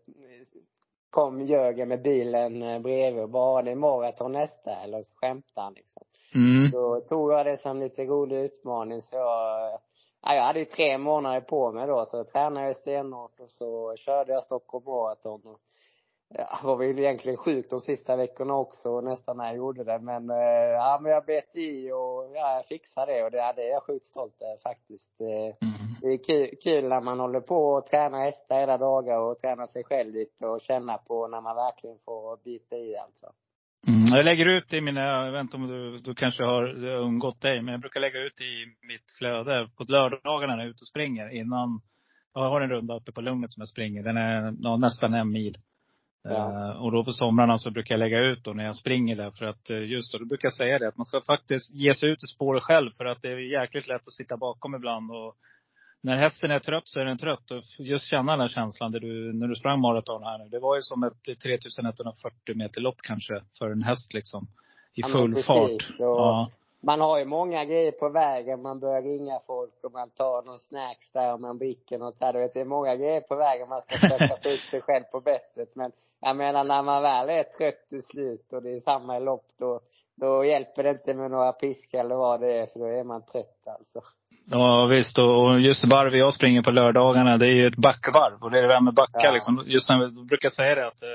kom 1.16 1.40
Jörgen 1.40 1.88
med 1.88 2.02
bilen 2.02 2.62
eh, 2.62 2.78
bredvid 2.78 3.22
och 3.22 3.30
bara, 3.30 3.62
det 3.62 3.70
är 3.70 3.74
maraton 3.74 4.32
nästa 4.32 4.76
eller 4.84 5.02
så 5.02 5.14
skämtade 5.14 5.64
han 5.64 5.74
liksom. 5.74 6.02
Mm. 6.34 6.70
Då 6.70 7.00
tog 7.00 7.32
jag 7.32 7.46
det 7.46 7.56
som 7.56 7.80
lite 7.80 8.04
rolig 8.04 8.36
utmaning 8.36 9.02
så 9.02 9.16
jag, 9.16 9.80
ja, 10.22 10.34
jag 10.34 10.42
hade 10.42 10.58
ju 10.58 10.64
tre 10.64 10.98
månader 10.98 11.40
på 11.40 11.72
mig 11.72 11.86
då 11.86 12.04
så 12.04 12.24
tränade 12.24 12.66
jag 12.66 12.76
stenhårt 12.76 13.40
och 13.40 13.50
så 13.50 13.96
körde 13.96 14.32
jag 14.32 14.42
Stockholm 14.42 14.84
Marathon 14.84 15.40
och 15.44 15.60
ja, 16.34 16.60
var 16.64 16.76
väl 16.76 16.98
egentligen 16.98 17.36
sjuk 17.36 17.70
de 17.70 17.80
sista 17.80 18.16
veckorna 18.16 18.54
också 18.54 19.00
nästan 19.00 19.36
när 19.36 19.46
jag 19.46 19.56
gjorde 19.56 19.84
det 19.84 19.98
men 19.98 20.30
eh, 20.30 20.36
ja 20.72 20.98
men 21.02 21.12
jag 21.12 21.24
bet 21.24 21.56
i 21.56 21.92
och 21.92 22.30
ja, 22.34 22.56
jag 22.56 22.66
fixade 22.66 23.12
det 23.12 23.24
och 23.24 23.30
det, 23.30 23.36
ja, 23.36 23.52
det 23.56 23.62
är 23.62 23.70
jag 23.70 23.82
sjukt 23.82 24.06
stolt 24.06 24.42
över 24.42 24.56
faktiskt. 24.62 25.20
Eh, 25.20 25.66
Mm. 26.00 26.00
Det 26.00 26.06
är 26.06 26.24
kul, 26.24 26.56
kul 26.62 26.88
när 26.88 27.00
man 27.00 27.20
håller 27.20 27.40
på 27.40 27.56
och 27.56 27.86
tränar 27.86 28.18
hästar 28.18 28.60
hela 28.60 28.78
dagar 28.78 29.18
och 29.18 29.40
tränar 29.40 29.66
sig 29.66 29.84
själv 29.84 30.14
lite 30.14 30.46
och 30.46 30.60
känna 30.60 30.98
på 30.98 31.28
när 31.28 31.40
man 31.40 31.56
verkligen 31.56 31.98
får 32.04 32.44
bita 32.44 32.76
i 32.76 32.96
alltså. 32.96 33.26
Mm. 33.88 34.04
Jag 34.06 34.24
lägger 34.24 34.46
ut 34.46 34.72
i 34.72 34.80
mina, 34.80 35.24
jag 35.24 35.32
vet 35.32 35.40
inte 35.40 35.56
om 35.56 35.68
du, 35.68 35.98
du 35.98 36.14
kanske 36.14 36.44
har 36.44 36.64
det 36.64 36.90
har 36.90 37.00
undgått 37.00 37.40
dig, 37.40 37.62
men 37.62 37.72
jag 37.72 37.80
brukar 37.80 38.00
lägga 38.00 38.20
ut 38.20 38.40
i 38.40 38.86
mitt 38.86 39.10
flöde 39.18 39.68
på 39.76 39.84
lördagarna 39.88 40.56
när 40.56 40.62
jag 40.62 40.66
är 40.66 40.70
ute 40.70 40.82
och 40.82 40.88
springer 40.88 41.28
innan, 41.28 41.80
jag 42.34 42.50
har 42.50 42.60
en 42.60 42.70
runda 42.70 42.96
uppe 42.96 43.12
på 43.12 43.20
Lugnet 43.20 43.52
som 43.52 43.60
jag 43.60 43.68
springer. 43.68 44.02
Den 44.02 44.16
är 44.16 44.54
ja, 44.60 44.76
nästan 44.76 45.14
en 45.14 45.30
mil. 45.30 45.58
Ja. 46.22 46.30
Uh, 46.30 46.82
och 46.82 46.92
då 46.92 47.04
på 47.04 47.12
somrarna 47.12 47.58
så 47.58 47.70
brukar 47.70 47.94
jag 47.94 47.98
lägga 47.98 48.20
ut 48.20 48.44
då 48.44 48.52
när 48.52 48.64
jag 48.64 48.76
springer 48.76 49.16
där. 49.16 49.30
För 49.30 49.44
att 49.44 49.70
uh, 49.70 49.86
just 49.86 50.12
då, 50.12 50.18
då 50.18 50.24
brukar 50.24 50.46
jag 50.46 50.54
säga 50.54 50.78
det 50.78 50.88
att 50.88 50.96
man 50.96 51.04
ska 51.04 51.20
faktiskt 51.20 51.74
ge 51.74 51.94
sig 51.94 52.10
ut 52.10 52.24
i 52.24 52.26
spåret 52.26 52.62
själv. 52.62 52.90
För 52.96 53.04
att 53.04 53.22
det 53.22 53.28
är 53.28 53.38
jäkligt 53.38 53.88
lätt 53.88 54.08
att 54.08 54.14
sitta 54.14 54.36
bakom 54.36 54.74
ibland. 54.74 55.10
Och 55.10 55.36
när 56.02 56.16
hästen 56.16 56.50
är 56.50 56.58
trött 56.58 56.88
så 56.88 57.00
är 57.00 57.04
den 57.04 57.18
trött. 57.18 57.50
Och 57.50 57.62
just 57.78 58.04
känna 58.04 58.32
den 58.32 58.40
här 58.40 58.48
känslan 58.48 58.92
där 58.92 59.00
du, 59.00 59.32
när 59.32 59.48
du 59.48 59.56
sprang 59.56 59.80
maraton 59.80 60.22
här 60.22 60.38
nu. 60.38 60.48
Det 60.48 60.58
var 60.58 60.76
ju 60.76 60.82
som 60.82 61.02
ett 61.02 61.40
3140 61.42 62.54
meter 62.54 62.80
lopp 62.80 63.02
kanske 63.02 63.42
för 63.58 63.70
en 63.70 63.82
häst 63.82 64.14
liksom. 64.14 64.48
I 64.94 65.02
full 65.02 65.34
ja, 65.36 65.42
fart. 65.42 65.88
Ja 65.98 66.50
man 66.86 67.00
har 67.00 67.18
ju 67.18 67.24
många 67.24 67.64
grejer 67.64 67.92
på 67.92 68.08
vägen. 68.08 68.62
Man 68.62 68.80
börjar 68.80 69.02
ringa 69.02 69.38
folk 69.46 69.74
och 69.84 69.92
man 69.92 70.10
tar 70.10 70.42
någon 70.42 70.58
snacks 70.58 71.10
där 71.12 71.32
och 71.32 71.40
man 71.40 71.58
dricker 71.58 71.98
något 71.98 72.20
där. 72.20 72.32
Du 72.32 72.38
vet, 72.38 72.54
det 72.54 72.60
är 72.60 72.64
många 72.64 72.96
grejer 72.96 73.20
på 73.20 73.36
vägen. 73.36 73.68
Man 73.68 73.82
ska 73.82 73.98
försöka 73.98 74.48
ut 74.48 74.60
sig 74.70 74.80
själv 74.80 75.04
på 75.12 75.20
bettet. 75.20 75.68
Men 75.74 75.92
jag 76.20 76.36
menar, 76.36 76.64
när 76.64 76.82
man 76.82 77.02
väl 77.02 77.28
är 77.28 77.42
trött 77.42 77.88
till 77.88 78.02
slut 78.02 78.52
och 78.52 78.62
det 78.62 78.70
är 78.70 78.80
samma 78.80 79.18
lopp, 79.18 79.46
då, 79.58 79.80
då 80.16 80.44
hjälper 80.44 80.82
det 80.82 80.90
inte 80.90 81.14
med 81.14 81.30
några 81.30 81.52
piskor 81.52 81.98
eller 82.00 82.16
vad 82.16 82.40
det 82.40 82.52
är, 82.58 82.66
för 82.66 82.78
då 82.78 82.86
är 82.86 83.04
man 83.04 83.22
trött 83.22 83.62
alltså. 83.66 84.00
Ja 84.50 84.86
visst, 84.86 85.18
och 85.18 85.60
just 85.60 85.82
det 85.82 85.88
varv 85.88 86.16
jag 86.16 86.34
springer 86.34 86.62
på 86.62 86.70
lördagarna, 86.70 87.36
det 87.36 87.46
är 87.46 87.54
ju 87.54 87.66
ett 87.66 87.76
backvarv. 87.76 88.42
Och 88.42 88.50
det 88.50 88.58
är 88.58 88.62
det 88.62 88.68
där 88.68 88.80
med 88.80 88.94
backa 88.94 89.20
ja. 89.22 89.32
liksom. 89.32 89.64
Just 89.66 89.90
när 89.90 89.98
vi 89.98 90.24
brukar 90.24 90.50
säga 90.50 90.74
det 90.74 90.86
att 90.86 91.02
eh, 91.02 91.08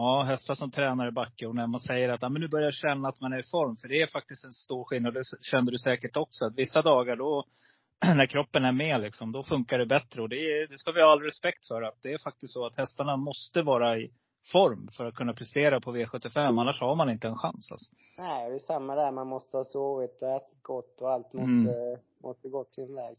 Ja, 0.00 0.22
hästar 0.22 0.54
som 0.54 0.70
tränar 0.70 1.08
i 1.08 1.10
backe 1.10 1.46
och 1.46 1.54
när 1.54 1.66
man 1.66 1.80
säger 1.80 2.08
att 2.08 2.22
ja, 2.22 2.28
men 2.28 2.42
nu 2.42 2.48
börjar 2.48 2.64
jag 2.64 2.74
känna 2.74 3.08
att 3.08 3.20
man 3.20 3.32
är 3.32 3.38
i 3.38 3.42
form. 3.42 3.76
För 3.76 3.88
det 3.88 4.02
är 4.02 4.06
faktiskt 4.06 4.44
en 4.44 4.52
stor 4.52 4.84
skillnad. 4.84 5.14
Det 5.14 5.22
kände 5.42 5.72
du 5.72 5.78
säkert 5.78 6.16
också. 6.16 6.44
Att 6.44 6.54
vissa 6.56 6.82
dagar 6.82 7.16
då, 7.16 7.44
när 8.16 8.26
kroppen 8.26 8.64
är 8.64 8.72
med 8.72 9.00
liksom, 9.00 9.32
då 9.32 9.42
funkar 9.42 9.78
det 9.78 9.86
bättre. 9.86 10.22
Och 10.22 10.28
det, 10.28 10.36
är, 10.36 10.68
det 10.68 10.78
ska 10.78 10.92
vi 10.92 11.02
ha 11.02 11.12
all 11.12 11.22
respekt 11.22 11.66
för. 11.66 11.82
Att 11.82 12.02
det 12.02 12.12
är 12.12 12.18
faktiskt 12.18 12.52
så 12.52 12.66
att 12.66 12.76
hästarna 12.76 13.16
måste 13.16 13.62
vara 13.62 13.98
i 13.98 14.10
form 14.52 14.88
för 14.96 15.04
att 15.04 15.14
kunna 15.14 15.32
prestera 15.32 15.80
på 15.80 15.96
V75. 15.96 16.60
Annars 16.60 16.80
har 16.80 16.94
man 16.94 17.10
inte 17.10 17.28
en 17.28 17.38
chans 17.38 17.72
alltså. 17.72 17.92
Nej, 18.18 18.50
det 18.50 18.54
är 18.54 18.58
samma 18.58 18.94
där. 18.94 19.12
Man 19.12 19.26
måste 19.26 19.56
ha 19.56 19.64
sovit 19.64 20.22
och 20.22 20.28
ätit 20.28 20.62
gott 20.62 21.00
och 21.00 21.10
allt 21.10 21.32
måste, 21.32 21.78
mm. 21.78 22.00
måste 22.22 22.48
gå 22.48 22.64
sin 22.64 22.94
väg. 22.94 23.16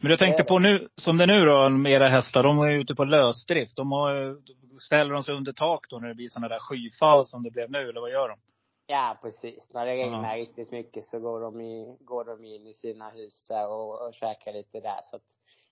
Men 0.00 0.10
jag 0.10 0.18
tänkte 0.18 0.44
på 0.44 0.58
nu, 0.58 0.88
som 0.96 1.18
det 1.18 1.26
nu 1.26 1.44
då, 1.44 1.68
med 1.68 1.92
era 1.92 2.08
hästar, 2.08 2.42
de 2.42 2.58
är 2.58 2.78
ute 2.78 2.94
på 2.94 3.04
lösdrift. 3.04 3.76
De 3.76 3.92
har, 3.92 4.36
ställer 4.78 5.14
de 5.14 5.22
sig 5.22 5.34
under 5.34 5.52
tak 5.52 5.90
då 5.90 5.98
när 5.98 6.08
det 6.08 6.14
blir 6.14 6.28
sådana 6.28 6.48
där 6.48 6.58
skyfall 6.58 7.24
som 7.24 7.42
det 7.42 7.50
blev 7.50 7.70
nu, 7.70 7.78
eller 7.78 8.00
vad 8.00 8.10
gör 8.10 8.28
de? 8.28 8.38
Ja, 8.86 9.18
precis. 9.22 9.68
När 9.74 9.86
det 9.86 9.92
regnar 9.92 10.24
Aha. 10.24 10.34
riktigt 10.34 10.70
mycket 10.70 11.04
så 11.04 11.18
går 11.18 11.40
de, 11.40 11.60
i, 11.60 11.96
går 12.00 12.24
de 12.24 12.44
in 12.44 12.66
i 12.66 12.72
sina 12.72 13.10
hus 13.10 13.44
där 13.48 13.68
och, 13.68 14.06
och 14.06 14.14
käkar 14.14 14.52
lite 14.52 14.80
där. 14.80 15.00
Så 15.10 15.16
att, 15.16 15.22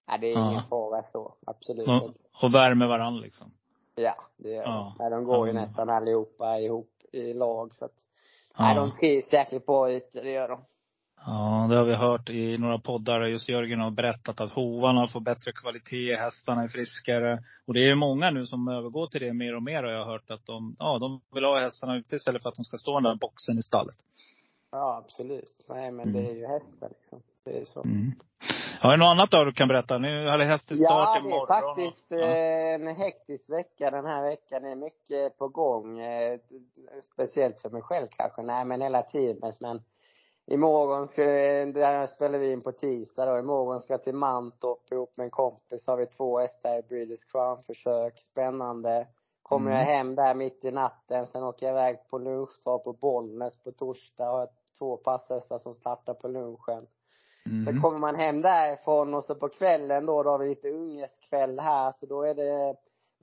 ja, 0.07 0.19
det 0.19 0.27
är 0.27 0.51
ingen 0.51 0.63
fara 0.63 1.05
så. 1.13 1.35
Absolut 1.47 1.89
och, 1.89 2.11
och 2.43 2.55
värmer 2.55 2.87
varandra 2.87 3.21
liksom? 3.21 3.53
Ja, 3.95 4.15
det 4.37 4.49
gör 4.49 4.63
ja. 4.63 4.95
de. 4.99 5.11
de 5.11 5.25
går 5.25 5.47
ju 5.47 5.53
nästan 5.53 5.91
allihopa 5.91 6.59
ihop 6.59 6.93
i 7.13 7.33
lag. 7.33 7.75
Så 7.75 7.85
att, 7.85 7.97
ja. 8.59 8.75
de 8.75 8.91
trivs 8.91 9.33
jäkligt 9.33 9.67
bra 9.67 9.91
ute, 9.91 10.21
det 10.21 10.31
gör 10.31 10.49
de. 10.49 10.65
Ja, 11.27 11.67
det 11.71 11.77
har 11.77 11.85
vi 11.85 11.95
hört 11.95 12.29
i 12.31 12.59
några 12.59 12.79
poddar. 12.79 13.27
Just 13.27 13.49
Jörgen 13.49 13.81
har 13.81 13.91
berättat 13.91 14.41
att 14.41 14.51
hovarna 14.53 15.09
får 15.09 15.21
bättre 15.21 15.53
kvalitet, 15.53 16.17
hästarna 16.17 16.63
är 16.63 16.69
friskare. 16.69 17.39
Och 17.67 17.75
det 17.75 17.89
är 17.89 17.95
många 17.95 18.31
nu 18.31 18.47
som 18.47 18.69
övergår 18.69 19.07
till 19.07 19.21
det 19.21 19.33
mer 19.33 19.57
och 19.57 19.63
mer 19.63 19.83
har 19.83 19.91
jag 19.91 20.05
hört 20.05 20.31
att 20.31 20.47
de, 20.47 20.77
ja, 20.79 20.99
de 20.99 21.21
vill 21.35 21.45
ha 21.45 21.61
hästarna 21.61 21.97
ute 21.97 22.17
istället 22.17 22.43
för 22.43 22.49
att 22.49 22.55
de 22.55 22.65
ska 22.65 22.77
stå 22.77 22.93
i 22.93 22.95
den 22.95 23.03
där 23.03 23.15
boxen 23.15 23.59
i 23.59 23.63
stallet. 23.63 23.97
Ja, 24.73 25.03
absolut. 25.05 25.67
Nej, 25.69 25.91
men 25.91 26.09
mm. 26.09 26.23
det 26.23 26.31
är 26.31 26.35
ju 26.35 26.47
hästar 26.47 26.89
liksom. 26.89 27.23
Det 27.45 27.61
är 27.61 27.65
så. 27.65 27.83
Mm. 27.83 28.13
Har 28.81 28.91
du 28.91 28.97
något 28.97 29.07
annat 29.07 29.31
då 29.31 29.45
du 29.45 29.53
kan 29.53 29.69
berätta? 29.69 29.99
Nu 29.99 30.29
hade 30.29 30.45
häst 30.45 30.73
i 30.73 30.77
start 30.77 31.19
imorgon. 31.19 31.47
Ja, 31.49 31.75
det 31.77 31.83
är 31.83 31.87
faktiskt 31.87 32.11
ja. 32.11 32.19
Eh, 32.19 32.75
en 32.75 32.97
hektisk 32.97 33.51
vecka 33.51 33.91
den 33.91 34.07
här 34.07 34.23
veckan. 34.23 34.63
Det 34.63 34.71
är 34.71 34.77
mycket 34.77 35.39
på 35.39 35.49
gång. 35.49 36.01
Eh, 36.01 36.39
speciellt 37.13 37.61
för 37.61 37.71
mig 37.71 37.83
själv 37.83 38.07
kanske. 38.11 38.43
Nej, 38.43 38.65
men 38.65 38.81
hela 38.81 39.03
teamet. 39.03 39.61
Men 39.61 39.83
Imorgon 40.53 41.07
ska, 41.07 41.25
det 41.75 41.85
här 41.85 42.07
spelar 42.07 42.39
vi 42.39 42.53
in 42.53 42.61
på 42.61 42.73
tisdag 42.73 43.27
då. 43.27 43.39
Imorgon 43.39 43.81
ska 43.81 43.93
jag 43.93 44.05
till 44.05 44.15
Mantorp 44.15 44.93
ihop 44.93 45.17
med 45.17 45.25
en 45.25 45.31
kompis. 45.31 45.87
Har 45.87 45.97
vi 45.97 46.07
två 46.07 46.39
hästar 46.39 46.79
i 46.79 46.83
Breeders 46.83 47.25
Crown-försök. 47.25 48.19
Spännande. 48.19 49.07
Kommer 49.43 49.71
mm. 49.71 49.79
jag 49.79 49.87
hem 49.87 50.15
där 50.15 50.35
mitt 50.35 50.65
i 50.65 50.71
natten. 50.71 51.27
Sen 51.27 51.43
åker 51.43 51.67
jag 51.67 51.73
iväg 51.73 52.09
på 52.11 52.19
lunchdag 52.19 52.85
på 52.85 52.93
Bollnäs 52.93 53.59
på 53.63 53.73
torsdag. 53.73 54.25
Har 54.25 54.39
jag 54.39 54.49
två 54.79 54.97
passhästar 54.97 55.59
som 55.59 55.75
startar 55.75 56.15
på 56.15 56.29
lunchen. 56.29 56.87
Mm. 57.47 57.65
Sen 57.65 57.81
kommer 57.81 57.99
man 57.99 58.15
hem 58.15 58.43
därifrån 58.43 59.15
och 59.15 59.25
så 59.25 59.35
på 59.35 59.49
kvällen 59.49 60.07
då, 60.07 60.23
då 60.23 60.31
har 60.31 60.39
vi 60.39 60.49
lite 60.49 60.71
ungeskväll 60.71 61.61
här. 61.61 61.93
Så 61.93 62.07
då 62.07 62.23
är 62.23 62.35
det 62.35 62.77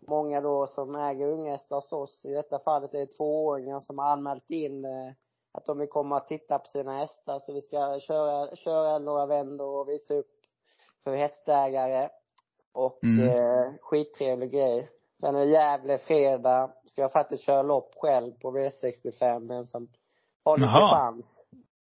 många 0.07 0.41
då 0.41 0.67
som 0.67 0.95
äger 0.95 1.27
unghästar 1.27 1.75
hos 1.75 1.93
oss. 1.93 2.25
I 2.25 2.33
detta 2.33 2.59
fallet 2.59 2.93
är 2.93 2.99
det 2.99 3.17
tvååringar 3.17 3.79
som 3.79 3.97
har 3.97 4.11
anmält 4.11 4.49
in 4.49 4.85
eh, 4.85 5.13
att 5.57 5.65
de 5.65 5.79
vill 5.79 5.89
komma 5.89 6.17
och 6.17 6.27
titta 6.27 6.59
på 6.59 6.65
sina 6.65 6.97
hästar. 6.97 7.39
Så 7.39 7.53
vi 7.53 7.61
ska 7.61 7.99
köra, 7.99 8.55
köra 8.55 8.99
några 8.99 9.25
vändor 9.25 9.79
och 9.79 9.89
visa 9.89 10.13
upp 10.13 10.31
för 11.03 11.15
hästägare. 11.15 12.09
Och 12.73 13.03
mm. 13.03 13.27
eh, 13.27 13.73
skittrevlig 13.81 14.51
grej. 14.51 14.89
Sen 15.19 15.35
är 15.35 15.43
Gävle 15.43 15.97
fredag. 15.97 16.71
Ska 16.85 17.01
jag 17.01 17.11
faktiskt 17.11 17.43
köra 17.43 17.61
lopp 17.61 17.93
själv 17.95 18.31
på 18.31 18.51
V65, 18.51 19.39
men 19.39 19.65
som 19.65 19.87
har 20.43 20.57
lite 20.57 20.69
chans. 20.69 21.25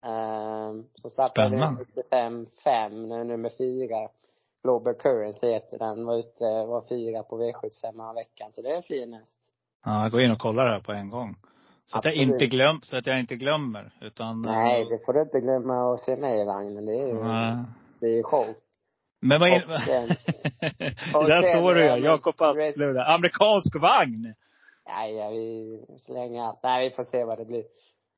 Eh, 0.06 0.86
så 0.96 1.10
startar 1.10 1.50
V65 1.50 2.48
5, 2.64 3.08
nummer 3.10 3.50
fyra. 3.58 4.10
Global 4.64 4.94
Currency 4.94 5.48
heter 5.48 5.80
den. 5.80 6.06
Var 6.06 6.18
ute, 6.18 6.66
var 6.66 6.82
fyra 6.90 7.24
på 7.24 7.42
V75 7.42 8.16
veckan. 8.16 8.52
Så 8.52 8.62
det 8.62 8.70
är 8.70 8.76
en 8.76 8.84
fin 8.84 9.14
häst. 9.14 9.40
Ja, 9.86 10.10
gå 10.12 10.20
in 10.20 10.32
och 10.32 10.40
kolla 10.40 10.64
det 10.64 10.72
här 10.72 10.80
på 10.80 10.92
en 10.92 11.10
gång. 11.10 11.36
Så 11.86 11.98
att, 11.98 12.06
jag 12.06 12.16
inte 12.16 12.48
glöm, 12.48 12.82
så 12.82 12.98
att 12.98 13.08
jag 13.08 13.20
inte 13.20 13.36
glömmer, 13.36 13.94
utan 14.02 14.42
Nej, 14.42 14.82
eh, 14.82 14.88
det 14.88 15.06
får 15.06 15.14
du 15.14 15.22
inte 15.22 15.40
glömma 15.40 15.94
att 15.94 16.00
se 16.00 16.16
med 16.16 16.42
i 16.42 16.46
vagnen. 16.46 16.86
Det 16.86 16.92
är 16.92 17.08
ju, 17.08 17.14
det 18.00 18.06
är 18.06 18.16
ju 18.16 18.24
show. 18.24 18.46
Men 19.22 19.40
vad 19.40 19.50
är 19.50 19.64
och 21.16 21.26
Där 21.28 21.42
står 21.42 21.76
du 21.76 21.86
ja, 21.86 21.98
Jakob 21.98 22.36
Asplund. 22.38 22.98
Amerikansk 22.98 23.76
vagn! 23.82 24.34
Nej, 24.88 25.16
ja, 25.16 25.30
vi 25.30 25.80
slänger 25.98 26.44
allt. 26.44 26.60
Nej, 26.64 26.90
vi 26.90 26.96
får 26.96 27.04
se 27.04 27.24
vad 27.24 27.38
det 27.38 27.46
blir. 27.46 27.64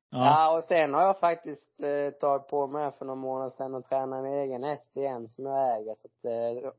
Ja. 0.10 0.25
ja, 0.25 0.58
och 0.58 0.63
sen 0.63 0.93
har 0.93 1.01
jag 1.01 1.19
faktiskt 1.19 1.80
eh, 1.84 2.19
tagit 2.19 2.47
på 2.47 2.67
mig 2.67 2.91
för 2.91 3.06
några 3.06 3.21
månader 3.21 3.49
sedan 3.49 3.75
att 3.75 3.89
träna 3.89 4.17
en 4.17 4.25
egen 4.25 4.63
häst 4.63 4.97
igen 4.97 5.28
som 5.28 5.45
jag 5.45 5.80
äger. 5.80 5.93
Så 5.93 6.08
att, 6.08 6.25
eh, 6.25 6.71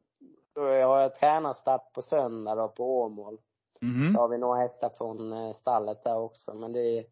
då 0.55 0.61
har 0.61 0.99
jag 0.99 1.15
tränarstart 1.15 1.93
på 1.93 2.03
söndag 2.03 2.55
då 2.55 2.69
på 2.69 3.03
Åmål. 3.03 3.39
Mm. 3.83 4.15
Så 4.15 4.21
har 4.21 4.29
vi 4.29 4.39
några 4.39 4.61
hästar 4.61 4.91
från 4.99 5.33
eh, 5.33 5.53
stallet 5.53 6.05
där 6.05 6.19
också. 6.19 6.55
Men 6.55 6.73
det 6.73 6.99
är 6.99 7.05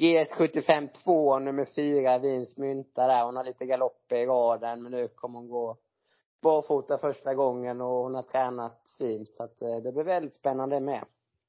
GS75 0.00 0.88
2, 1.04 1.38
nummer 1.38 1.64
4, 1.64 2.18
Vins 2.18 2.56
mynta 2.56 3.06
där. 3.06 3.24
Hon 3.24 3.36
har 3.36 3.44
lite 3.44 3.66
galopper 3.66 4.16
i 4.16 4.26
raden, 4.26 4.82
men 4.82 4.92
nu 4.92 5.08
kommer 5.08 5.38
hon 5.38 5.48
gå 5.48 5.76
barfota 6.42 6.98
första 6.98 7.34
gången 7.34 7.80
och 7.80 8.02
hon 8.02 8.14
har 8.14 8.22
tränat 8.22 8.80
fint. 8.98 9.28
Så 9.28 9.42
att 9.42 9.62
eh, 9.62 9.76
det 9.84 9.92
blir 9.92 10.04
väldigt 10.04 10.34
spännande 10.34 10.80
med. 10.80 11.04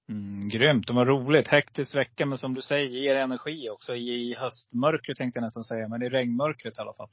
Mm, 0.10 0.50
grymt. 0.50 0.90
Och 0.90 0.96
vad 0.96 1.08
roligt. 1.08 1.48
Hektisk 1.48 1.96
vecka, 1.96 2.26
men 2.26 2.38
som 2.38 2.54
du 2.54 2.62
säger, 2.62 2.86
ger 2.86 3.16
energi 3.16 3.70
också 3.70 3.96
i 3.96 4.36
höstmörkret 4.36 5.18
tänkte 5.18 5.38
jag 5.38 5.44
nästan 5.44 5.64
säga. 5.64 5.88
Men 5.88 6.02
i 6.02 6.10
regnmörkret 6.10 6.78
i 6.78 6.82
alla 6.82 6.94
fall. 6.94 7.10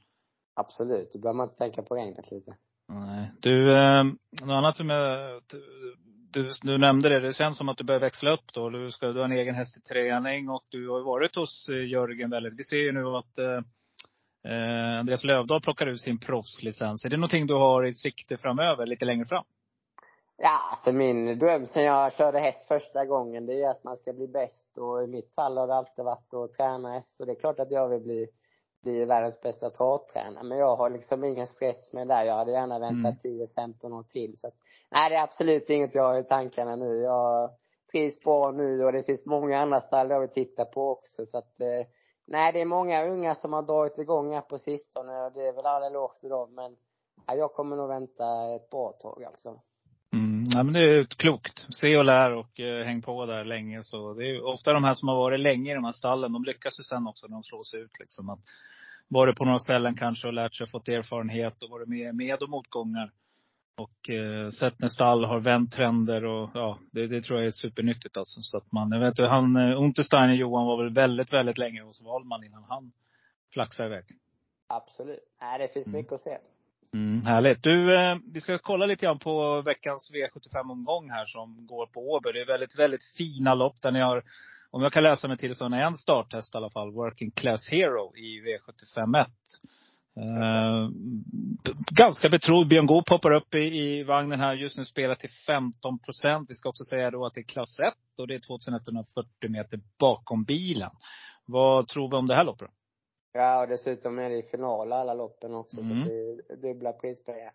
Absolut. 0.53 1.13
Då 1.13 1.19
behöver 1.19 1.37
man 1.37 1.47
inte 1.47 1.57
tänka 1.57 1.81
på 1.81 1.95
regnet 1.95 2.31
lite. 2.31 2.55
Nej. 2.87 3.31
Du, 3.39 3.77
eh, 3.77 4.03
något 4.41 4.49
annat 4.49 4.75
som 4.75 4.89
jag 4.89 5.41
du, 6.33 6.51
du 6.61 6.77
nämnde 6.77 7.09
det, 7.09 7.19
det 7.19 7.33
känns 7.33 7.57
som 7.57 7.69
att 7.69 7.77
du 7.77 7.83
börjar 7.83 8.01
växla 8.01 8.31
upp 8.31 8.53
då. 8.53 8.69
Du, 8.69 8.91
ska, 8.91 9.07
du 9.07 9.19
har 9.19 9.25
en 9.25 9.31
egen 9.31 9.55
häst 9.55 9.77
i 9.77 9.81
träning 9.81 10.49
och 10.49 10.63
du 10.69 10.89
har 10.89 11.01
varit 11.01 11.35
hos 11.35 11.69
eh, 11.69 11.87
Jörgen 11.87 12.29
väldigt. 12.29 12.59
Vi 12.59 12.63
ser 12.63 12.77
ju 12.77 12.91
nu 12.91 13.05
att 13.05 13.37
eh, 13.37 13.59
eh, 14.53 14.99
Andreas 14.99 15.23
Lövdahl 15.23 15.61
plockar 15.61 15.87
ut 15.87 16.01
sin 16.01 16.19
proffslicens. 16.19 17.05
Är 17.05 17.09
det 17.09 17.17
någonting 17.17 17.47
du 17.47 17.53
har 17.53 17.85
i 17.85 17.93
sikte 17.93 18.37
framöver, 18.37 18.85
lite 18.85 19.05
längre 19.05 19.25
fram? 19.25 19.43
Ja, 20.37 20.59
alltså 20.71 20.91
min 20.91 21.39
dröm 21.39 21.65
sen 21.65 21.83
jag 21.83 22.13
körde 22.13 22.39
häst 22.39 22.67
första 22.67 23.05
gången, 23.05 23.45
det 23.45 23.63
är 23.63 23.69
att 23.69 23.83
man 23.83 23.97
ska 23.97 24.13
bli 24.13 24.27
bäst. 24.27 24.77
Och 24.77 25.03
i 25.03 25.07
mitt 25.07 25.35
fall 25.35 25.57
har 25.57 25.67
det 25.67 25.75
alltid 25.75 26.05
varit 26.05 26.33
att 26.33 26.53
träna 26.53 26.91
häst. 26.91 27.17
Så 27.17 27.25
det 27.25 27.31
är 27.31 27.39
klart 27.39 27.59
att 27.59 27.71
jag 27.71 27.89
vill 27.89 28.01
bli 28.01 28.27
bli 28.83 29.05
världens 29.05 29.41
bästa 29.41 29.69
travtränare. 29.69 30.43
Men 30.43 30.57
jag 30.57 30.75
har 30.75 30.89
liksom 30.89 31.23
ingen 31.23 31.47
stress 31.47 31.93
med 31.93 32.07
det. 32.07 32.25
Jag 32.25 32.35
hade 32.35 32.51
gärna 32.51 32.79
väntat 32.79 33.25
mm. 33.25 33.47
10-15 33.55 33.99
år 33.99 34.03
till. 34.03 34.37
Så 34.37 34.47
att, 34.47 34.55
nej, 34.91 35.09
det 35.09 35.15
är 35.15 35.23
absolut 35.23 35.69
inget 35.69 35.95
jag 35.95 36.03
har 36.03 36.19
i 36.19 36.23
tankarna 36.23 36.75
nu. 36.75 37.01
Jag 37.01 37.49
trivs 37.91 38.19
bra 38.19 38.51
nu 38.51 38.83
och 38.85 38.91
det 38.91 39.03
finns 39.03 39.25
många 39.25 39.59
andra 39.59 39.81
stall 39.81 40.09
jag 40.09 40.19
vill 40.19 40.29
titta 40.29 40.65
på 40.65 40.91
också. 40.91 41.25
Så 41.25 41.37
att, 41.37 41.59
eh, 41.59 41.87
nej, 42.27 42.53
det 42.53 42.61
är 42.61 42.65
många 42.65 43.05
unga 43.05 43.35
som 43.35 43.53
har 43.53 43.61
dragit 43.61 43.99
igång 43.99 44.33
här 44.33 44.41
på 44.41 44.57
sistone 44.57 45.21
och 45.21 45.33
det 45.33 45.47
är 45.47 45.53
väl 45.53 45.65
all 45.65 45.83
eloge 45.83 46.19
till 46.19 46.29
dem. 46.29 46.55
Men 46.55 46.75
nej, 47.27 47.37
jag 47.37 47.53
kommer 47.53 47.75
nog 47.75 47.87
vänta 47.87 48.55
ett 48.55 48.69
bra 48.69 48.91
tag 48.91 49.23
alltså. 49.23 49.59
Mm, 50.13 50.43
ja, 50.47 50.63
men 50.63 50.73
det 50.73 50.79
är 50.79 51.05
klokt. 51.05 51.65
Se 51.69 51.97
och 51.97 52.05
lär 52.05 52.31
och 52.31 52.59
eh, 52.59 52.85
häng 52.85 53.01
på 53.01 53.25
där 53.25 53.45
länge. 53.45 53.83
Så 53.83 54.13
det 54.13 54.29
är 54.29 54.45
ofta 54.45 54.73
de 54.73 54.83
här 54.83 54.93
som 54.93 55.07
har 55.07 55.15
varit 55.15 55.39
länge 55.39 55.71
i 55.71 55.75
de 55.75 55.85
här 55.85 55.91
stallen, 55.91 56.33
de 56.33 56.43
lyckas 56.43 56.79
ju 56.79 56.83
sen 56.83 57.07
också 57.07 57.27
när 57.27 57.35
de 57.35 57.43
slås 57.43 57.73
ut. 57.73 57.99
Liksom. 57.99 58.29
Att 58.29 58.39
varit 59.07 59.37
på 59.37 59.45
några 59.45 59.59
ställen 59.59 59.95
kanske 59.95 60.27
och 60.27 60.33
lärt 60.33 60.55
sig, 60.55 60.67
fått 60.67 60.87
erfarenhet 60.87 61.63
och 61.63 61.69
varit 61.69 61.87
med 61.87 62.15
med 62.15 62.43
och 62.43 62.49
motgångar. 62.49 63.11
Och 63.77 64.09
eh, 64.09 64.49
sett 64.49 64.79
när 64.79 64.89
stall 64.89 65.25
har 65.25 65.39
vänt 65.39 65.71
trender 65.73 66.25
och 66.25 66.49
ja, 66.53 66.79
det, 66.91 67.07
det 67.07 67.21
tror 67.21 67.39
jag 67.39 67.47
är 67.47 67.51
supernyttigt 67.51 68.17
alltså. 68.17 68.41
Så 68.41 68.57
att 68.57 68.71
man, 68.71 68.91
jag 68.91 68.99
vet 68.99 69.29
han, 69.29 69.55
eh, 69.55 69.81
Untersteiner 69.81 70.33
Johan 70.33 70.65
var 70.67 70.83
väl 70.83 70.93
väldigt, 70.93 71.33
väldigt 71.33 71.57
länge 71.57 71.81
hos 71.81 72.01
Wahlman 72.01 72.43
innan 72.43 72.63
han 72.63 72.91
flaxade 73.53 73.89
iväg. 73.89 74.03
Absolut. 74.67 75.19
Nej, 75.41 75.59
det 75.59 75.73
finns 75.73 75.87
Mm. 75.87 75.97
mycket 75.97 76.13
att 76.13 76.21
se. 76.21 76.37
Mm, 76.93 77.21
härligt. 77.25 77.63
Du, 77.63 77.95
eh, 77.95 78.17
vi 78.33 78.41
ska 78.41 78.57
kolla 78.57 78.85
lite 78.85 79.05
grann 79.05 79.19
på 79.19 79.61
veckans 79.61 80.11
V75-omgång 80.13 81.09
här 81.09 81.25
som 81.25 81.67
går 81.67 81.85
på 81.85 82.11
Åby. 82.11 82.31
Det 82.31 82.41
är 82.41 82.45
väldigt, 82.45 82.79
väldigt 82.79 83.03
fina 83.03 83.53
lopp 83.55 83.81
där 83.81 83.91
ni 83.91 83.99
har, 83.99 84.23
om 84.73 84.81
jag 84.81 84.93
kan 84.93 85.03
läsa 85.03 85.27
mig 85.27 85.37
till 85.37 85.55
så 85.55 85.69
ni 85.69 85.77
en 85.77 85.97
starttest 85.97 86.55
i 86.55 86.57
alla 86.57 86.69
fall, 86.69 86.91
Working 86.91 87.31
Class 87.31 87.69
Hero 87.69 88.15
i 88.17 88.41
V75 88.41 89.21
1. 89.21 89.27
Eh, 90.17 90.89
ganska 91.91 92.29
betrodd. 92.29 92.67
Björn 92.67 92.85
Goop 92.85 93.05
poppar 93.05 93.31
upp 93.31 93.55
i, 93.55 93.59
i 93.59 94.03
vagnen 94.03 94.39
här. 94.39 94.53
Just 94.53 94.77
nu 94.77 94.85
spelar 94.85 95.15
till 95.15 95.29
15 95.47 95.99
procent. 95.99 96.49
Vi 96.49 96.55
ska 96.55 96.69
också 96.69 96.83
säga 96.83 97.11
då 97.11 97.25
att 97.25 97.33
det 97.33 97.41
är 97.41 97.43
klass 97.43 97.79
1 97.79 97.93
och 98.19 98.27
det 98.27 98.35
är 98.35 98.39
2140 98.39 99.49
meter 99.49 99.79
bakom 99.99 100.43
bilen. 100.43 100.91
Vad 101.45 101.87
tror 101.87 102.11
vi 102.11 102.17
om 102.17 102.27
det 102.27 102.35
här 102.35 102.43
loppet? 102.43 102.69
Ja, 103.33 103.61
och 103.61 103.67
dessutom 103.67 104.19
är 104.19 104.29
det 104.29 104.37
i 104.37 104.43
final 104.43 104.93
alla 104.93 105.13
loppen 105.13 105.53
också, 105.53 105.79
Mm. 105.81 106.03
så 106.03 106.09
det 106.09 106.53
är 106.53 106.73
dubbla 106.73 106.93
prispengar. 106.93 107.51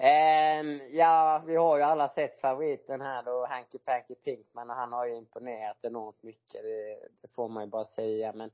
Ehm, 0.00 0.80
ja, 0.92 1.42
vi 1.46 1.56
har 1.56 1.76
ju 1.76 1.82
alla 1.82 2.08
sett 2.08 2.40
favoriten 2.40 3.00
här 3.00 3.22
då, 3.22 3.46
Hanky 3.46 3.78
Panky 3.78 4.14
Pinkman, 4.14 4.70
och 4.70 4.76
han 4.76 4.92
har 4.92 5.06
ju 5.06 5.16
imponerat 5.16 5.76
enormt 5.82 6.22
mycket, 6.22 6.62
det, 6.62 6.98
det 7.22 7.28
får 7.34 7.48
man 7.48 7.64
ju 7.64 7.70
bara 7.70 7.84
säga. 7.84 8.32
Men 8.32 8.50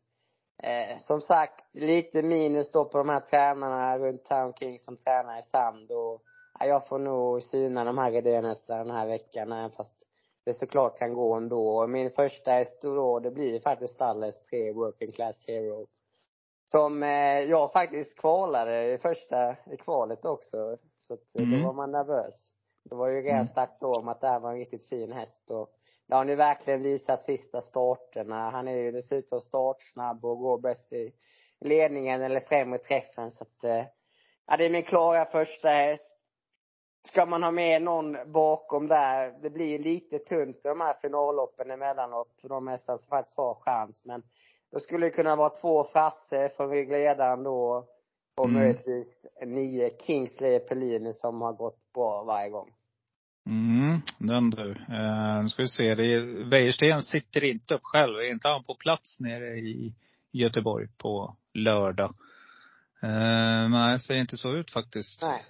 eh, 0.62 0.98
som 0.98 1.20
sagt, 1.20 1.64
lite 1.72 2.22
minus 2.22 2.70
då 2.72 2.84
på 2.84 2.98
de 2.98 3.08
här 3.08 3.20
tränarna 3.20 3.98
runt 3.98 4.24
Town 4.24 4.52
King 4.54 4.78
som 4.78 4.96
tränar 4.96 5.38
i 5.38 5.42
sand 5.42 5.90
och 5.90 6.22
ja, 6.58 6.66
jag 6.66 6.88
får 6.88 6.98
nog 6.98 7.42
syna 7.42 7.84
de 7.84 7.98
här 7.98 8.12
idénästarna 8.12 8.84
den 8.84 8.96
här 8.96 9.06
veckan, 9.06 9.52
även 9.52 9.70
fast 9.70 9.94
det 10.44 10.54
såklart 10.54 10.98
kan 10.98 11.14
gå 11.14 11.34
ändå. 11.34 11.78
Och 11.78 11.90
Min 11.90 12.10
första 12.10 12.50
häst 12.50 12.80
då, 12.82 13.20
det 13.20 13.30
blir 13.30 13.60
faktiskt 13.60 13.94
Stalles 13.94 14.42
3 14.42 14.72
Working 14.72 15.10
Class 15.10 15.44
Hero. 15.46 15.86
Som 16.70 17.02
eh, 17.02 17.40
jag 17.40 17.72
faktiskt 17.72 18.18
kvalade 18.18 18.92
i 18.92 18.98
första, 18.98 19.56
i 19.70 19.76
kvalet 19.76 20.24
också. 20.24 20.76
Så 21.06 21.14
att, 21.14 21.36
eh, 21.36 21.42
Mm. 21.42 21.60
då 21.60 21.66
var 21.66 21.72
man 21.72 21.92
nervös. 21.92 22.34
Det 22.84 22.94
var 22.94 23.08
ju 23.08 23.22
redan 23.22 23.34
Mm. 23.36 23.46
starkt 23.48 23.80
då 23.80 23.92
om 23.92 24.08
att 24.08 24.20
det 24.20 24.28
här 24.28 24.40
var 24.40 24.50
en 24.52 24.58
riktigt 24.58 24.88
fin 24.88 25.12
häst 25.12 25.50
och 25.50 25.70
det 26.08 26.14
har 26.14 26.24
nu 26.24 26.34
verkligen 26.36 26.82
visat 26.82 27.22
sista 27.22 27.60
starterna. 27.60 28.50
Han 28.50 28.68
är 28.68 28.76
ju 28.76 28.92
dessutom 28.92 29.40
startsnabb 29.40 30.24
och 30.24 30.38
går 30.38 30.58
bäst 30.58 30.92
i 30.92 31.12
ledningen 31.60 32.22
eller 32.22 32.40
främre 32.40 32.78
träffen 32.78 33.30
så 33.30 33.42
att, 33.44 33.64
eh, 33.64 33.84
ja 34.46 34.56
det 34.56 34.64
är 34.64 34.70
min 34.70 34.82
klara 34.82 35.24
första 35.24 35.68
häst. 35.68 36.10
Ska 37.08 37.26
man 37.26 37.42
ha 37.42 37.50
med 37.50 37.82
någon 37.82 38.32
bakom 38.32 38.88
där, 38.88 39.38
det 39.42 39.50
blir 39.50 39.78
lite 39.78 40.18
tunt 40.18 40.56
i 40.56 40.68
de 40.68 40.80
här 40.80 40.94
finalloppen 40.94 41.70
emellanåt 41.70 42.28
för 42.40 42.48
de 42.48 42.68
hästar 42.68 42.96
som 42.96 43.08
faktiskt 43.08 43.36
har 43.38 43.54
chans 43.54 44.04
men 44.04 44.22
då 44.72 44.78
skulle 44.80 45.06
det 45.06 45.10
kunna 45.10 45.36
vara 45.36 45.50
två 45.50 45.84
Frasse 45.84 46.48
från 46.48 46.70
ryggledaren 46.70 47.42
då 47.42 47.86
och 48.36 48.48
Mm. 48.48 48.60
möjligtvis 48.60 49.06
nio 49.46 49.90
Kingsley 50.06 50.58
Pellini 50.58 51.12
som 51.12 51.40
har 51.40 51.52
gått 51.52 51.92
bra 51.94 52.24
varje 52.24 52.50
gång. 52.50 52.70
Mm, 53.46 54.00
den 54.18 54.50
du. 54.50 54.70
Eh, 54.70 55.42
nu 55.42 55.48
ska 55.48 55.62
vi 55.62 55.68
se. 55.68 55.94
Det 55.94 56.06
är, 56.14 56.50
Wäjersten 56.50 57.02
sitter 57.02 57.44
inte 57.44 57.74
upp 57.74 57.80
själv. 57.84 58.16
Är 58.18 58.30
inte 58.30 58.48
han 58.48 58.64
på 58.64 58.74
plats 58.74 59.20
nere 59.20 59.56
i 59.58 59.94
Göteborg 60.32 60.88
på 60.98 61.36
lördag? 61.54 62.14
Eh, 63.02 63.68
nej, 63.68 64.00
ser 64.00 64.14
inte 64.14 64.36
så 64.36 64.52
ut 64.52 64.70
faktiskt. 64.70 65.22
Nej. 65.22 65.44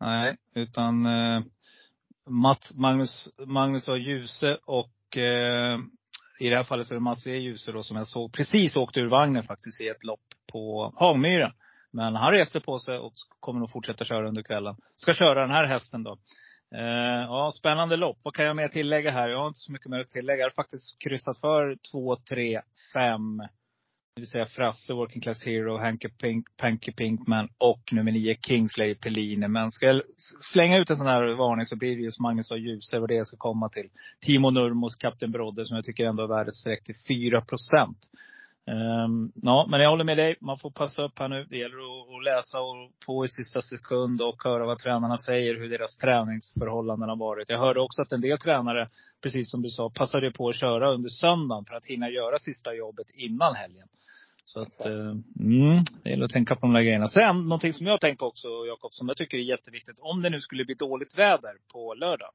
Nej, 0.00 0.36
utan 0.54 1.06
eh, 1.06 1.42
Mats, 2.26 2.74
Magnus, 2.74 3.28
Magnus 3.46 3.88
A. 3.88 3.96
Djuse 3.96 4.58
och 4.64 5.16
eh, 5.16 5.78
i 6.40 6.48
det 6.48 6.56
här 6.56 6.64
fallet 6.64 6.86
så 6.86 6.94
är 6.94 6.96
det 6.96 7.02
Mats 7.04 7.26
E. 7.26 7.36
Djuse 7.36 7.72
då 7.72 7.82
som 7.82 7.96
jag 7.96 8.06
såg 8.06 8.32
precis 8.32 8.76
åkte 8.76 9.00
ur 9.00 9.08
vagnen 9.08 9.42
faktiskt 9.42 9.80
i 9.80 9.88
ett 9.88 10.04
lopp 10.04 10.24
på 10.52 10.92
Hagmyren. 10.96 11.52
Men 11.94 12.16
han 12.16 12.32
reste 12.32 12.60
på 12.60 12.78
sig 12.78 12.98
och 12.98 13.12
kommer 13.40 13.60
nog 13.60 13.70
fortsätta 13.70 14.04
köra 14.04 14.28
under 14.28 14.42
kvällen. 14.42 14.76
Ska 14.96 15.14
köra 15.14 15.40
den 15.40 15.50
här 15.50 15.66
hästen 15.66 16.02
då. 16.02 16.18
Eh, 16.74 17.22
ja, 17.28 17.52
spännande 17.58 17.96
lopp. 17.96 18.18
Vad 18.22 18.34
kan 18.34 18.44
jag 18.44 18.56
mer 18.56 18.68
tillägga 18.68 19.10
här? 19.10 19.28
Jag 19.28 19.38
har 19.38 19.48
inte 19.48 19.60
så 19.60 19.72
mycket 19.72 19.90
mer 19.90 20.00
att 20.00 20.10
tillägga. 20.10 20.38
Jag 20.38 20.46
har 20.46 20.50
faktiskt 20.50 20.98
kryssat 20.98 21.40
för 21.40 21.76
2, 21.92 22.16
3, 22.16 22.60
5. 22.94 23.38
Det 24.14 24.20
vill 24.20 24.30
säga 24.30 24.46
Frasse, 24.46 24.94
Working 24.94 25.22
Class 25.22 25.44
Hero, 25.44 25.78
Hanky 25.78 26.08
Pink, 26.08 26.46
Panky 26.56 26.92
Pinkman 26.92 27.48
och 27.58 27.92
nummer 27.92 28.12
9 28.12 28.36
Kingsley 28.46 28.94
Pellini. 28.94 29.48
Men 29.48 29.70
ska 29.70 29.86
jag 29.86 30.02
slänga 30.52 30.78
ut 30.78 30.90
en 30.90 30.96
sån 30.96 31.06
här 31.06 31.34
varning 31.34 31.66
så 31.66 31.76
blir 31.76 31.96
det 31.96 32.02
just 32.02 32.20
Magnus 32.20 32.52
A. 32.52 32.56
Djuse 32.56 32.98
vad 32.98 33.08
det 33.08 33.14
jag 33.14 33.26
ska 33.26 33.36
komma 33.36 33.68
till. 33.68 33.88
Timo 34.20 34.50
Nurmos, 34.50 34.96
Kapten 34.96 35.32
Brodde, 35.32 35.66
som 35.66 35.76
jag 35.76 35.84
tycker 35.84 36.04
ändå 36.04 36.22
är 36.22 36.28
värd 36.28 36.48
ett 36.48 36.54
streck 36.54 36.84
till 36.84 36.94
4 37.08 37.40
procent. 37.40 37.98
Ehm, 38.66 39.32
ja, 39.34 39.66
men 39.70 39.80
jag 39.80 39.90
håller 39.90 40.04
med 40.04 40.16
dig. 40.16 40.36
Man 40.40 40.58
får 40.58 40.70
passa 40.70 41.02
upp 41.02 41.18
här 41.18 41.28
nu. 41.28 41.46
Det 41.50 41.56
gäller 41.56 41.76
att, 41.76 42.16
att 42.16 42.24
läsa 42.24 42.60
och 42.60 42.90
på 43.06 43.24
i 43.24 43.28
sista 43.28 43.62
sekund 43.62 44.22
och 44.22 44.44
höra 44.44 44.66
vad 44.66 44.78
tränarna 44.78 45.18
säger, 45.18 45.54
hur 45.54 45.68
deras 45.68 45.96
träningsförhållanden 45.96 47.08
har 47.08 47.16
varit. 47.16 47.48
Jag 47.48 47.58
hörde 47.58 47.80
också 47.80 48.02
att 48.02 48.12
en 48.12 48.20
del 48.20 48.38
tränare, 48.38 48.88
precis 49.22 49.50
som 49.50 49.62
du 49.62 49.70
sa, 49.70 49.90
passade 49.90 50.30
på 50.30 50.48
att 50.48 50.56
köra 50.56 50.90
under 50.90 51.08
söndagen 51.08 51.64
för 51.64 51.74
att 51.74 51.86
hinna 51.86 52.10
göra 52.10 52.38
sista 52.38 52.74
jobbet 52.74 53.10
innan 53.14 53.54
helgen. 53.54 53.88
Så 54.44 54.60
att, 54.60 54.86
eh, 54.86 55.16
mm, 55.40 55.84
det 56.02 56.10
gäller 56.10 56.24
att 56.24 56.30
tänka 56.30 56.54
på 56.54 56.60
de 56.60 56.72
där 56.72 56.82
grejerna. 56.82 57.08
Sen 57.08 57.42
någonting 57.42 57.72
som 57.72 57.86
jag 57.86 58.00
tänker 58.00 58.26
också, 58.26 58.48
Jakob, 58.48 58.92
som 58.92 59.08
jag 59.08 59.16
tycker 59.16 59.36
är 59.36 59.42
jätteviktigt. 59.42 60.00
Om 60.00 60.22
det 60.22 60.30
nu 60.30 60.40
skulle 60.40 60.64
bli 60.64 60.74
dåligt 60.74 61.18
väder 61.18 61.54
på 61.72 61.94
lördag 61.94 62.30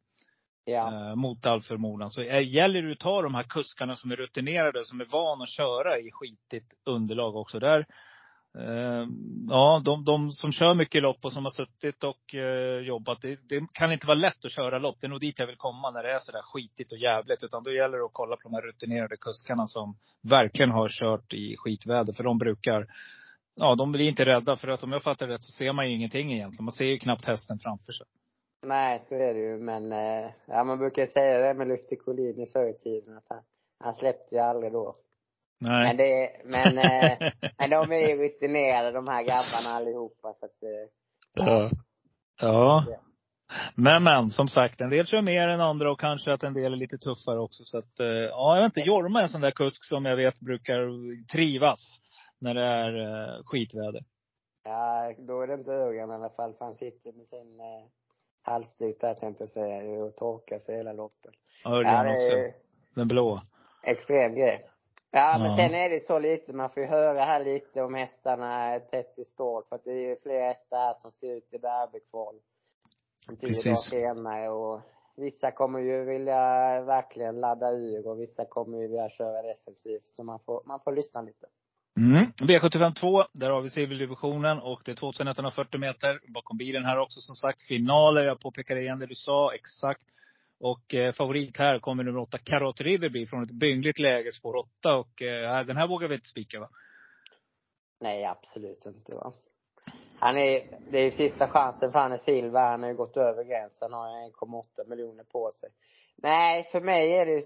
Ja. 0.70 1.09
Eh, 1.09 1.15
mot 1.15 1.45
all 1.45 1.61
förmodan. 1.61 2.09
Så 2.09 2.22
eh, 2.22 2.47
gäller 2.47 2.82
det 2.82 2.91
att 2.91 2.99
ta 2.99 3.22
de 3.22 3.36
här 3.36 3.43
kuskarna 3.43 3.95
som 3.95 4.11
är 4.11 4.15
rutinerade, 4.15 4.86
som 4.86 5.01
är 5.01 5.05
vana 5.05 5.43
att 5.43 5.49
köra 5.49 5.99
i 5.99 6.09
skitigt 6.11 6.74
underlag 6.86 7.36
också. 7.36 7.59
Där, 7.59 7.86
eh, 8.57 9.07
ja, 9.49 9.82
de, 9.86 10.05
de 10.05 10.32
som 10.32 10.51
kör 10.51 10.76
mycket 10.76 11.01
lopp 11.01 11.26
och 11.26 11.34
som 11.34 11.43
har 11.43 11.51
suttit 11.51 12.03
och 12.03 12.36
eh, 12.36 12.80
jobbat, 12.80 13.22
det, 13.22 13.39
det 13.49 13.67
kan 13.74 13.91
inte 13.91 14.07
vara 14.07 14.17
lätt 14.17 14.45
att 14.45 14.51
köra 14.51 14.80
lopp. 14.80 14.97
Det 15.01 15.07
är 15.07 15.09
nog 15.09 15.20
dit 15.20 15.39
jag 15.39 15.47
vill 15.47 15.57
komma 15.57 15.91
när 15.91 16.03
det 16.03 16.11
är 16.11 16.20
sådär 16.20 16.41
skitigt 16.41 16.91
och 16.91 16.97
jävligt. 16.97 17.43
Utan 17.43 17.63
då 17.63 17.72
gäller 17.72 17.97
det 17.97 18.05
att 18.05 18.13
kolla 18.13 18.36
på 18.36 18.49
de 18.49 18.53
här 18.53 18.61
rutinerade 18.61 19.17
kuskarna 19.17 19.65
som 19.65 19.97
verkligen 20.22 20.72
har 20.72 20.89
kört 20.89 21.34
i 21.34 21.55
skitväder. 21.57 22.13
För 22.13 22.24
de 22.24 22.38
brukar, 22.38 22.88
ja 23.55 23.76
de 23.76 23.91
blir 23.91 24.07
inte 24.07 24.26
rädda. 24.26 24.57
För 24.57 24.67
att 24.67 24.84
om 24.84 24.91
jag 24.91 25.03
fattar 25.03 25.28
rätt 25.28 25.43
så 25.43 25.51
ser 25.51 25.74
man 25.74 25.89
ju 25.89 25.95
ingenting 25.95 26.34
egentligen. 26.34 26.65
Man 26.65 26.72
ser 26.72 26.86
ju 26.86 26.99
knappt 26.99 27.26
hästen 27.26 27.59
framför 27.59 27.93
sig. 27.93 28.07
Nej, 28.62 28.99
så 28.99 29.16
är 29.16 29.34
det 29.34 29.39
ju. 29.39 29.57
Men, 29.57 29.91
eh, 29.91 30.32
ja 30.47 30.64
man 30.64 30.78
brukar 30.78 31.05
säga 31.05 31.39
det 31.39 31.53
med 31.53 31.68
Luftig 31.68 32.01
Collin 32.01 32.39
i 32.39 32.45
förr 32.45 32.70
i 32.70 32.74
tiden, 32.74 33.18
att 33.18 33.26
han, 33.30 33.43
han 33.80 33.93
släppte 33.93 34.36
ju 34.36 34.41
aldrig 34.41 34.72
då. 34.72 34.95
Nej. 35.60 35.88
Men 35.88 35.97
det, 35.97 36.32
men, 36.45 36.78
eh, 36.78 37.32
men 37.57 37.70
de 37.70 37.91
är 37.91 38.10
ju 38.10 38.26
rutinerade 38.26 38.91
de 38.91 39.07
här 39.07 39.24
grabbarna 39.24 39.76
allihopa 39.76 40.34
så 40.34 40.45
att, 40.45 40.64
eh, 40.64 40.89
Ja. 41.34 41.70
Ja. 42.41 42.86
Men, 43.76 44.03
men 44.03 44.30
som 44.30 44.47
sagt, 44.47 44.82
en 44.82 44.89
del 44.89 45.07
kör 45.07 45.22
mer 45.22 45.47
än 45.47 45.62
andra 45.62 45.91
och 45.91 45.99
kanske 45.99 46.34
att 46.34 46.43
en 46.43 46.53
del 46.53 46.74
är 46.74 46.78
lite 46.78 46.97
tuffare 46.97 47.39
också. 47.39 47.64
Så 47.64 47.78
att, 47.78 47.99
eh, 47.99 48.07
ja, 48.07 48.55
jag 48.55 48.64
vet 48.64 48.78
inte. 48.78 48.88
Jorma 48.88 49.20
är 49.20 49.24
en 49.24 49.30
sån 49.30 49.41
där 49.41 49.51
kusk 49.51 49.86
som 49.86 50.05
jag 50.05 50.16
vet 50.16 50.39
brukar 50.39 50.88
trivas 51.32 51.80
när 52.39 52.53
det 52.53 52.64
är 52.64 52.93
eh, 52.97 53.43
skitväder. 53.45 54.03
ja, 54.64 55.14
då 55.18 55.41
är 55.41 55.47
det 55.47 55.53
inte 55.53 55.72
Örjan 55.72 56.10
i 56.10 56.14
alla 56.14 56.30
fall, 56.30 56.53
för 56.53 56.66
han 56.66 56.74
sitter 56.74 57.12
med 57.12 57.28
sin 57.28 57.60
halsduk 58.49 59.01
där 59.01 59.13
tänkte 59.13 59.43
jag 59.43 59.49
säga, 59.49 60.03
och 60.03 60.15
torkar 60.15 60.59
sig 60.59 60.75
hela 60.75 60.93
loppet. 60.93 61.33
Örjan 61.65 62.07
ja, 62.07 62.15
också. 62.15 62.59
Den 62.95 63.07
blå. 63.07 63.41
extrem 63.83 64.35
grej. 64.35 64.69
Ja, 65.11 65.35
men 65.39 65.51
Ja. 65.51 65.57
sen 65.57 65.75
är 65.75 65.89
det 65.89 65.99
så 65.99 66.19
lite, 66.19 66.53
man 66.53 66.69
får 66.69 66.83
ju 66.83 66.89
höra 66.89 67.25
här 67.25 67.43
lite 67.43 67.81
om 67.81 67.93
hästarna 67.93 68.79
tätt 68.79 69.19
i 69.19 69.23
start, 69.23 69.67
för 69.67 69.75
att 69.75 69.83
det 69.83 69.91
är 69.91 70.09
ju 70.09 70.15
flera 70.15 70.47
hästar 70.47 70.77
här 70.77 70.93
som 70.93 71.11
ska 71.11 71.27
ut 71.27 71.53
i 71.53 71.57
derbykval. 71.57 72.35
Tio 73.39 73.63
dagar 73.63 73.75
senare 73.75 74.49
och 74.49 74.81
vissa 75.15 75.51
kommer 75.51 75.79
ju 75.79 76.05
vilja 76.05 76.35
verkligen 76.81 77.39
ladda 77.39 77.71
ur 77.71 78.07
och 78.07 78.19
vissa 78.19 78.45
kommer 78.45 78.77
ju 78.77 78.87
vilja 78.87 79.09
köra 79.09 79.41
defensivt. 79.41 80.07
Så 80.07 80.23
man 80.23 80.39
får, 80.39 80.61
man 80.65 80.79
får 80.79 80.91
lyssna 80.91 81.21
lite. 81.21 81.47
Mm. 81.99 82.25
V75 82.37 82.93
2, 82.93 83.25
där 83.33 83.49
har 83.49 83.61
vi 83.61 83.69
civildivisionen 83.69 84.59
och 84.59 84.81
det 84.85 84.91
är 84.91 84.95
2140 84.95 85.79
meter 85.79 86.19
bakom 86.33 86.57
bilen 86.57 86.85
här 86.85 86.99
också 86.99 87.19
som 87.19 87.35
sagt. 87.35 87.61
Finaler, 87.61 88.21
jag 88.21 88.39
påpekar 88.39 88.75
igen 88.75 88.99
det 88.99 89.05
du 89.05 89.15
sa, 89.15 89.53
exakt. 89.53 90.05
Och 90.59 90.93
eh, 90.93 91.13
favorit 91.13 91.57
här 91.57 91.79
kommer 91.79 92.03
nummer 92.03 92.19
8, 92.19 92.37
Karot 92.37 92.81
River 92.81 93.09
bli 93.09 93.27
från 93.27 93.43
ett 93.43 93.51
byngligt 93.51 93.99
läge, 93.99 94.31
spår 94.31 94.55
8. 94.55 94.95
Och 94.95 95.21
eh, 95.21 95.65
den 95.65 95.77
här 95.77 95.87
vågar 95.87 96.07
vi 96.07 96.15
inte 96.15 96.27
spika 96.27 96.59
va? 96.59 96.69
Nej, 97.99 98.25
absolut 98.25 98.85
inte 98.85 99.15
va. 99.15 99.33
Han 100.19 100.37
är, 100.37 100.79
det 100.91 100.99
är 100.99 101.03
ju 101.03 101.11
sista 101.11 101.47
chansen 101.47 101.91
för 101.91 101.99
han 101.99 102.11
är 102.11 102.17
silver. 102.17 102.61
Han 102.61 102.81
har 102.81 102.89
ju 102.89 102.95
gått 102.95 103.17
över 103.17 103.43
gränsen, 103.43 103.93
har 103.93 104.07
1,8 104.07 104.89
miljoner 104.89 105.23
på 105.23 105.51
sig. 105.51 105.69
Nej, 106.15 106.63
för 106.71 106.81
mig 106.81 107.13
är 107.13 107.25
det 107.25 107.43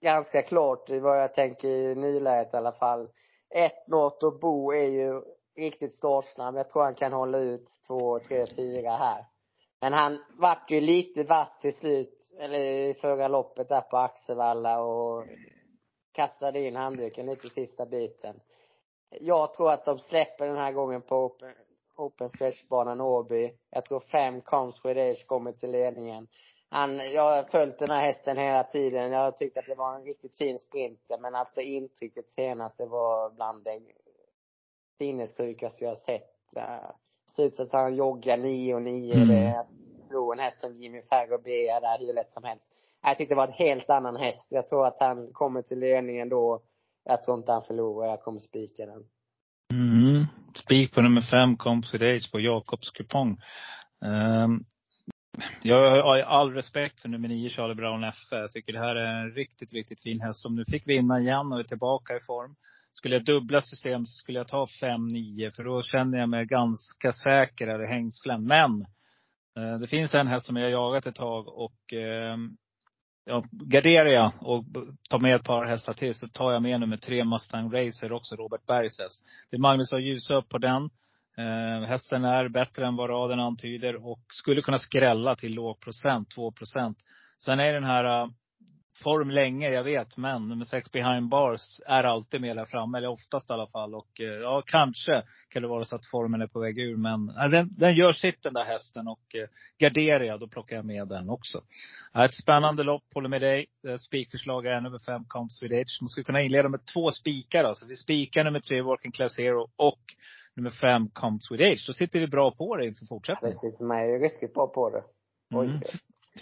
ganska 0.00 0.42
klart 0.42 0.90
vad 0.90 1.22
jag 1.22 1.34
tänker 1.34 1.68
i 1.68 1.94
nyläget 1.94 2.54
i 2.54 2.56
alla 2.56 2.72
fall. 2.72 3.08
Ett 3.54 3.86
North 3.86 4.24
och 4.24 4.40
Bo 4.40 4.72
är 4.72 4.88
ju 4.88 5.20
riktigt 5.56 5.94
startsnabb. 5.94 6.56
Jag 6.56 6.70
tror 6.70 6.82
han 6.82 6.94
kan 6.94 7.12
hålla 7.12 7.38
ut 7.38 7.68
två, 7.86 8.18
tre, 8.18 8.44
fyra 8.56 8.90
här. 8.90 9.26
Men 9.80 9.92
han 9.92 10.18
vart 10.38 10.70
ju 10.70 10.80
lite 10.80 11.22
vass 11.22 11.58
till 11.60 11.76
slut, 11.76 12.32
eller 12.38 12.58
i 12.60 12.94
förra 12.94 13.28
loppet 13.28 13.68
där 13.68 13.80
på 13.80 13.96
Axevalla 13.96 14.82
och 14.82 15.24
kastade 16.12 16.60
in 16.60 16.76
handduken 16.76 17.26
lite 17.26 17.48
sista 17.48 17.86
biten. 17.86 18.40
Jag 19.20 19.54
tror 19.54 19.70
att 19.72 19.84
de 19.84 19.98
släpper 19.98 20.48
den 20.48 20.56
här 20.56 20.72
gången 20.72 21.02
på 21.02 21.16
Open, 21.16 21.52
open 21.96 22.28
Stretch-banan 22.28 23.00
Åby. 23.00 23.52
Jag 23.70 23.84
tror 23.84 24.00
fem 24.00 24.40
Comes 24.40 24.84
with 24.84 25.00
Age 25.00 25.26
kommer 25.26 25.52
till 25.52 25.70
ledningen. 25.70 26.28
Han, 26.72 26.96
jag 26.96 27.22
har 27.22 27.42
följt 27.42 27.78
den 27.78 27.90
här 27.90 28.00
hästen 28.00 28.36
hela 28.36 28.64
tiden. 28.64 29.12
Jag 29.12 29.18
har 29.18 29.30
tyckt 29.30 29.58
att 29.58 29.66
det 29.66 29.74
var 29.74 29.94
en 29.94 30.04
riktigt 30.04 30.34
fin 30.34 30.58
sprinter. 30.58 31.18
Men 31.18 31.34
alltså 31.34 31.60
intrycket 31.60 32.30
senast, 32.30 32.78
det 32.78 32.86
var 32.86 33.30
bland 33.30 33.64
det 33.64 33.80
sinnessjukaste 34.98 35.84
jag 35.84 35.96
sett. 35.96 36.30
Ser 37.36 37.44
ut 37.44 37.56
som 37.56 37.66
att 37.66 37.72
han 37.72 37.96
joggar 37.96 38.36
9 38.36 38.74
och 38.74 38.82
9. 38.82 39.14
Mm. 39.14 39.28
Det 39.28 39.66
slog 40.08 40.32
en 40.32 40.38
häst 40.38 40.60
som 40.60 40.76
Jimmy 40.76 41.02
Farrobea 41.02 41.80
där 41.80 42.06
hur 42.06 42.14
lätt 42.14 42.32
som 42.32 42.44
helst. 42.44 42.68
Jag 43.02 43.18
tyckte 43.18 43.34
det 43.34 43.38
var 43.38 43.46
en 43.46 43.52
helt 43.52 43.90
annan 43.90 44.16
häst. 44.16 44.46
Jag 44.48 44.68
tror 44.68 44.86
att 44.86 45.00
han 45.00 45.32
kommer 45.32 45.62
till 45.62 45.78
ledningen 45.78 46.28
då. 46.28 46.62
Jag 47.04 47.22
tror 47.22 47.38
inte 47.38 47.52
han 47.52 47.62
förlorar. 47.62 48.08
Jag 48.08 48.22
kommer 48.22 48.40
spika 48.40 48.86
den. 48.86 49.04
Mm. 49.72 50.26
Spik 50.54 50.94
på 50.94 51.02
nummer 51.02 51.20
fem, 51.20 51.56
Composite 51.56 52.04
Age 52.04 52.32
på 52.32 52.40
Jakobs 52.40 52.90
kupong. 52.90 53.36
Um, 54.00 54.64
jag 55.62 56.02
har 56.02 56.18
all 56.18 56.54
respekt 56.54 57.00
för 57.00 57.08
nummer 57.08 57.28
nio, 57.28 57.50
Charlie 57.50 57.74
Brown 57.74 58.04
F. 58.04 58.14
Jag 58.30 58.50
tycker 58.50 58.72
det 58.72 58.78
här 58.78 58.96
är 58.96 59.22
en 59.22 59.30
riktigt, 59.30 59.72
riktigt 59.72 60.02
fin 60.02 60.20
häst 60.20 60.42
som 60.42 60.56
nu 60.56 60.64
fick 60.70 60.88
vinna 60.88 61.20
igen 61.20 61.52
och 61.52 61.60
är 61.60 61.64
tillbaka 61.64 62.16
i 62.16 62.20
form. 62.20 62.54
Skulle 62.92 63.14
jag 63.14 63.24
dubbla 63.24 63.60
system 63.60 64.06
så 64.06 64.16
skulle 64.16 64.38
jag 64.38 64.48
ta 64.48 64.66
5-9 64.82 65.50
för 65.56 65.64
då 65.64 65.82
känner 65.82 66.18
jag 66.18 66.28
mig 66.28 66.46
ganska 66.46 67.12
säker 67.12 67.84
i 67.84 67.86
hängslen. 67.86 68.44
Men 68.46 68.80
eh, 69.58 69.78
det 69.80 69.86
finns 69.86 70.14
en 70.14 70.26
häst 70.26 70.46
som 70.46 70.56
jag 70.56 70.64
har 70.64 70.70
jagat 70.70 71.06
ett 71.06 71.14
tag 71.14 71.48
och 71.48 71.92
eh, 71.92 72.36
ja, 73.24 73.44
garderar 73.50 74.08
jag 74.08 74.32
och 74.40 74.64
tar 75.10 75.18
med 75.18 75.34
ett 75.34 75.44
par 75.44 75.66
hästar 75.66 75.92
till 75.92 76.14
så 76.14 76.28
tar 76.28 76.52
jag 76.52 76.62
med 76.62 76.80
nummer 76.80 76.96
tre 76.96 77.24
Mustang 77.24 77.72
Racer 77.72 78.12
också, 78.12 78.36
Robert 78.36 78.66
Bergs 78.66 78.98
häst. 78.98 79.24
Det 79.50 79.56
är 79.56 79.60
Magnus 79.60 79.92
har 79.92 79.98
ljusat 79.98 80.36
upp 80.36 80.48
på 80.48 80.58
den. 80.58 80.90
Eh, 81.38 81.88
hästen 81.88 82.24
är 82.24 82.48
bättre 82.48 82.86
än 82.86 82.96
vad 82.96 83.10
raden 83.10 83.40
antyder 83.40 84.06
och 84.06 84.20
skulle 84.28 84.62
kunna 84.62 84.78
skrälla 84.78 85.36
till 85.36 85.54
låg 85.54 85.80
procent, 85.80 86.30
2 86.30 86.52
procent. 86.52 86.98
Sen 87.38 87.60
är 87.60 87.72
den 87.72 87.84
här 87.84 88.04
eh, 88.04 88.28
form 89.02 89.30
länge, 89.30 89.70
jag 89.70 89.84
vet, 89.84 90.16
men 90.16 90.48
nummer 90.48 90.64
sex 90.64 90.92
behind 90.92 91.28
bars 91.28 91.80
är 91.86 92.04
alltid 92.04 92.40
med 92.40 92.56
där 92.56 92.64
framme, 92.64 92.98
eller 92.98 93.08
oftast 93.08 93.50
i 93.50 93.52
alla 93.52 93.66
fall. 93.66 93.94
Och 93.94 94.20
eh, 94.20 94.26
ja, 94.26 94.62
kanske 94.66 95.22
kan 95.48 95.62
det 95.62 95.68
vara 95.68 95.84
så 95.84 95.96
att 95.96 96.06
formen 96.06 96.42
är 96.42 96.46
på 96.46 96.60
väg 96.60 96.78
ur. 96.78 96.96
Men 96.96 97.32
ja, 97.36 97.48
den, 97.48 97.68
den 97.78 97.94
gör 97.94 98.12
sitt 98.12 98.42
den 98.42 98.54
där 98.54 98.64
hästen 98.64 99.08
och 99.08 99.34
eh, 99.34 99.48
garderar 99.78 100.24
jag, 100.24 100.40
då 100.40 100.48
plockar 100.48 100.76
jag 100.76 100.84
med 100.84 101.08
den 101.08 101.30
också. 101.30 101.62
ett 102.14 102.34
spännande 102.34 102.82
lopp, 102.82 103.04
håller 103.14 103.28
med 103.28 103.40
dig. 103.40 103.66
Spikförslag 103.98 104.66
är 104.66 104.80
nummer 104.80 104.98
fem, 104.98 105.24
Comps 105.24 105.62
with 105.62 105.74
Man 106.00 106.08
skulle 106.08 106.24
kunna 106.24 106.42
inleda 106.42 106.68
med 106.68 106.86
två 106.94 107.10
spikar. 107.10 107.64
Alltså. 107.64 107.86
Vi 107.86 107.96
spikar 107.96 108.44
nummer 108.44 108.60
tre, 108.60 108.80
Working 108.80 109.12
Class 109.12 109.38
Hero 109.38 109.68
och 109.76 110.00
nummer 110.56 110.70
fem, 110.70 111.10
Comes 111.12 111.50
With 111.50 111.64
Age. 111.64 111.84
Då 111.86 111.92
sitter 111.92 112.20
vi 112.20 112.26
bra 112.26 112.50
på 112.50 112.76
det 112.76 112.86
inför 112.86 113.06
fortsättningen. 113.06 113.58
Sitter 113.58 113.84
man 113.84 114.08
ju 114.08 114.18
ruskigt 114.18 114.54
bra 114.54 114.66
på 114.66 114.90
det. 114.90 115.04
Oj. 115.54 115.66
Mm. 115.66 115.80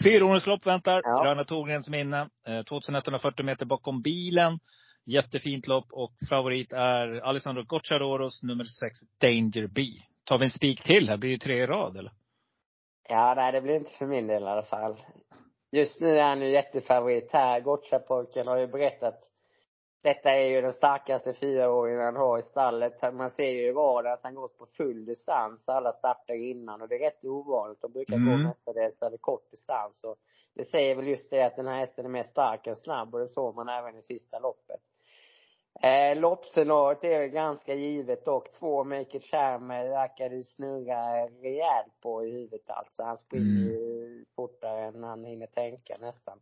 Fyraåringslopp 0.02 0.66
väntar. 0.66 1.00
Ja. 1.04 1.22
Gröna 1.24 1.44
Torgrens 1.44 1.88
minne. 1.88 2.28
2140 2.68 3.44
meter 3.44 3.66
bakom 3.66 4.02
bilen. 4.02 4.58
Jättefint 5.04 5.66
lopp 5.66 5.86
och 5.92 6.12
favorit 6.28 6.72
är 6.72 7.20
Alessandro 7.20 7.64
Gocciadoros 7.64 8.42
nummer 8.42 8.64
sex, 8.64 8.98
Danger 9.20 9.66
B. 9.66 9.82
Tar 10.24 10.38
vi 10.38 10.44
en 10.44 10.50
spik 10.50 10.82
till 10.82 11.08
här? 11.08 11.16
Blir 11.16 11.30
det 11.30 11.38
tre 11.38 11.62
i 11.62 11.66
rad 11.66 11.96
eller? 11.96 12.12
Ja, 13.08 13.34
nej 13.36 13.52
det 13.52 13.60
blir 13.60 13.74
inte 13.76 13.90
för 13.90 14.06
min 14.06 14.26
del 14.26 14.42
i 14.42 14.46
alla 14.46 14.62
fall. 14.62 14.96
Just 15.72 16.00
nu 16.00 16.18
är 16.18 16.24
han 16.24 16.40
ju 16.40 16.50
jättefavorit 16.50 17.32
här. 17.32 17.60
Goccia-pojken 17.60 18.46
har 18.46 18.56
ju 18.56 18.66
berättat 18.66 19.29
detta 20.02 20.30
är 20.30 20.46
ju 20.46 20.60
den 20.60 20.72
starkaste 20.72 21.32
fyraåringen 21.32 22.00
han 22.00 22.16
har 22.16 22.38
i 22.38 22.42
stallet. 22.42 23.14
Man 23.14 23.30
ser 23.30 23.50
ju 23.50 23.68
i 23.68 23.72
raden 23.72 24.12
att 24.12 24.22
han 24.22 24.34
gått 24.34 24.58
på 24.58 24.66
full 24.66 25.04
distans 25.04 25.68
alla 25.68 25.92
starter 25.92 26.34
innan 26.34 26.82
och 26.82 26.88
det 26.88 26.94
är 26.94 26.98
rätt 26.98 27.24
ovanligt. 27.24 27.80
De 27.80 27.92
brukar 27.92 28.14
mm. 28.14 28.30
gå 28.30 28.48
mestadels 28.48 29.02
över 29.02 29.16
kort 29.16 29.50
distans. 29.50 30.04
Och 30.04 30.16
det 30.54 30.64
säger 30.64 30.94
väl 30.94 31.06
just 31.06 31.30
det 31.30 31.42
att 31.42 31.56
den 31.56 31.66
här 31.66 31.78
hästen 31.78 32.04
är 32.04 32.08
mer 32.08 32.22
stark 32.22 32.66
än 32.66 32.76
snabb 32.76 33.14
och 33.14 33.20
det 33.20 33.28
såg 33.28 33.54
man 33.54 33.68
även 33.68 33.96
i 33.96 34.02
sista 34.02 34.38
loppet. 34.38 34.80
Eh, 35.82 36.18
loppscenariot 36.20 37.04
är 37.04 37.26
ganska 37.26 37.74
givet 37.74 38.24
dock. 38.24 38.52
Två 38.52 38.84
Make 38.84 39.16
It 39.16 39.24
Charmer 39.24 39.88
verkar 39.88 40.28
det 40.28 40.42
snurra 40.42 41.26
rejält 41.26 42.00
på 42.02 42.24
i 42.24 42.30
huvudet 42.30 42.70
alltså. 42.70 43.02
Han 43.02 43.18
springer 43.18 43.70
ju 43.70 44.06
mm. 44.06 44.24
fortare 44.36 44.84
än 44.84 45.04
han 45.04 45.24
hinner 45.24 45.46
tänka 45.46 45.96
nästan 46.00 46.38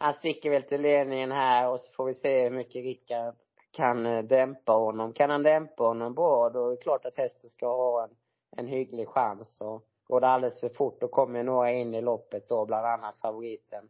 han 0.00 0.14
sticker 0.14 0.50
väl 0.50 0.62
till 0.62 0.80
ledningen 0.80 1.32
här 1.32 1.68
och 1.68 1.80
så 1.80 1.92
får 1.92 2.04
vi 2.04 2.14
se 2.14 2.42
hur 2.42 2.50
mycket 2.50 2.84
Rickard 2.84 3.34
kan 3.70 4.06
eh, 4.06 4.22
dämpa 4.22 4.72
honom. 4.72 5.12
Kan 5.12 5.30
han 5.30 5.42
dämpa 5.42 5.84
honom 5.84 6.14
bra, 6.14 6.50
då 6.50 6.66
är 6.66 6.70
det 6.70 6.82
klart 6.82 7.04
att 7.04 7.16
hästen 7.16 7.50
ska 7.50 7.66
ha 7.66 8.04
en, 8.04 8.10
en 8.56 8.66
hygglig 8.66 9.08
chans. 9.08 9.60
Och 9.60 9.84
går 10.04 10.20
det 10.20 10.28
alldeles 10.28 10.60
för 10.60 10.68
fort, 10.68 11.00
då 11.00 11.08
kommer 11.08 11.42
några 11.42 11.70
in 11.70 11.94
i 11.94 12.00
loppet 12.00 12.48
då, 12.48 12.66
bland 12.66 12.86
annat 12.86 13.18
favoriten 13.18 13.88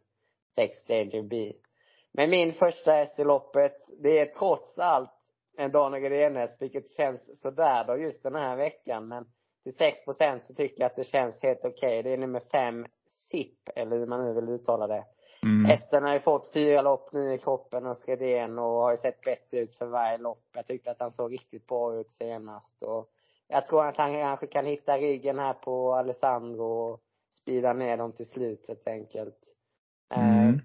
Sex 0.55 0.85
Danger 0.85 1.21
B. 1.21 1.53
Men 2.11 2.29
min 2.29 2.53
första 2.53 2.91
häst 2.91 3.19
i 3.19 3.23
loppet, 3.23 3.77
det 3.99 4.19
är 4.19 4.25
trots 4.25 4.79
allt 4.79 5.11
en 5.57 5.71
Daniel 5.71 6.03
Grenäs, 6.03 6.61
vilket 6.61 6.89
känns 6.89 7.41
sådär 7.41 7.83
då 7.87 7.97
just 7.97 8.23
den 8.23 8.35
här 8.35 8.55
veckan. 8.55 9.07
Men 9.07 9.25
till 9.63 9.75
6 9.75 10.05
procent 10.05 10.43
så 10.43 10.53
tycker 10.53 10.83
jag 10.83 10.89
att 10.89 10.95
det 10.95 11.03
känns 11.03 11.41
helt 11.41 11.65
okej. 11.65 11.99
Okay. 11.99 12.01
Det 12.01 12.09
är 12.09 12.17
nummer 12.17 12.41
fem, 12.51 12.85
SIP, 13.05 13.69
eller 13.75 13.97
hur 13.97 14.05
man 14.05 14.25
nu 14.25 14.33
vill 14.33 14.49
uttala 14.49 14.87
det. 14.87 15.05
Mm. 15.45 15.65
Hästen 15.65 16.03
har 16.03 16.13
ju 16.13 16.19
fått 16.19 16.53
fyra 16.53 16.81
lopp 16.81 17.13
nu 17.13 17.33
i 17.33 17.37
kroppen 17.37 17.85
och 17.85 17.97
Skredén 17.97 18.59
och 18.59 18.65
har 18.65 18.91
ju 18.91 18.97
sett 18.97 19.21
bättre 19.21 19.59
ut 19.59 19.73
för 19.73 19.85
varje 19.85 20.17
lopp. 20.17 20.43
Jag 20.53 20.67
tyckte 20.67 20.91
att 20.91 20.99
han 20.99 21.11
såg 21.11 21.33
riktigt 21.33 21.67
bra 21.67 21.95
ut 21.95 22.11
senast 22.11 22.83
och 22.83 23.09
jag 23.47 23.67
tror 23.67 23.85
att 23.85 23.97
han 23.97 24.13
kanske 24.13 24.47
kan 24.47 24.65
hitta 24.65 24.97
ryggen 24.97 25.39
här 25.39 25.53
på 25.53 25.93
Alessandro 25.93 26.63
och 26.63 27.01
speeda 27.31 27.73
ner 27.73 27.97
dem 27.97 28.11
till 28.11 28.25
slut 28.25 28.67
helt 28.67 28.87
enkelt. 28.87 29.39
Eh, 30.13 30.43
mm. 30.43 30.59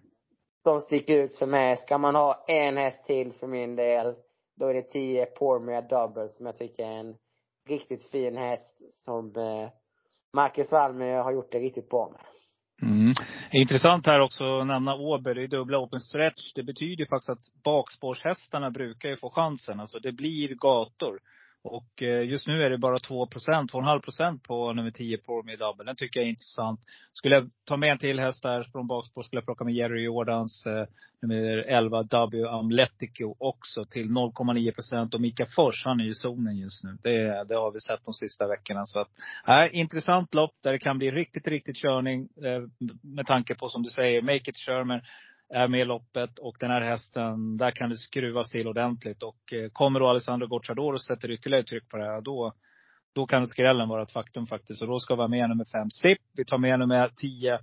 De 0.65 0.81
sticker 0.81 1.15
ut 1.15 1.39
för 1.39 1.47
mig. 1.47 1.77
Ska 1.77 1.99
man 1.99 2.15
ha 2.15 2.45
en 2.49 2.77
häst 2.77 3.05
till 3.05 3.33
för 3.33 3.47
min 3.47 3.77
del, 3.77 4.15
då 4.57 4.67
är 4.67 4.75
det 4.75 4.83
10 4.83 5.27
Pormia 5.27 5.81
Double 5.81 6.29
som 6.29 6.47
jag 6.47 6.57
tycker 6.57 6.87
är 6.87 6.97
en 6.97 7.17
riktigt 7.69 8.05
fin 8.11 8.37
häst 8.37 8.77
som 8.91 9.37
eh, 9.37 9.69
Marcus 10.33 10.73
Wallmer 10.73 11.23
har 11.23 11.33
gjort 11.33 11.53
det 11.53 11.59
riktigt 11.59 11.89
bra 11.89 12.09
med. 12.13 12.21
Mm. 12.83 13.15
Intressant 13.53 14.07
här 14.07 14.21
också 14.21 14.59
att 14.59 14.67
nämna 14.67 14.95
Åberg. 14.95 15.35
Det 15.35 15.43
är 15.43 15.59
dubbla 15.59 15.79
open 15.79 16.01
stretch. 16.01 16.53
Det 16.55 16.63
betyder 16.63 17.07
faktiskt 17.07 17.31
att 17.31 17.63
bakspårshästarna 17.65 18.71
brukar 18.71 19.09
ju 19.09 19.17
få 19.17 19.31
chansen. 19.31 19.81
Alltså 19.81 19.99
det 19.99 20.13
blir 20.13 20.55
gator. 20.55 21.21
Och 21.67 22.03
eh, 22.03 22.23
just 22.23 22.47
nu 22.47 22.63
är 22.63 22.71
det 22.71 22.79
bara 22.79 22.99
2 22.99 23.27
2,5 23.27 24.01
procent 24.01 24.43
på 24.43 24.73
nummer 24.73 24.91
10 24.91 25.19
på 25.19 25.43
med 25.43 25.59
double. 25.59 25.85
Den 25.85 25.97
tycker 25.97 26.21
jag 26.21 26.25
är 26.25 26.31
intressant. 26.31 26.81
Skulle 27.13 27.35
jag 27.35 27.51
ta 27.65 27.77
med 27.77 27.91
en 27.91 27.99
till 27.99 28.21
häst 28.21 28.43
där 28.43 28.63
från 28.63 28.87
bakspår 28.87 29.23
skulle 29.23 29.39
jag 29.39 29.45
plocka 29.45 29.65
med 29.65 29.75
Jerry 29.75 30.05
Jordans 30.05 30.67
eh, 30.67 30.85
nummer 31.23 31.59
11 31.59 32.03
W 32.03 32.49
Amletico 32.49 33.35
också 33.39 33.85
till 33.85 34.09
0,9 34.09 34.75
procent. 34.75 35.15
Och 35.15 35.21
Mika 35.21 35.47
Fors, 35.57 35.85
han 35.85 36.01
är 36.01 36.05
i 36.05 36.15
zonen 36.15 36.57
just 36.57 36.85
nu. 36.85 36.99
Det, 37.03 37.45
det 37.49 37.55
har 37.55 37.73
vi 37.73 37.81
sett 37.81 38.05
de 38.05 38.15
sista 38.15 38.47
veckorna. 38.47 38.87
Så 38.87 39.01
att, 39.01 39.09
här, 39.45 39.75
intressant 39.75 40.35
lopp 40.35 40.55
där 40.63 40.73
det 40.73 40.79
kan 40.79 40.99
bli 40.99 41.11
riktigt, 41.11 41.49
riktigt 41.49 41.77
körning. 41.77 42.29
Eh, 42.45 42.63
med 43.03 43.27
tanke 43.27 43.55
på 43.55 43.69
som 43.69 43.83
du 43.83 43.91
säger, 43.91 44.23
make 44.23 44.51
it 44.51 44.57
Sherman 44.57 45.01
är 45.55 45.69
med 45.69 45.81
i 45.81 45.85
loppet 45.85 46.39
och 46.39 46.57
den 46.61 46.71
här 46.71 46.81
hästen, 46.81 47.57
där 47.57 47.71
kan 47.71 47.91
det 47.91 47.97
skruvas 47.97 48.51
till 48.51 48.69
ordentligt. 48.69 49.23
Och 49.23 49.53
eh, 49.53 49.69
kommer 49.73 50.01
då 50.01 50.09
Alessandro 50.09 50.47
Gocciador 50.47 50.93
och 50.93 51.03
sätter 51.03 51.31
ytterligare 51.31 51.65
tryck 51.65 51.89
på 51.89 51.97
det 51.97 52.05
här, 52.05 52.21
då, 52.21 52.53
då 53.15 53.27
kan 53.27 53.47
skrällen 53.47 53.89
vara 53.89 54.03
ett 54.03 54.13
faktum 54.13 54.47
faktiskt. 54.47 54.83
Och 54.83 54.89
då 54.89 55.01
ska 55.01 55.15
vi 55.15 55.21
ha 55.21 55.29
med 55.29 55.49
nummer 55.49 55.65
fem 55.65 55.91
SIP. 55.91 56.19
Vi 56.37 56.45
tar 56.45 56.59
med 56.59 56.79
nummer 56.79 57.11
tio 57.17 57.59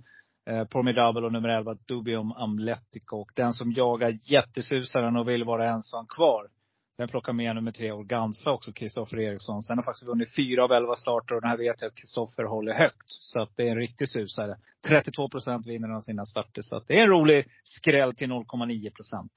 eh, 0.50 0.64
Pormidabel 0.64 1.24
och 1.24 1.32
nummer 1.32 1.48
elva 1.48 1.74
Dubium 1.88 2.32
Amletico. 2.32 3.16
Och 3.16 3.30
den 3.34 3.52
som 3.52 3.72
jagar 3.72 4.18
jättesusaren 4.32 5.16
och 5.16 5.28
vill 5.28 5.44
vara 5.44 5.70
ensam 5.70 6.06
kvar. 6.06 6.48
Den 6.96 7.08
plockar 7.08 7.32
med 7.32 7.54
nummer 7.54 7.72
tre 7.72 7.92
Organza 7.92 8.50
också, 8.50 8.72
Kristoffer 8.72 9.20
Eriksson. 9.20 9.62
Sen 9.62 9.78
har 9.78 9.84
faktiskt 9.84 10.08
vunnit 10.08 10.34
fyra 10.36 10.64
av 10.64 10.72
elva 10.72 10.96
starter 10.96 11.34
och 11.34 11.40
den 11.40 11.50
här 11.50 11.58
vet 11.58 11.80
jag 11.80 11.88
att 11.88 11.94
Kristoffer 11.94 12.44
håller 12.44 12.72
högt. 12.74 13.04
Så 13.06 13.42
att 13.42 13.56
det 13.56 13.62
är 13.62 13.70
en 13.70 13.78
riktig 13.78 14.08
susare. 14.08 14.56
32 14.88 15.28
procent 15.28 15.66
vinner 15.66 15.88
han 15.88 16.02
sina 16.02 16.26
starter. 16.26 16.62
Så 16.62 16.76
att 16.76 16.88
det 16.88 16.98
är 16.98 17.02
en 17.02 17.10
rolig 17.10 17.46
skräll 17.64 18.14
till 18.14 18.30
0,9 18.30 18.90
procent. 18.90 19.32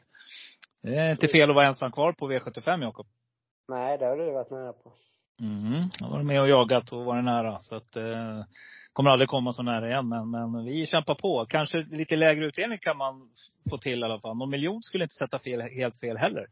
Det 0.84 0.96
är 0.96 1.12
inte 1.12 1.28
fel 1.28 1.50
att 1.50 1.56
vara 1.56 1.66
ensam 1.66 1.92
kvar 1.92 2.14
på 2.14 2.32
V75, 2.32 2.82
Jakob. 2.82 3.08
Nej, 3.68 3.98
det 3.98 4.06
har 4.06 4.18
du 4.18 4.32
varit 4.32 4.52
nära 4.52 4.74
på. 4.74 4.94
Mm, 5.40 5.90
jag 6.00 6.06
har 6.06 6.14
varit 6.14 6.26
med 6.26 6.42
och 6.42 6.50
jagat 6.50 6.92
och 6.92 7.06
varit 7.06 7.26
nära. 7.26 7.60
Så 7.62 7.76
att 7.76 7.96
eh, 7.96 8.44
kommer 8.94 9.10
aldrig 9.10 9.30
komma 9.30 9.54
så 9.54 9.64
nära 9.64 9.90
igen. 9.90 10.10
Men, 10.10 10.32
men 10.32 10.66
vi 10.66 10.88
kämpar 10.88 11.16
på. 11.16 11.46
Kanske 11.50 11.78
lite 11.78 12.16
lägre 12.16 12.46
utdelning 12.46 12.78
kan 12.78 12.98
man 12.98 13.30
få 13.70 13.78
till 13.78 14.00
i 14.00 14.04
alla 14.04 14.20
fall. 14.20 14.38
Någon 14.38 14.50
miljon 14.50 14.84
skulle 14.84 15.04
inte 15.04 15.16
sätta 15.16 15.40
fel, 15.40 15.62
helt 15.62 16.00
fel 16.00 16.18
heller. 16.18 16.48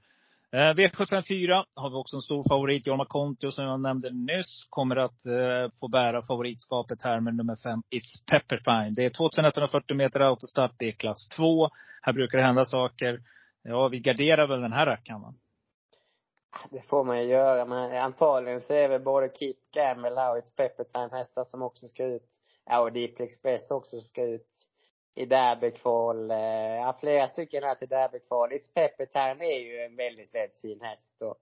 Eh, 0.52 0.58
V754 0.74 1.64
har 1.76 1.90
vi 1.90 1.96
också 1.96 2.16
en 2.16 2.22
stor 2.22 2.44
favorit. 2.50 2.88
Jorma 2.88 3.06
Kontio 3.06 3.52
som 3.52 3.66
jag 3.66 3.80
nämnde 3.80 4.10
nyss 4.12 4.68
kommer 4.70 4.96
att 4.96 5.26
eh, 5.26 5.72
få 5.80 5.88
bära 5.88 6.22
favoritskapet 6.22 7.02
här 7.02 7.20
med 7.20 7.36
nummer 7.36 7.56
fem, 7.56 7.82
It's 7.92 8.32
Pepperfine. 8.32 8.94
Det 8.96 9.06
är 9.06 9.10
2140 9.10 9.98
meter 9.98 10.20
autostart. 10.20 10.72
Det 10.78 10.88
är 10.88 10.92
klass 10.92 11.30
2. 11.30 11.70
Här 12.02 12.14
brukar 12.14 12.38
det 12.38 12.44
hända 12.44 12.66
saker. 12.66 13.20
Ja, 13.64 13.88
vi 13.88 14.00
garderar 14.00 14.48
väl 14.48 14.62
den 14.62 14.74
här 14.74 14.86
rackaren 14.86 15.22
va? 15.22 15.34
Det 16.72 16.82
får 16.82 17.04
man 17.04 17.20
ju 17.20 17.26
göra, 17.30 17.66
men 17.66 17.98
antagligen 17.98 18.62
så 18.62 18.74
är 18.74 18.90
väl 18.90 19.02
både 19.02 19.30
Keep 19.30 19.56
Gamble 19.74 20.10
och 20.10 20.38
It's 20.38 20.56
Peppertime 20.56 21.10
hästar 21.12 21.44
som 21.44 21.62
också 21.62 21.88
ska 21.88 22.06
ut. 22.06 22.30
Ja, 22.66 22.80
och 22.80 22.92
Deep 22.92 23.20
Express 23.20 23.72
också 23.72 24.00
ska 24.00 24.24
ut 24.24 24.48
i 25.16 25.26
derbykval. 25.26 26.32
Eh, 26.32 26.76
ja, 26.76 26.96
flera 27.00 27.28
stycken 27.28 27.64
här 27.64 27.76
till 27.76 27.88
derbykval. 27.88 28.52
It's 28.52 28.74
Peppertime 28.74 29.46
är 29.46 29.60
ju 29.60 29.80
en 29.80 29.96
väldigt, 29.96 30.36
väldigt 30.36 30.62
fin 30.62 30.82
häst 30.82 31.22
och 31.22 31.36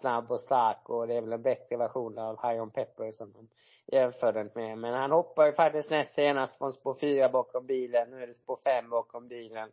snabb 0.00 0.30
och 0.30 0.40
stark 0.40 0.88
och 0.90 1.06
det 1.06 1.14
är 1.14 1.20
väl 1.20 1.32
en 1.32 1.42
bättre 1.42 1.76
version 1.76 2.18
av 2.18 2.48
High 2.48 2.62
On 2.62 2.70
Pepper 2.70 3.12
som 3.12 3.32
de 3.32 3.48
jämför 3.96 4.32
den 4.32 4.50
med. 4.54 4.78
Men 4.78 4.94
han 4.94 5.10
hoppar 5.10 5.46
ju 5.46 5.52
faktiskt 5.52 5.90
näst 5.90 6.14
senast 6.14 6.58
från 6.58 6.72
spår 6.72 6.96
fyra 7.00 7.28
bakom 7.28 7.66
bilen. 7.66 8.10
Nu 8.10 8.22
är 8.22 8.26
det 8.26 8.34
spår 8.34 8.58
fem 8.64 8.90
bakom 8.90 9.28
bilen. 9.28 9.70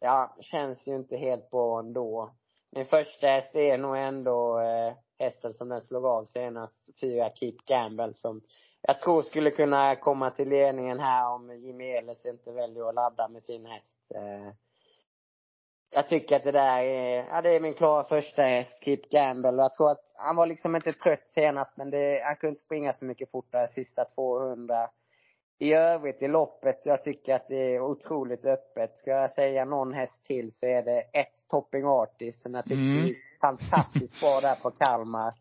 Ja, 0.00 0.36
känns 0.40 0.86
ju 0.86 0.94
inte 0.94 1.16
helt 1.16 1.50
bra 1.50 1.78
ändå. 1.78 2.34
Min 2.70 2.84
första 2.84 3.26
häst 3.26 3.54
är 3.54 3.78
nog 3.78 3.96
ändå 3.96 4.60
eh, 4.60 4.92
hästen 5.18 5.52
som 5.52 5.68
den 5.68 5.80
slog 5.80 6.06
av 6.06 6.24
senast, 6.24 6.76
fyra 7.00 7.30
Keep 7.30 7.56
Gamble 7.66 8.14
som 8.14 8.42
jag 8.86 9.00
tror 9.00 9.22
skulle 9.22 9.50
kunna 9.50 9.96
komma 9.96 10.30
till 10.30 10.48
ledningen 10.48 11.00
här 11.00 11.28
om 11.28 11.58
Jimmy 11.58 11.84
Ehlers 11.84 12.26
inte 12.26 12.52
väljer 12.52 12.88
att 12.88 12.94
ladda 12.94 13.28
med 13.28 13.42
sin 13.42 13.66
häst. 13.66 13.96
Eh, 14.14 14.52
jag 15.90 16.08
tycker 16.08 16.36
att 16.36 16.44
det 16.44 16.52
där 16.52 16.82
är, 16.82 17.26
ja 17.30 17.42
det 17.42 17.50
är 17.50 17.60
min 17.60 17.74
klara 17.74 18.04
första 18.04 18.42
häst, 18.42 18.78
Keep 18.84 19.00
Gamble. 19.10 19.50
Och 19.50 19.64
jag 19.64 19.74
tror 19.74 19.90
att 19.90 20.12
han 20.14 20.36
var 20.36 20.46
liksom 20.46 20.76
inte 20.76 20.92
trött 20.92 21.26
senast 21.30 21.76
men 21.76 21.90
det, 21.90 22.22
han 22.24 22.36
kunde 22.36 22.50
inte 22.50 22.64
springa 22.64 22.92
så 22.92 23.04
mycket 23.04 23.30
fortare 23.30 23.68
sista 23.68 24.04
200 24.04 24.88
i 25.58 25.72
övrigt 25.72 26.22
i 26.22 26.28
loppet, 26.28 26.80
jag 26.84 27.02
tycker 27.02 27.34
att 27.34 27.48
det 27.48 27.74
är 27.74 27.80
otroligt 27.80 28.44
öppet. 28.44 28.98
Ska 28.98 29.10
jag 29.10 29.30
säga 29.30 29.64
någon 29.64 29.92
häst 29.92 30.24
till 30.24 30.52
så 30.52 30.66
är 30.66 30.82
det 30.82 31.00
ett 31.00 31.48
Topping 31.48 31.84
Artist 31.84 32.42
som 32.42 32.54
jag 32.54 32.64
tycker 32.64 32.76
mm. 32.76 33.04
är 33.04 33.14
fantastiskt 33.40 34.20
bra 34.20 34.40
där 34.40 34.54
på 34.54 34.70
Kalmar. 34.70 35.34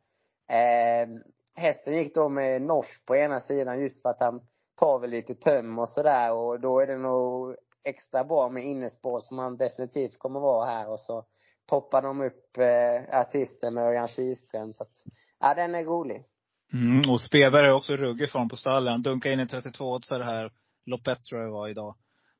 Eh, 0.49 1.07
hästen 1.55 1.93
gick 1.93 2.15
då 2.15 2.29
med 2.29 2.61
norsk 2.61 3.05
på 3.05 3.15
ena 3.15 3.39
sidan 3.39 3.81
just 3.81 4.01
för 4.01 4.09
att 4.09 4.19
han 4.19 4.41
tar 4.79 4.99
väl 4.99 5.09
lite 5.09 5.35
töm 5.35 5.79
och 5.79 5.89
sådär 5.89 6.33
och 6.33 6.59
då 6.59 6.79
är 6.79 6.87
det 6.87 6.97
nog 6.97 7.55
extra 7.83 8.23
bra 8.23 8.49
med 8.49 8.63
innespår 8.63 9.19
som 9.19 9.37
han 9.37 9.57
definitivt 9.57 10.19
kommer 10.19 10.39
vara 10.39 10.65
här 10.65 10.89
och 10.89 10.99
så 10.99 11.25
toppar 11.69 12.01
de 12.01 12.21
upp 12.21 12.57
eh, 12.57 13.19
artisten 13.19 13.73
med 13.73 13.83
Örjan 13.83 14.07
Kihlström 14.07 14.73
så 14.73 14.83
att, 14.83 15.03
ja 15.39 15.53
den 15.53 15.75
är 15.75 15.83
rolig. 15.83 16.25
Mm, 16.73 17.11
och 17.11 17.21
Speberg 17.21 17.65
är 17.65 17.73
också 17.73 17.95
ruggig 17.95 18.31
form 18.31 18.49
på 18.49 18.55
stallen. 18.55 19.01
Dunkade 19.01 19.33
in 19.33 19.39
i 19.39 19.47
32 19.47 20.01
så 20.01 20.17
det 20.17 20.25
här 20.25 20.51
loppet 20.85 21.25
tror 21.25 21.41
jag 21.41 21.51
var 21.51 21.67
idag. 21.67 21.95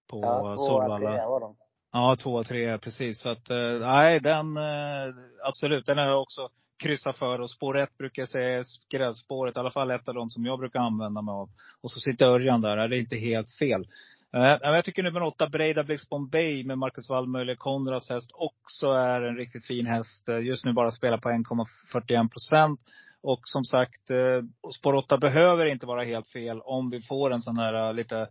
På 0.10 0.20
ja, 0.22 0.58
Solvalla. 0.58 1.28
var 1.28 1.40
de. 1.40 1.56
Ja, 1.92 2.16
två 2.24 2.34
och 2.34 2.46
tre 2.46 2.78
precis. 2.78 3.22
Så 3.22 3.30
att, 3.30 3.50
eh, 3.50 3.80
nej 3.80 4.20
den, 4.20 4.58
eh, 4.58 5.14
absolut. 5.44 5.86
Den 5.86 5.98
jag 5.98 6.22
också 6.22 6.50
kryssa 6.84 7.14
för. 7.14 7.42
Och 7.42 7.52
spår 7.52 7.78
ett 7.78 7.98
brukar 7.98 8.22
jag 8.22 8.30
säga 8.30 8.60
är 8.60 8.64
skrädspåret. 8.64 9.58
I 9.58 9.60
alla 9.60 9.72
fall 9.72 9.92
ett 9.92 10.08
av 10.08 10.14
de 10.14 10.30
som 10.30 10.46
jag 10.46 10.60
brukar 10.60 10.80
använda 10.80 11.22
mig 11.22 11.34
av. 11.34 11.50
Och 11.82 11.92
så 11.92 12.00
sitter 12.00 12.26
Örjan 12.26 12.62
där. 12.62 12.88
Det 12.88 12.98
är 12.98 13.00
inte 13.00 13.16
helt 13.16 13.50
fel. 13.60 13.88
Eh, 14.36 14.58
jag 14.62 14.86
tycker 14.86 15.04
nummer 15.04 15.24
åtta, 15.24 15.50
Breda 15.50 15.84
Blix 15.84 16.10
Bombay 16.10 16.64
med 16.64 16.78
Marcus 16.78 17.10
Wallmöller, 17.10 17.56
Konrads 17.56 18.10
häst, 18.10 18.32
också 18.34 18.88
är 18.88 19.22
en 19.22 19.36
riktigt 19.36 19.66
fin 19.66 19.86
häst. 19.86 20.30
Eh, 20.30 20.40
just 20.40 20.66
nu 20.66 20.74
bara 20.74 20.92
spelar 20.92 21.18
på 21.18 21.30
1,41 21.30 22.30
procent. 22.30 22.80
Och 23.22 23.42
som 23.44 23.64
sagt, 23.64 24.10
eh, 24.10 24.70
spår 24.80 24.96
8 24.96 25.18
behöver 25.18 25.66
inte 25.66 25.86
vara 25.86 26.04
helt 26.04 26.28
fel 26.28 26.62
om 26.62 26.90
vi 26.90 27.02
får 27.02 27.34
en 27.34 27.42
sån 27.42 27.58
här 27.58 27.88
eh, 27.88 27.94
lite 27.94 28.28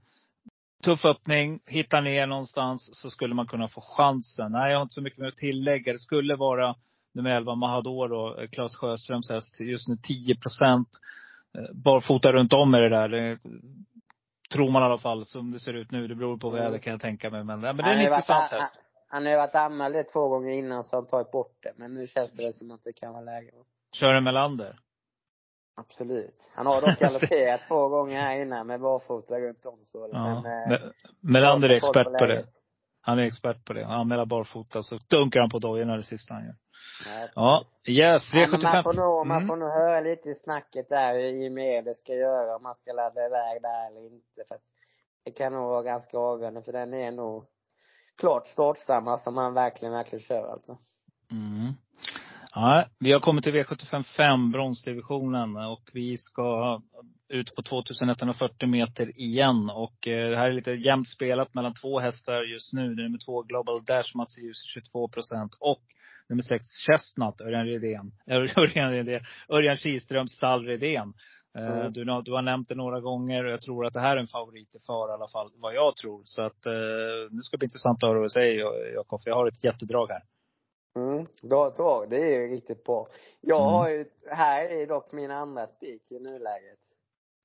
tuff 0.85 1.05
öppning, 1.05 1.61
hitta 1.67 2.01
ner 2.01 2.27
någonstans, 2.27 2.91
så 2.93 3.11
skulle 3.11 3.35
man 3.35 3.47
kunna 3.47 3.69
få 3.69 3.81
chansen. 3.81 4.53
Nej, 4.53 4.71
jag 4.71 4.79
har 4.79 4.83
inte 4.83 4.95
så 4.95 5.03
mycket 5.03 5.19
mer 5.19 5.29
att 5.29 5.37
tillägga. 5.37 5.93
Det 5.93 5.99
skulle 5.99 6.37
vara 6.37 6.75
nummer 7.15 7.31
11, 7.31 7.55
Mahador 7.55 8.09
då, 8.09 8.41
eh, 8.41 8.49
Claes 8.49 8.77
Sjöströms 8.77 9.31
häst. 9.31 9.61
Just 9.61 9.89
nu 9.89 9.97
10 9.97 10.37
procent. 10.37 10.89
Barfota 11.73 12.33
runt 12.33 12.53
om 12.53 12.75
är 12.75 12.81
det 12.81 12.89
där. 12.89 13.09
Det 13.09 13.39
tror 14.53 14.71
man 14.71 14.83
i 14.83 14.85
alla 14.85 14.99
fall, 14.99 15.25
som 15.25 15.53
det 15.53 15.61
ser 15.61 15.75
ut 15.75 15.91
nu. 15.91 16.09
Det 16.09 16.15
beror 16.15 16.39
på 16.39 16.49
mm. 16.49 16.63
väder 16.63 16.79
kan 16.79 16.91
jag 16.91 17.01
tänka 17.01 17.31
mig. 17.31 17.45
Men, 17.45 17.61
men 17.61 17.77
det 17.77 17.83
är 17.83 17.91
en 17.91 18.01
intressant 18.01 18.53
häst. 18.53 18.81
Han 19.09 19.25
har 19.25 19.31
ju 19.31 19.37
varit 19.37 19.55
anmäld 19.55 20.09
två 20.13 20.29
gånger 20.29 20.51
innan 20.51 20.85
så 20.85 20.97
han 20.97 21.07
tagit 21.07 21.31
bort 21.31 21.57
det. 21.63 21.73
Men 21.77 21.95
nu 21.95 22.07
känns 22.07 22.31
det 22.31 22.53
som 22.53 22.71
att 22.71 22.85
det 22.85 22.93
kan 22.93 23.13
vara 23.13 23.25
läge. 23.25 23.51
Kör 23.93 24.15
en 24.15 24.25
Melander? 24.25 24.79
Absolut. 25.75 26.51
Han 26.55 26.67
har 26.67 26.81
dock 26.81 26.99
galopperat 27.01 27.61
två 27.69 27.89
gånger 27.89 28.21
här 28.21 28.43
innan 28.43 28.67
med 28.67 28.81
barfota 28.81 29.41
runt 29.41 29.67
om 29.67 29.79
så. 29.83 30.09
Ja. 30.13 30.43
Men, 30.43 30.73
eh, 30.73 30.81
Melander 31.21 31.69
är 31.69 31.75
expert 31.75 32.19
på 32.19 32.27
det. 32.27 32.47
Han 33.05 33.19
är 33.19 33.23
expert 33.23 33.65
på 33.65 33.73
det. 33.73 33.85
Han 33.85 34.01
anmäler 34.01 34.25
barfota 34.25 34.83
så 34.83 34.99
dunkar 35.09 35.41
han 35.41 35.51
på 35.51 35.59
dojorna 35.59 35.97
det 35.97 36.03
sista 36.03 36.35
han 36.35 36.45
gör. 36.45 36.55
Ja, 37.35 37.65
yes, 37.89 38.23
V75. 38.35 38.59
Ja, 38.63 38.73
man, 38.73 38.83
får 38.83 38.95
nog, 38.95 39.27
man 39.27 39.37
mm. 39.37 39.49
får 39.49 39.57
nog 39.57 39.69
höra 39.69 40.01
lite 40.01 40.29
i 40.29 40.35
snacket 40.35 40.89
där 40.89 41.15
i 41.15 41.51
med 41.51 41.85
det 41.85 41.95
ska 41.95 42.15
göra, 42.15 42.57
om 42.57 42.63
man 42.63 42.75
ska 42.75 42.93
ladda 42.93 43.27
iväg 43.27 43.63
där 43.63 43.87
eller 43.87 44.07
inte. 44.07 44.43
För 44.49 44.55
att 44.55 44.63
det 45.25 45.31
kan 45.31 45.53
nog 45.53 45.69
vara 45.69 45.83
ganska 45.83 46.19
avgörande, 46.19 46.63
för 46.63 46.73
den 46.73 46.95
är 46.95 47.13
nog 47.13 47.45
klart 48.17 48.47
startstammar 48.47 49.17
som 49.17 49.37
han 49.37 49.55
verkligen, 49.55 49.95
verkligen 49.95 50.25
kör 50.25 50.53
alltså. 50.53 50.79
Mm. 51.31 51.73
Ja, 52.55 52.85
vi 52.99 53.13
har 53.13 53.21
kommit 53.21 53.45
till 53.45 53.55
V75 53.55 54.03
5, 54.03 54.51
bronsdivisionen. 54.51 55.57
Och 55.57 55.91
vi 55.93 56.19
ska 56.19 56.81
ut 57.29 57.55
på 57.55 57.63
2140 57.63 58.69
meter 58.69 59.21
igen. 59.21 59.71
Och 59.71 60.09
eh, 60.09 60.31
det 60.31 60.37
här 60.37 60.47
är 60.47 60.53
lite 60.53 60.73
jämnt 60.73 61.09
spelat 61.09 61.55
mellan 61.55 61.75
två 61.75 62.01
hästar 62.01 62.43
just 62.43 62.73
nu. 62.73 62.95
Nummer 62.95 63.19
två 63.27 63.43
Global 63.43 63.85
Dash, 63.85 64.17
Mats 64.17 64.39
Ljus 64.39 64.65
22 64.65 65.09
procent. 65.09 65.57
Och 65.61 65.83
nummer 66.29 66.43
sex 66.43 66.67
Chestnut, 66.87 67.41
Örjan 67.41 67.67
Rydén. 67.67 68.13
Örjan 68.57 68.91
Rydén. 68.91 69.21
Örjan 69.49 69.77
Kihlström, 69.77 70.29
Stall 70.29 70.67
Rydén. 70.67 71.13
Eh, 71.59 71.67
mm. 71.67 71.93
Du, 71.93 72.05
du, 72.05 72.33
har 72.33 72.43
nämnt 72.43 72.69
det 72.69 72.75
några 72.75 73.01
gånger 73.01 73.45
och 73.45 73.53
jag 73.53 73.61
tror 73.61 73.87
att 73.87 73.93
det 73.93 74.01
här 74.01 74.17
är 74.17 74.21
en 74.21 74.27
favorit 74.27 74.77
för 74.87 75.11
i 75.11 75.13
alla 75.13 75.29
fall, 75.29 75.51
vad 75.55 75.75
jag 75.75 75.97
tror. 75.97 76.23
Så 76.25 76.43
att 76.43 76.67
eh, 76.67 76.73
nu 77.31 77.43
ska 77.43 77.57
det 77.57 77.59
bli 77.59 77.67
intressant 77.67 78.03
att 78.03 78.09
höra 78.09 78.19
vad 78.19 78.25
du 78.25 78.31
säger 78.31 78.95
Jakob. 78.95 79.21
Jag 79.25 79.35
har 79.35 79.49
ett 79.49 79.65
jättedrag 79.65 80.09
här. 80.09 80.23
Mm, 80.95 81.27
bra 81.43 81.71
drag. 81.71 82.11
Det 82.11 82.17
är 82.17 82.41
ju 82.41 82.49
riktigt 82.49 82.85
bra. 82.85 83.07
Jag 83.41 83.61
mm. 83.61 83.73
har 83.73 83.89
ju, 83.89 84.05
här 84.27 84.65
är 84.65 84.87
dock 84.87 85.13
min 85.13 85.31
andra 85.31 85.67
spik 85.67 86.13
i 86.13 86.19
nuläget. 86.19 86.79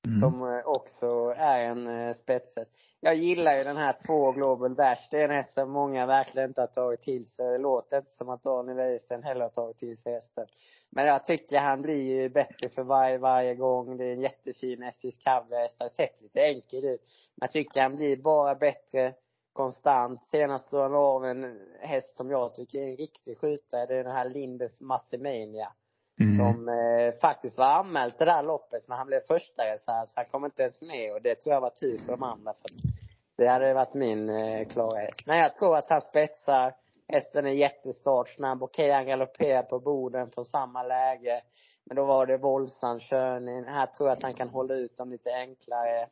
Mm. 0.06 0.20
Som 0.20 0.42
eh, 0.42 0.66
också 0.66 1.34
är 1.36 1.60
en 1.60 1.86
eh, 1.86 2.14
spetshäst. 2.14 2.70
Jag 3.00 3.14
gillar 3.14 3.56
ju 3.58 3.64
den 3.64 3.76
här 3.76 3.96
två 4.06 4.32
Global 4.32 4.74
Dash. 4.74 5.08
Det 5.10 5.20
är 5.20 5.24
en 5.24 5.30
häst 5.30 5.54
som 5.54 5.70
många 5.70 6.06
verkligen 6.06 6.48
inte 6.50 6.60
har 6.60 6.66
tagit 6.66 7.02
till 7.02 7.26
sig. 7.26 7.52
Det 7.52 7.58
låter 7.58 7.96
inte 7.96 8.14
som 8.14 8.28
att 8.28 8.42
Daniel 8.42 8.76
Wäjersten 8.76 9.22
heller 9.22 9.40
har 9.40 9.48
tagit 9.48 9.78
till 9.78 9.98
sig 9.98 10.12
hästen. 10.12 10.46
Men 10.90 11.06
jag 11.06 11.26
tycker 11.26 11.58
han 11.58 11.82
blir 11.82 12.02
ju 12.02 12.28
bättre 12.28 12.68
för 12.68 12.82
varje, 12.82 13.18
varje 13.18 13.54
gång. 13.54 13.96
Det 13.96 14.04
är 14.04 14.12
en 14.12 14.20
jättefin 14.20 14.82
SJs 14.82 15.16
coverhäst. 15.24 15.80
Har 15.80 15.88
sett 15.88 16.20
lite 16.20 16.40
enkel 16.40 16.84
ut. 16.84 17.02
Men 17.34 17.46
jag 17.46 17.52
tycker 17.52 17.80
han 17.80 17.96
blir 17.96 18.16
bara 18.16 18.54
bättre 18.54 19.14
konstant. 19.52 20.26
Senast 20.26 20.72
han 20.72 20.94
av 20.94 21.24
en 21.24 21.60
häst 21.80 22.16
som 22.16 22.30
jag 22.30 22.54
tycker 22.54 22.78
är 22.78 22.90
en 22.90 22.96
riktig 22.96 23.38
skjutare. 23.38 23.86
Det 23.86 23.94
är 23.94 24.04
den 24.04 24.12
här 24.12 24.28
Lindes 24.28 24.80
Massimania. 24.80 25.72
Mm. 26.20 26.38
Som 26.38 26.68
eh, 26.68 27.20
faktiskt 27.20 27.58
var 27.58 27.66
anmäld 27.66 28.16
till 28.16 28.26
det 28.26 28.32
här 28.32 28.42
loppet, 28.42 28.88
men 28.88 28.98
han 28.98 29.06
blev 29.06 29.20
första 29.20 29.62
reserv, 29.62 30.06
så 30.06 30.12
han 30.16 30.24
kom 30.24 30.44
inte 30.44 30.62
ens 30.62 30.80
med. 30.80 31.12
Och 31.12 31.22
det 31.22 31.34
tror 31.34 31.54
jag 31.54 31.60
var 31.60 31.70
tur 31.70 31.98
för 31.98 32.12
de 32.12 32.22
andra. 32.22 32.54
För 32.54 33.42
det 33.42 33.48
hade 33.48 33.74
varit 33.74 33.94
min 33.94 34.30
eh, 34.30 34.68
klara 34.68 35.00
häst. 35.00 35.20
Men 35.26 35.38
jag 35.38 35.56
tror 35.56 35.76
att 35.76 35.90
han 35.90 36.00
spetsar. 36.00 36.74
Hästen 37.08 37.46
är 37.46 37.50
jättestartsnabb. 37.50 38.62
Okej, 38.62 38.90
han 38.90 39.06
galopperar 39.06 39.62
på 39.62 39.80
Boden 39.80 40.30
från 40.30 40.44
samma 40.44 40.82
läge. 40.82 41.42
Men 41.84 41.96
då 41.96 42.04
var 42.04 42.26
det 42.26 42.36
våldsam 42.36 43.00
körning. 43.00 43.64
Här 43.64 43.86
tror 43.86 44.08
jag 44.08 44.16
att 44.16 44.22
han 44.22 44.34
kan 44.34 44.48
hålla 44.48 44.74
ut 44.74 44.96
dem 44.96 45.10
lite 45.10 45.30
enklare. 45.30 46.06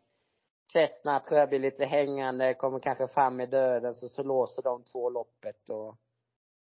Cessna 0.72 1.20
tror 1.20 1.40
jag 1.40 1.48
blir 1.48 1.58
lite 1.58 1.84
hängande, 1.84 2.54
kommer 2.54 2.78
kanske 2.78 3.08
fram 3.08 3.40
i 3.40 3.46
döden, 3.46 3.94
så, 3.94 4.08
så 4.08 4.22
låser 4.22 4.62
de 4.62 4.84
två 4.84 5.10
loppet 5.10 5.68
och 5.68 5.96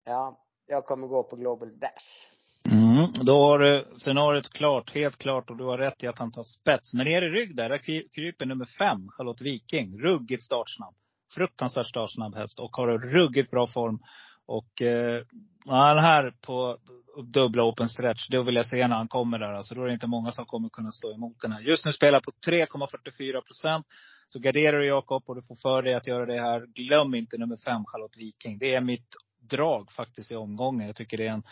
ja, 0.05 0.39
jag 0.67 0.85
kommer 0.85 1.07
gå 1.07 1.23
på 1.23 1.35
Global 1.35 1.79
Dash. 1.79 2.38
Mm, 2.71 3.25
då 3.25 3.41
har 3.41 3.59
du 3.59 3.88
scenariot 3.97 4.53
klart, 4.53 4.93
helt 4.93 5.17
klart. 5.17 5.49
Och 5.49 5.57
du 5.57 5.63
har 5.63 5.77
rätt 5.77 6.03
i 6.03 6.07
att 6.07 6.19
han 6.19 6.31
tar 6.31 6.43
spets. 6.43 6.93
Men 6.93 7.05
ner 7.05 7.21
i 7.21 7.29
rygg 7.29 7.55
där, 7.55 7.69
där 7.69 7.77
kryper 8.15 8.45
nummer 8.45 8.65
fem, 8.65 9.09
Charlotte 9.09 9.41
Viking. 9.41 9.99
Ruggigt 9.99 10.43
startsnabb. 10.43 10.95
Fruktansvärt 11.35 11.88
startsnabb 11.88 12.35
häst 12.35 12.59
och 12.59 12.75
har 12.75 12.88
en 12.88 12.99
ruggigt 12.99 13.51
bra 13.51 13.67
form. 13.67 13.99
Och 14.47 14.81
eh, 14.81 15.23
han 15.65 15.97
här 15.97 16.33
på 16.41 16.77
dubbla 17.23 17.63
open 17.63 17.89
stretch, 17.89 18.27
då 18.29 18.43
vill 18.43 18.55
jag 18.55 18.65
se 18.65 18.87
när 18.87 18.95
han 18.95 19.07
kommer 19.07 19.39
där. 19.39 19.53
Alltså, 19.53 19.75
då 19.75 19.81
är 19.83 19.87
det 19.87 19.93
inte 19.93 20.07
många 20.07 20.31
som 20.31 20.45
kommer 20.45 20.69
kunna 20.69 20.91
stå 20.91 21.13
emot 21.13 21.41
den 21.41 21.51
här. 21.51 21.61
Just 21.61 21.85
nu 21.85 21.91
spelar 21.91 22.19
på 22.19 22.31
3,44 22.47 23.41
procent. 23.41 23.85
Så 24.27 24.39
garderar 24.39 24.79
du 24.79 24.87
Jakob 24.87 25.23
och 25.25 25.35
du 25.35 25.41
får 25.41 25.55
för 25.55 25.81
dig 25.81 25.93
att 25.93 26.07
göra 26.07 26.25
det 26.25 26.41
här. 26.41 26.65
Glöm 26.65 27.15
inte 27.15 27.37
nummer 27.37 27.57
fem, 27.57 27.83
Charlotte 27.85 28.17
Viking. 28.17 28.57
Det 28.59 28.75
är 28.75 28.81
mitt 28.81 29.07
drag 29.49 29.91
faktiskt 29.91 30.31
i 30.31 30.35
omgången. 30.35 30.87
Jag 30.87 30.95
tycker 30.95 31.17
det 31.17 31.27
är 31.27 31.31
en 31.31 31.43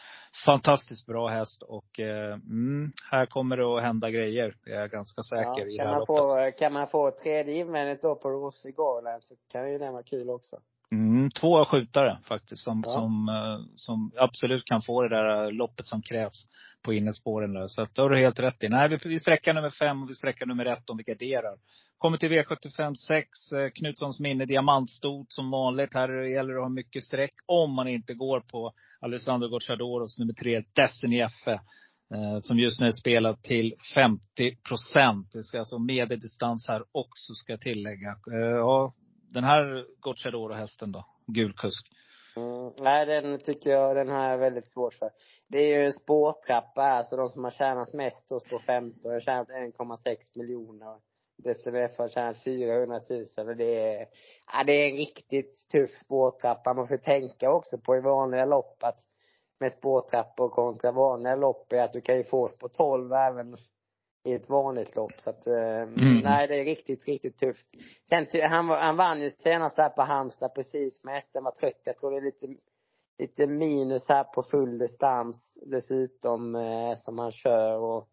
fantastiskt 0.45 1.05
bra 1.05 1.27
häst 1.27 1.63
och 1.63 1.99
eh, 1.99 2.33
mm, 2.33 2.91
här 3.11 3.25
kommer 3.25 3.57
det 3.57 3.65
att 3.65 3.83
hända 3.83 4.09
grejer. 4.09 4.55
Det 4.63 4.71
är 4.71 4.79
jag 4.79 4.91
ganska 4.91 5.23
säker 5.23 5.61
ja, 5.61 5.67
i 5.67 5.77
det 5.77 5.83
här 5.83 5.89
man 5.91 5.99
loppet. 5.99 6.53
Få, 6.53 6.59
kan 6.59 6.73
man 6.73 6.87
få 6.87 7.11
tredje 7.11 7.53
invändigt 7.53 8.01
då 8.01 8.15
på 8.15 8.29
Rossi 8.29 8.71
Garland 8.71 9.23
så 9.23 9.35
kan 9.51 9.71
ju 9.71 9.77
det 9.77 9.91
vara 9.91 10.03
kul 10.03 10.29
också. 10.29 10.59
Mm, 11.25 11.31
två 11.31 11.65
skjutare 11.65 12.17
faktiskt 12.23 12.63
som, 12.63 12.83
ja. 12.85 12.93
som, 12.93 13.29
eh, 13.29 13.75
som 13.75 14.11
absolut 14.17 14.65
kan 14.65 14.81
få 14.81 15.01
det 15.01 15.09
där 15.09 15.51
loppet 15.51 15.87
som 15.87 16.01
krävs 16.01 16.47
på 16.81 16.93
innerspåren 16.93 17.53
där. 17.53 17.67
Så 17.67 17.81
att 17.81 17.95
det 17.95 18.01
har 18.01 18.09
du 18.09 18.17
helt 18.17 18.39
rätt 18.39 18.63
i. 18.63 18.69
Nej, 18.69 18.89
vi, 18.89 18.97
vi 19.09 19.19
sträckar 19.19 19.53
nummer 19.53 19.69
fem 19.69 20.03
och 20.03 20.09
vi 20.09 20.15
sträckar 20.15 20.45
nummer 20.45 20.65
ett 20.65 20.89
om 20.89 20.97
vi 20.97 21.03
garderar. 21.03 21.57
Kommer 21.97 22.17
till 22.17 22.31
V75 22.31 22.95
6. 22.95 23.51
Eh, 23.51 23.69
Knutssons 23.69 24.19
minne 24.19 24.45
diamantstot 24.45 25.33
som 25.33 25.51
vanligt. 25.51 25.93
Här 25.93 26.21
gäller 26.21 26.53
det 26.53 26.59
att 26.59 26.65
ha 26.65 26.69
mycket 26.69 27.03
streck 27.03 27.33
om 27.45 27.71
man 27.73 27.87
inte 27.87 28.13
går 28.13 28.39
på 28.39 28.73
Alessandro 28.99 29.47
Gocciadoros 29.47 30.19
nummer 30.19 30.33
tre, 30.33 30.61
Destiny 30.75 31.27
FE. 31.45 31.59
Eh, 32.13 32.39
som 32.39 32.59
just 32.59 32.79
nu 32.79 32.87
är 32.87 32.91
spelat 32.91 33.43
till 33.43 33.73
50 33.95 34.55
procent. 34.67 35.31
Det 35.33 35.43
ska 35.43 35.59
alltså 35.59 35.79
medeldistans 35.79 36.67
här 36.67 36.83
också 36.91 37.33
ska 37.33 37.53
jag 37.53 37.61
tillägga. 37.61 38.09
Eh, 38.09 38.39
ja, 38.39 38.93
den 39.35 39.43
här 39.43 39.85
Gocciadoro-hästen 39.99 40.91
då? 40.91 41.05
Gul 41.27 41.53
kusk. 41.53 41.87
Mm, 42.35 42.71
nej, 42.79 43.05
den 43.05 43.39
tycker 43.39 43.69
jag, 43.69 43.95
den 43.95 44.09
här 44.09 44.33
är 44.33 44.37
väldigt 44.37 44.71
svårt 44.71 44.93
för. 44.93 45.09
Det 45.47 45.57
är 45.57 45.77
ju 45.77 45.85
en 45.85 45.93
spårtrappa 45.93 46.81
här, 46.81 47.03
så 47.03 47.15
de 47.15 47.27
som 47.27 47.43
har 47.43 47.51
tjänat 47.51 47.93
mest 47.93 48.29
hos 48.29 48.43
på 48.43 48.59
15 48.59 49.11
har 49.11 49.19
tjänat 49.19 49.49
1,6 49.49 50.17
miljoner. 50.35 50.99
DCVF 51.37 51.97
har 51.97 52.07
tjänat 52.07 52.37
400 52.43 53.01
000 53.09 53.47
och 53.47 53.55
det 53.55 53.95
är, 53.95 54.07
ja, 54.53 54.63
det 54.63 54.73
är 54.73 54.89
en 54.89 54.97
riktigt 54.97 55.67
tuff 55.71 55.89
spårtrappa. 55.89 56.73
Man 56.73 56.87
får 56.87 56.97
tänka 56.97 57.51
också 57.51 57.77
på 57.77 57.95
i 57.95 58.01
vanliga 58.01 58.45
lopp 58.45 58.83
att 58.83 58.99
med 59.59 59.71
spårtrappor 59.71 60.49
kontra 60.49 60.91
vanliga 60.91 61.35
lopp 61.35 61.73
är 61.73 61.83
att 61.83 61.93
du 61.93 62.01
kan 62.01 62.17
ju 62.17 62.23
få 62.23 62.47
på 62.47 62.69
12 62.69 63.13
även 63.13 63.57
i 64.25 64.33
ett 64.33 64.49
vanligt 64.49 64.95
lopp. 64.95 65.13
Så 65.17 65.29
att, 65.29 65.47
eh, 65.47 65.81
mm. 65.81 66.19
nej, 66.19 66.47
det 66.47 66.55
är 66.55 66.65
riktigt, 66.65 67.05
riktigt 67.05 67.37
tufft. 67.37 67.67
Sen, 68.09 68.27
han, 68.49 68.69
han 68.69 68.97
vann 68.97 69.21
ju 69.21 69.29
senast 69.29 69.75
där 69.75 69.89
på 69.89 70.01
Halmstad 70.01 70.55
precis 70.55 71.03
med 71.03 71.13
hästen 71.13 71.43
var 71.43 71.51
trött. 71.51 71.81
Jag 71.83 71.97
tror 71.97 72.11
det 72.11 72.17
är 72.17 72.21
lite, 72.21 72.47
lite 73.19 73.47
minus 73.47 74.09
här 74.09 74.23
på 74.23 74.43
full 74.43 74.77
distans 74.77 75.57
dessutom 75.65 76.55
eh, 76.55 76.95
som 76.95 77.19
han 77.19 77.31
kör 77.31 77.77
och 77.77 78.09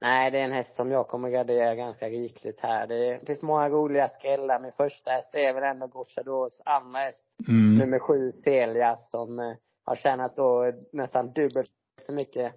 Nej, 0.00 0.30
det 0.30 0.38
är 0.38 0.44
en 0.44 0.52
häst 0.52 0.76
som 0.76 0.90
jag 0.90 1.08
kommer 1.08 1.30
gardera 1.30 1.74
ganska 1.74 2.08
rikligt 2.08 2.60
här. 2.60 2.86
Det 2.86 3.26
finns 3.26 3.42
många 3.42 3.68
roliga 3.68 4.08
skrällar. 4.08 4.60
Min 4.60 4.72
första 4.72 5.10
häst 5.10 5.34
är 5.34 5.54
väl 5.54 5.62
ändå 5.62 5.86
Gocciadors 5.86 6.52
andra 6.64 6.98
häst. 6.98 7.22
Mm. 7.48 7.78
Nummer 7.78 7.98
sju, 7.98 8.32
Telia, 8.32 8.96
som 8.96 9.38
eh, 9.38 9.52
har 9.84 9.94
tjänat 9.94 10.36
då 10.36 10.72
nästan 10.92 11.32
dubbelt 11.32 11.70
så 12.06 12.12
mycket 12.12 12.52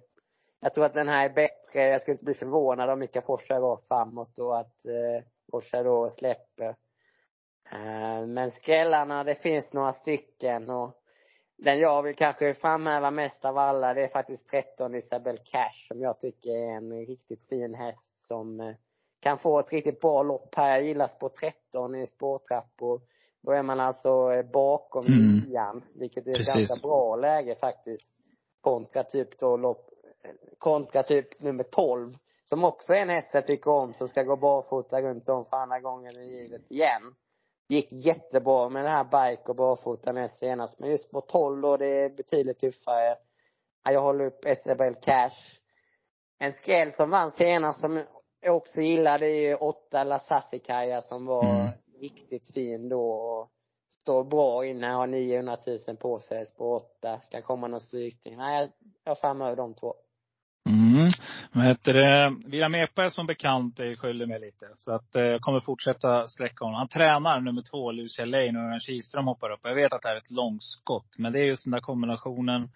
jag 0.60 0.74
tror 0.74 0.84
att 0.84 0.94
den 0.94 1.08
här 1.08 1.24
är 1.24 1.34
bättre. 1.34 1.88
Jag 1.88 2.00
skulle 2.00 2.12
inte 2.12 2.24
bli 2.24 2.34
förvånad 2.34 2.90
om 2.90 2.98
Mika 2.98 3.22
Fors 3.22 3.48
kör 3.48 3.60
rakt 3.60 3.88
framåt 3.88 4.38
och 4.38 4.58
att 4.58 4.86
eh, 4.86 5.24
Forsa 5.50 5.82
då 5.82 6.10
släpper. 6.10 6.68
Eh, 7.72 8.26
men 8.26 8.50
skrällarna, 8.50 9.24
det 9.24 9.34
finns 9.34 9.72
några 9.72 9.92
stycken 9.92 10.70
och 10.70 10.94
den 11.56 11.78
jag 11.78 12.02
vill 12.02 12.16
kanske 12.16 12.54
framhäva 12.54 13.10
mest 13.10 13.44
av 13.44 13.58
alla, 13.58 13.94
det 13.94 14.04
är 14.04 14.08
faktiskt 14.08 14.48
13 14.48 14.94
Isabel 14.94 15.38
Cash 15.38 15.88
som 15.88 16.00
jag 16.00 16.20
tycker 16.20 16.50
är 16.50 16.76
en 16.76 17.06
riktigt 17.06 17.48
fin 17.48 17.74
häst 17.74 18.20
som 18.20 18.60
eh, 18.60 18.74
kan 19.20 19.38
få 19.38 19.60
ett 19.60 19.72
riktigt 19.72 20.00
bra 20.00 20.22
lopp 20.22 20.54
här. 20.54 20.70
Jag 20.70 20.86
gillar 20.86 21.08
spår 21.08 21.28
13 21.28 21.94
i 21.94 22.06
spårtrappor. 22.06 23.00
Då 23.42 23.52
är 23.52 23.62
man 23.62 23.80
alltså 23.80 24.32
eh, 24.32 24.50
bakom 24.52 25.06
mm. 25.06 25.38
nian, 25.38 25.84
vilket 25.94 26.26
är 26.26 26.40
ett 26.40 26.54
ganska 26.54 26.88
bra 26.88 27.16
läge 27.16 27.54
faktiskt. 27.54 28.12
Kontra 28.60 29.04
typ 29.04 29.38
då 29.38 29.56
lopp 29.56 29.90
kontra 30.58 31.02
typ 31.02 31.40
nummer 31.40 31.64
12 31.64 32.16
som 32.44 32.64
också 32.64 32.92
är 32.92 33.02
en 33.02 33.08
häst 33.08 33.28
jag 33.32 33.46
tycker 33.46 33.70
om 33.70 33.94
som 33.94 34.08
ska 34.08 34.22
gå 34.22 34.36
barfota 34.36 35.02
runt 35.02 35.28
om 35.28 35.44
för 35.44 35.56
andra 35.56 35.80
gången 35.80 36.16
i 36.16 36.30
livet 36.30 36.70
igen. 36.70 37.14
Gick 37.68 37.92
jättebra 37.92 38.68
med 38.68 38.84
den 38.84 38.92
här 38.92 39.04
bike 39.04 39.42
och 39.50 39.56
barfota 39.56 40.12
näst 40.12 40.38
senast. 40.38 40.78
Men 40.78 40.90
just 40.90 41.10
på 41.10 41.20
12 41.20 41.62
då, 41.62 41.76
det 41.76 41.86
är 41.86 42.08
betydligt 42.08 42.60
tuffare. 42.60 43.16
Jag 43.84 44.00
håller 44.00 44.26
upp 44.26 44.44
SBL 44.56 44.94
Cash. 45.02 45.58
En 46.38 46.52
skräll 46.52 46.92
som 46.92 47.10
vann 47.10 47.30
senast 47.30 47.80
som 47.80 48.02
jag 48.40 48.56
också 48.56 48.80
gillar 48.80 49.18
det 49.18 49.26
är 49.26 49.48
ju 49.48 49.54
8 49.54 50.04
Lasassikaya 50.04 51.02
som 51.02 51.26
var 51.26 51.44
mm. 51.44 51.68
riktigt 52.00 52.54
fin 52.54 52.88
då 52.88 53.10
och 53.10 53.50
står 54.00 54.24
bra 54.24 54.66
inne, 54.66 54.86
har 54.86 55.06
900 55.06 55.56
000 55.86 55.96
på 55.96 56.18
sig 56.18 56.46
på 56.56 56.74
8. 56.74 57.20
Kan 57.30 57.42
komma 57.42 57.68
någon 57.68 57.80
strykning. 57.80 58.36
Nej, 58.36 58.72
jag 59.04 59.18
framhäver 59.18 59.56
de 59.56 59.74
två. 59.74 59.94
Vad 61.52 61.64
heter 61.64 61.94
det? 61.94 62.34
William 62.44 62.74
Ekberg 62.74 63.06
är 63.06 63.10
som 63.10 63.26
bekant 63.26 63.80
är 63.80 63.96
skyldig 63.96 64.28
mig 64.28 64.40
lite. 64.40 64.66
Så 64.76 64.94
att 64.94 65.16
eh, 65.16 65.22
jag 65.22 65.40
kommer 65.40 65.60
fortsätta 65.60 66.28
sträcka 66.28 66.64
honom. 66.64 66.78
Han 66.78 66.88
tränar 66.88 67.40
nummer 67.40 67.62
två, 67.70 67.92
Lucia 67.92 68.24
Lane, 68.24 68.58
och 68.58 68.64
Örjan 68.64 68.80
Kihlström 68.80 69.26
hoppar 69.26 69.50
upp. 69.50 69.60
Jag 69.62 69.74
vet 69.74 69.92
att 69.92 70.02
det 70.02 70.08
här 70.08 70.14
är 70.14 70.20
ett 70.20 70.30
långskott. 70.30 71.18
Men 71.18 71.32
det 71.32 71.38
är 71.38 71.44
just 71.44 71.64
den 71.64 71.70
där 71.70 71.80
kombinationen. 71.80 72.70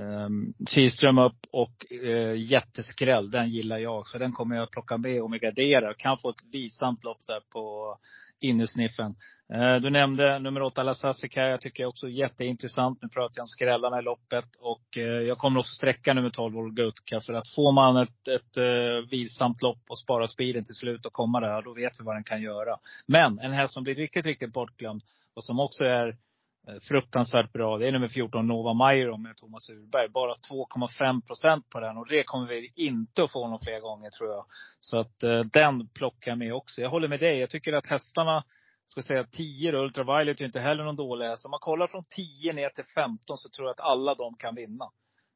Ehm, 0.00 0.54
Kihlström 0.68 1.18
upp 1.18 1.46
och 1.50 1.86
uh, 2.04 2.36
jätteskräll. 2.36 3.30
Den 3.30 3.48
gillar 3.48 3.78
jag. 3.78 4.08
Så 4.08 4.18
den 4.18 4.32
kommer 4.32 4.56
jag 4.56 4.62
att 4.62 4.70
plocka 4.70 4.96
med 4.96 5.22
och 5.22 5.30
med 5.30 5.40
gardera. 5.40 5.94
Kan 5.94 6.18
få 6.18 6.30
ett 6.30 6.44
visamt 6.52 7.04
lopp 7.04 7.20
där 7.26 7.40
på 7.52 7.96
innersniffen. 8.40 9.14
Eh, 9.52 9.76
du 9.76 9.90
nämnde 9.90 10.38
nummer 10.38 10.62
åtta 10.62 10.82
Lasassika. 10.82 11.48
Jag 11.48 11.60
tycker 11.60 11.84
också 11.84 12.08
jätteintressant. 12.08 13.02
Nu 13.02 13.08
pratar 13.08 13.34
jag 13.36 13.42
om 13.42 13.48
skrällarna 13.48 13.98
i 13.98 14.02
loppet. 14.02 14.56
Och 14.60 14.96
eh, 14.96 15.02
jag 15.02 15.38
kommer 15.38 15.60
också 15.60 15.74
sträcka 15.74 16.14
nummer 16.14 16.30
12 16.30 16.56
Olgutka. 16.56 17.20
För 17.20 17.32
att 17.32 17.48
får 17.48 17.72
man 17.72 17.96
ett, 17.96 18.28
ett 18.28 18.56
eh, 18.56 19.10
vilsamt 19.10 19.62
lopp 19.62 19.82
och 19.88 19.98
spara 19.98 20.28
speeden 20.28 20.64
till 20.64 20.74
slut 20.74 21.06
och 21.06 21.12
komma 21.12 21.40
där, 21.40 21.62
då 21.62 21.74
vet 21.74 22.00
vi 22.00 22.04
vad 22.04 22.16
den 22.16 22.24
kan 22.24 22.42
göra. 22.42 22.76
Men 23.06 23.38
en 23.38 23.52
häst 23.52 23.74
som 23.74 23.84
blir 23.84 23.94
riktigt, 23.94 24.26
riktigt 24.26 24.52
bortglömd 24.52 25.02
och 25.34 25.44
som 25.44 25.60
också 25.60 25.84
är 25.84 26.16
fruktansvärt 26.88 27.52
bra. 27.52 27.78
Det 27.78 27.88
är 27.88 27.92
nummer 27.92 28.08
14, 28.08 28.46
Nova 28.46 28.72
Mairo 28.72 29.16
med 29.16 29.36
Thomas 29.36 29.70
Urberg. 29.70 30.08
Bara 30.08 30.34
2,5 30.34 31.26
procent 31.26 31.70
på 31.70 31.80
den. 31.80 31.96
Och 31.96 32.08
det 32.08 32.24
kommer 32.24 32.46
vi 32.46 32.72
inte 32.76 33.22
att 33.22 33.32
få 33.32 33.48
någon 33.48 33.60
fler 33.60 33.80
gånger 33.80 34.10
tror 34.10 34.30
jag. 34.30 34.46
Så 34.80 34.98
att 34.98 35.20
den 35.52 35.88
plockar 35.88 36.30
jag 36.30 36.38
med 36.38 36.54
också. 36.54 36.80
Jag 36.80 36.90
håller 36.90 37.08
med 37.08 37.20
dig. 37.20 37.38
Jag 37.38 37.50
tycker 37.50 37.72
att 37.72 37.86
hästarna, 37.86 38.44
ska 38.86 39.02
säga 39.02 39.24
10 39.24 39.70
då, 39.70 39.78
Ultraviolet 39.78 40.40
är 40.40 40.44
inte 40.44 40.60
heller 40.60 40.84
någon 40.84 40.96
dålig 40.96 41.26
häst. 41.26 41.44
Om 41.44 41.50
man 41.50 41.60
kollar 41.60 41.86
från 41.86 42.04
10 42.04 42.52
ner 42.52 42.68
till 42.68 42.84
15 42.94 43.38
så 43.38 43.48
tror 43.48 43.66
jag 43.66 43.72
att 43.72 43.80
alla 43.80 44.14
de 44.14 44.36
kan 44.36 44.54
vinna. 44.54 44.90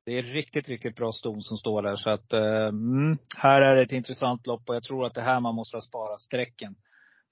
Det 0.07 0.19
är 0.19 0.23
riktigt, 0.23 0.69
riktigt 0.69 0.97
bra 0.97 1.13
ston 1.13 1.43
som 1.43 1.57
står 1.57 1.83
där. 1.83 1.97
Så 1.97 2.11
att, 2.11 2.33
eh, 2.33 2.69
mm, 2.69 3.19
här 3.37 3.63
är 3.63 3.77
det 3.77 3.83
ett 3.83 3.93
intressant 3.93 4.47
lopp 4.47 4.69
och 4.69 4.75
jag 4.75 4.83
tror 4.83 5.07
att 5.07 5.15
det 5.15 5.21
är 5.21 5.25
här 5.25 5.41
man 5.41 5.55
måste 5.55 5.81
spara 5.81 6.17
sträcken. 6.17 6.75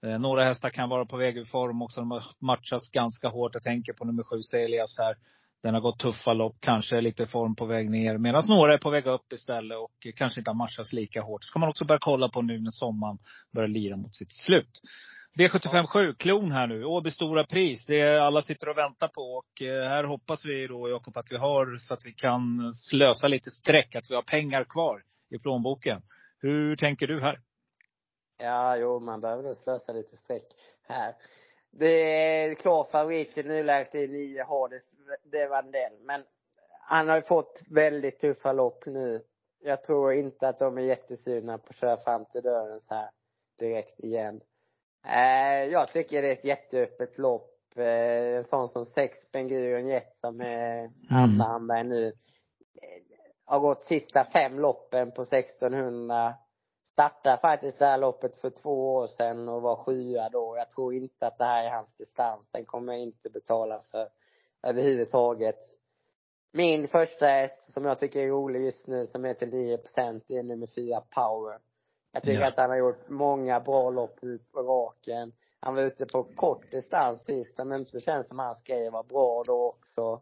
Eh, 0.06 0.18
några 0.18 0.44
hästar 0.44 0.70
kan 0.70 0.88
vara 0.88 1.04
på 1.04 1.16
väg 1.16 1.36
ur 1.36 1.44
form 1.44 1.82
också. 1.82 2.00
De 2.00 2.10
har 2.10 2.22
matchats 2.40 2.90
ganska 2.90 3.28
hårt. 3.28 3.54
Jag 3.54 3.62
tänker 3.62 3.92
på 3.92 4.04
nummer 4.04 4.22
sju, 4.22 4.42
Celias 4.42 4.98
här. 4.98 5.16
Den 5.62 5.74
har 5.74 5.80
gått 5.80 5.98
tuffa 5.98 6.32
lopp, 6.32 6.56
kanske 6.60 6.96
är 6.96 7.00
lite 7.00 7.26
form 7.26 7.56
på 7.56 7.66
väg 7.66 7.90
ner. 7.90 8.18
Medan 8.18 8.42
några 8.48 8.74
är 8.74 8.78
på 8.78 8.90
väg 8.90 9.06
upp 9.06 9.32
istället 9.32 9.78
och 9.78 10.06
kanske 10.16 10.40
inte 10.40 10.50
har 10.50 10.56
matchats 10.56 10.92
lika 10.92 11.22
hårt. 11.22 11.44
Ska 11.44 11.58
man 11.58 11.68
också 11.68 11.84
börja 11.84 11.98
kolla 11.98 12.28
på 12.28 12.42
nu 12.42 12.60
när 12.60 12.70
sommaren 12.70 13.18
börjar 13.54 13.68
lira 13.68 13.96
mot 13.96 14.14
sitt 14.14 14.32
slut. 14.32 14.80
V75 15.38 16.14
klon 16.14 16.52
här 16.52 16.66
nu. 16.66 16.84
Åby 16.84 17.10
stora 17.10 17.44
pris. 17.46 17.86
Det 17.86 18.00
är 18.00 18.20
alla 18.20 18.42
sitter 18.42 18.68
och 18.68 18.78
väntar 18.78 19.08
på. 19.08 19.22
Och 19.22 19.62
eh, 19.62 19.88
här 19.88 20.04
hoppas 20.04 20.44
vi 20.44 20.66
då, 20.66 20.88
Jakob, 20.88 21.16
att 21.16 21.32
vi 21.32 21.36
har 21.36 21.78
så 21.78 21.94
att 21.94 22.06
vi 22.06 22.12
kan 22.12 22.72
slösa 22.74 23.28
lite 23.28 23.50
streck. 23.50 23.94
Att 23.94 24.10
vi 24.10 24.14
har 24.14 24.22
pengar 24.22 24.64
kvar 24.64 25.02
i 25.30 25.38
plånboken. 25.38 26.02
Hur 26.38 26.76
tänker 26.76 27.06
du 27.06 27.20
här? 27.20 27.40
Ja, 28.38 28.76
jo, 28.76 29.00
man 29.00 29.20
behöver 29.20 29.42
nog 29.42 29.56
slösa 29.56 29.92
lite 29.92 30.16
streck 30.16 30.46
här. 30.88 31.14
Det 31.70 31.86
är 31.86 32.54
klar 32.54 32.84
favorit 32.84 33.38
i 33.38 33.42
nuläget 33.42 33.94
i 33.94 34.06
nio 34.06 34.44
Hades, 34.44 34.82
det 35.32 35.40
är 35.40 35.48
Vandell. 35.48 35.92
Men 36.00 36.24
han 36.80 37.08
har 37.08 37.16
ju 37.16 37.22
fått 37.22 37.62
väldigt 37.70 38.20
tuffa 38.20 38.52
lopp 38.52 38.86
nu. 38.86 39.20
Jag 39.64 39.84
tror 39.84 40.12
inte 40.12 40.48
att 40.48 40.58
de 40.58 40.78
är 40.78 40.82
jättesugna 40.82 41.58
på 41.58 41.66
att 41.70 41.76
köra 41.76 41.96
fram 41.96 42.24
till 42.24 42.42
dörren 42.42 42.80
så 42.80 42.94
här 42.94 43.10
direkt 43.58 44.00
igen. 44.00 44.40
Eh, 45.06 45.64
jag 45.64 45.88
tycker 45.88 46.22
det 46.22 46.28
är 46.28 46.32
ett 46.32 46.44
jätteöppet 46.44 47.18
lopp. 47.18 47.52
Eh, 47.76 48.36
en 48.36 48.44
sån 48.44 48.68
som 48.68 48.84
sex 48.84 49.32
Ben 49.32 49.48
Jet 49.88 50.18
som 50.18 50.40
är 50.40 50.90
andra 51.10 51.54
mm. 51.54 51.88
nu. 51.88 52.06
Eh, 52.06 52.12
har 53.44 53.60
gått 53.60 53.82
sista 53.82 54.24
fem 54.24 54.58
loppen 54.58 55.12
på 55.12 55.22
1600 55.22 56.34
startade 56.96 57.38
faktiskt 57.38 57.78
det 57.78 57.86
här 57.86 57.98
loppet 57.98 58.36
för 58.36 58.50
två 58.50 58.94
år 58.94 59.06
sedan 59.06 59.48
och 59.48 59.62
var 59.62 59.76
sjua 59.76 60.28
då. 60.28 60.54
Jag 60.56 60.70
tror 60.70 60.94
inte 60.94 61.26
att 61.26 61.38
det 61.38 61.44
här 61.44 61.64
är 61.64 61.70
hans 61.70 61.96
distans. 61.96 62.48
Den 62.52 62.64
kommer 62.64 62.92
jag 62.92 63.02
inte 63.02 63.30
betala 63.30 63.80
för 63.90 64.08
överhuvudtaget. 64.62 65.58
Min 66.52 66.88
första 66.88 67.26
häst 67.26 67.72
som 67.72 67.84
jag 67.84 67.98
tycker 67.98 68.20
är 68.20 68.28
rolig 68.28 68.64
just 68.64 68.86
nu 68.86 69.06
som 69.06 69.24
heter 69.24 69.46
9 69.46 69.78
det 70.26 70.36
är 70.36 70.42
nummer 70.42 70.66
fyra 70.66 71.00
Power. 71.00 71.58
Jag 72.16 72.22
tycker 72.22 72.40
ja. 72.40 72.48
att 72.48 72.56
han 72.56 72.70
har 72.70 72.76
gjort 72.76 73.08
många 73.08 73.60
bra 73.60 73.90
lopp 73.90 74.18
ut 74.22 74.52
på 74.52 74.62
raken. 74.62 75.32
Han 75.60 75.74
var 75.74 75.82
ute 75.82 76.06
på 76.06 76.24
kort 76.24 76.70
distans 76.70 77.24
sist, 77.24 77.58
men 77.58 77.72
inte 77.72 78.00
känns 78.00 78.28
som 78.28 78.38
hans 78.38 78.62
grej 78.62 78.90
var 78.90 79.02
bra 79.02 79.42
då 79.46 79.68
också. 79.68 80.20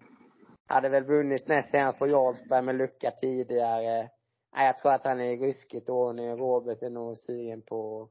hade 0.66 0.88
väl 0.88 1.04
vunnit 1.04 1.48
näst 1.48 1.70
senast 1.70 1.98
på 1.98 2.08
Jarlsberg 2.08 2.62
med 2.62 2.74
lucka 2.74 3.10
tidigare. 3.10 4.10
Nej, 4.56 4.66
jag 4.66 4.78
tror 4.78 4.92
att 4.92 5.04
han 5.04 5.20
är 5.20 5.24
i 5.24 5.36
ruskigt 5.36 5.90
ordning. 5.90 6.36
Robert 6.36 6.82
är 6.82 6.90
nog 6.90 7.16
sugen 7.16 7.62
på 7.62 8.08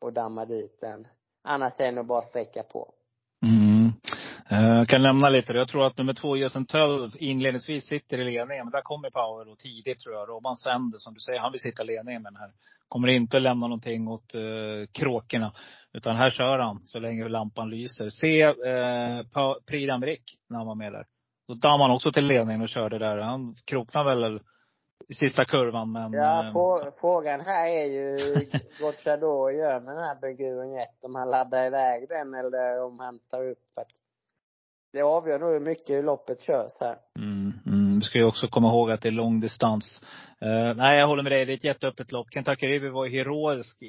att 0.00 0.14
damma 0.14 0.44
dit 0.44 0.80
den. 0.80 1.08
Annars 1.42 1.80
är 1.80 1.84
det 1.84 1.92
nog 1.92 2.06
bara 2.06 2.18
att 2.18 2.28
sträcka 2.28 2.62
på. 2.62 2.94
Mm. 4.48 4.76
Jag 4.76 4.88
kan 4.88 5.02
nämna 5.02 5.28
lite. 5.28 5.52
Jag 5.52 5.68
tror 5.68 5.86
att 5.86 5.98
nummer 5.98 6.14
två, 6.14 6.36
Jason 6.36 6.66
12, 6.66 7.10
inledningsvis 7.18 7.84
sitter 7.84 8.18
i 8.18 8.24
ledningen. 8.24 8.66
Men 8.66 8.70
där 8.70 8.80
kommer 8.80 9.10
Power 9.10 9.44
då 9.44 9.56
tidigt 9.56 9.98
tror 9.98 10.14
jag. 10.14 10.28
Robban 10.28 10.56
Sender, 10.56 10.98
som 10.98 11.14
du 11.14 11.20
säger, 11.20 11.40
han 11.40 11.52
vill 11.52 11.60
sitta 11.60 11.82
i 11.82 11.86
ledningen 11.86 12.22
med 12.22 12.32
den 12.32 12.40
här. 12.40 12.50
Kommer 12.88 13.08
inte 13.08 13.40
lämna 13.40 13.66
någonting 13.66 14.08
åt 14.08 14.34
uh, 14.34 14.86
kråkorna. 14.92 15.52
Utan 15.92 16.16
här 16.16 16.30
kör 16.30 16.58
han 16.58 16.82
så 16.84 16.98
länge 16.98 17.28
lampan 17.28 17.70
lyser. 17.70 18.10
Se 18.10 18.46
uh, 18.46 19.54
Prix 19.66 20.32
när 20.48 20.56
han 20.58 20.66
var 20.66 20.74
med 20.74 20.92
där. 20.92 21.06
Då 21.48 21.54
dammade 21.54 21.84
han 21.84 21.96
också 21.96 22.12
till 22.12 22.26
ledningen 22.26 22.62
och 22.62 22.68
körde 22.68 22.98
där. 22.98 23.18
Han 23.18 23.56
kroknade 23.64 24.14
väl 24.14 24.40
i 25.08 25.14
sista 25.14 25.44
kurvan 25.44 25.92
men. 25.92 26.12
Ja, 26.12 26.50
på, 26.52 26.92
frågan 27.00 27.40
här 27.40 27.68
är 27.68 27.84
ju 27.84 28.18
Gocciador 28.80 29.52
gör 29.52 29.80
med 29.80 29.96
den 29.96 30.04
här 30.04 30.20
Berguren 30.20 30.86
Om 31.00 31.14
han 31.14 31.30
laddar 31.30 31.66
iväg 31.66 32.08
den 32.08 32.34
eller 32.34 32.84
om 32.84 32.98
han 32.98 33.18
tar 33.18 33.48
upp 33.48 33.58
att 33.74 33.88
det 34.96 35.02
avgör 35.02 35.38
nog 35.38 35.52
hur 35.52 35.60
mycket 35.60 36.04
loppet 36.04 36.40
körs 36.40 36.72
här. 36.80 36.96
Mm, 37.18 37.52
mm. 37.66 37.98
Vi 37.98 38.04
ska 38.04 38.18
ju 38.18 38.24
också 38.24 38.48
komma 38.48 38.68
ihåg 38.68 38.90
att 38.90 39.00
det 39.02 39.08
är 39.08 39.12
lång 39.12 39.40
distans. 39.40 40.00
Uh, 40.44 40.76
nej, 40.76 40.98
jag 40.98 41.06
håller 41.06 41.22
med 41.22 41.32
dig. 41.32 41.44
Det 41.44 41.52
är 41.52 41.56
ett 41.56 41.64
jätteöppet 41.64 42.12
lopp. 42.12 42.26
Kentucky 42.30 42.66
River 42.66 42.88
var 42.88 43.06
heroisk 43.06 43.82
i, 43.82 43.86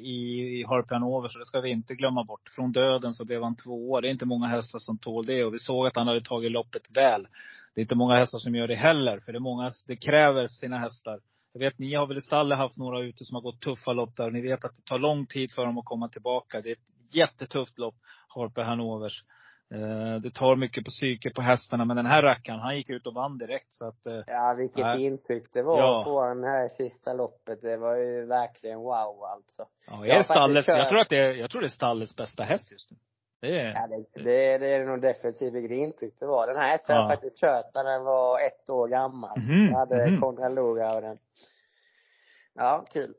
i 0.60 0.64
Harpian 0.68 1.02
Over, 1.02 1.28
så 1.28 1.38
det 1.38 1.44
ska 1.44 1.60
vi 1.60 1.70
inte 1.70 1.94
glömma 1.94 2.24
bort. 2.24 2.48
Från 2.56 2.72
döden 2.72 3.14
så 3.14 3.24
blev 3.24 3.42
han 3.42 3.56
tvåa. 3.56 4.00
Det 4.00 4.08
är 4.08 4.10
inte 4.10 4.26
många 4.26 4.46
hästar 4.46 4.78
som 4.78 4.98
tål 4.98 5.26
det. 5.26 5.44
Och 5.44 5.54
vi 5.54 5.58
såg 5.58 5.86
att 5.86 5.96
han 5.96 6.08
hade 6.08 6.20
tagit 6.20 6.52
loppet 6.52 6.96
väl. 6.96 7.28
Det 7.74 7.80
är 7.80 7.82
inte 7.82 7.94
många 7.94 8.14
hästar 8.14 8.38
som 8.38 8.54
gör 8.54 8.68
det 8.68 8.74
heller. 8.74 9.20
För 9.20 9.32
det 9.32 9.38
är 9.38 9.40
många, 9.40 9.72
det 9.86 9.96
kräver 9.96 10.46
sina 10.46 10.78
hästar. 10.78 11.20
Jag 11.52 11.60
vet, 11.60 11.78
ni 11.78 11.94
har 11.94 12.06
väl 12.06 12.18
i 12.18 12.22
stallet 12.22 12.58
haft 12.58 12.78
några 12.78 13.00
ute 13.00 13.24
som 13.24 13.34
har 13.34 13.42
gått 13.42 13.60
tuffa 13.60 13.92
lopp 13.92 14.16
där. 14.16 14.26
Och 14.26 14.32
Ni 14.32 14.40
vet 14.40 14.64
att 14.64 14.74
det 14.74 14.84
tar 14.84 14.98
lång 14.98 15.26
tid 15.26 15.52
för 15.52 15.64
dem 15.64 15.78
att 15.78 15.84
komma 15.84 16.08
tillbaka. 16.08 16.60
Det 16.60 16.68
är 16.68 16.72
ett 16.72 17.14
jättetufft 17.14 17.78
lopp, 17.78 17.94
Harpe 18.28 18.62
Hanovers. 18.62 19.24
Eh, 19.74 20.20
det 20.22 20.30
tar 20.30 20.56
mycket 20.56 20.84
på 20.84 20.90
psyket 20.90 21.34
på 21.34 21.42
hästarna. 21.42 21.84
Men 21.84 21.96
den 21.96 22.06
här 22.06 22.22
rackaren, 22.22 22.60
han 22.60 22.76
gick 22.76 22.90
ut 22.90 23.06
och 23.06 23.14
vann 23.14 23.38
direkt 23.38 23.72
så 23.72 23.86
att. 23.86 24.06
Eh, 24.06 24.22
ja, 24.26 24.54
vilket 24.58 24.86
äh, 24.86 25.02
intryck 25.02 25.52
det 25.52 25.62
var 25.62 25.78
ja. 25.78 26.02
på 26.04 26.24
den 26.24 26.44
här 26.44 26.68
sista 26.68 27.12
loppet. 27.12 27.62
Det 27.62 27.76
var 27.76 27.96
ju 27.96 28.26
verkligen 28.26 28.78
wow 28.78 29.24
alltså. 29.24 29.66
Ja, 29.90 30.06
jag, 30.06 30.16
är 30.16 30.22
stallets, 30.22 30.68
jag 30.68 30.88
tror 30.88 30.98
att 30.98 31.08
det 31.08 31.18
är, 31.18 31.34
jag 31.34 31.50
tror 31.50 31.60
det 31.60 31.66
är 31.66 31.68
stallets 31.68 32.16
bästa 32.16 32.42
häst 32.42 32.72
just 32.72 32.90
nu. 32.90 32.96
Det 33.40 33.60
är, 33.60 33.74
ja, 33.74 33.86
det, 33.86 34.24
det, 34.24 34.58
det 34.58 34.74
är 34.74 34.86
nog 34.86 35.00
definitivt 35.00 35.54
vilket 35.54 35.76
intryck 35.76 36.14
det 36.20 36.26
var. 36.26 36.46
Den 36.46 36.56
här 36.56 36.68
hästen 36.68 36.96
ja. 36.96 37.02
jag 37.02 37.10
faktiskt 37.10 37.40
kört 37.40 37.74
när 37.74 37.84
den 37.84 38.04
var 38.04 38.40
ett 38.40 38.70
år 38.70 38.88
gammal. 38.88 39.38
Mm 39.38 39.50
-hmm. 39.50 39.70
Jag 39.70 39.78
hade 39.78 40.02
mm 40.02 40.16
-hmm. 40.16 40.20
Konrad 40.20 40.54
Loga 40.54 40.94
och 40.94 41.02
den. 41.02 41.18
Ja, 42.54 42.84
kul. 42.92 43.14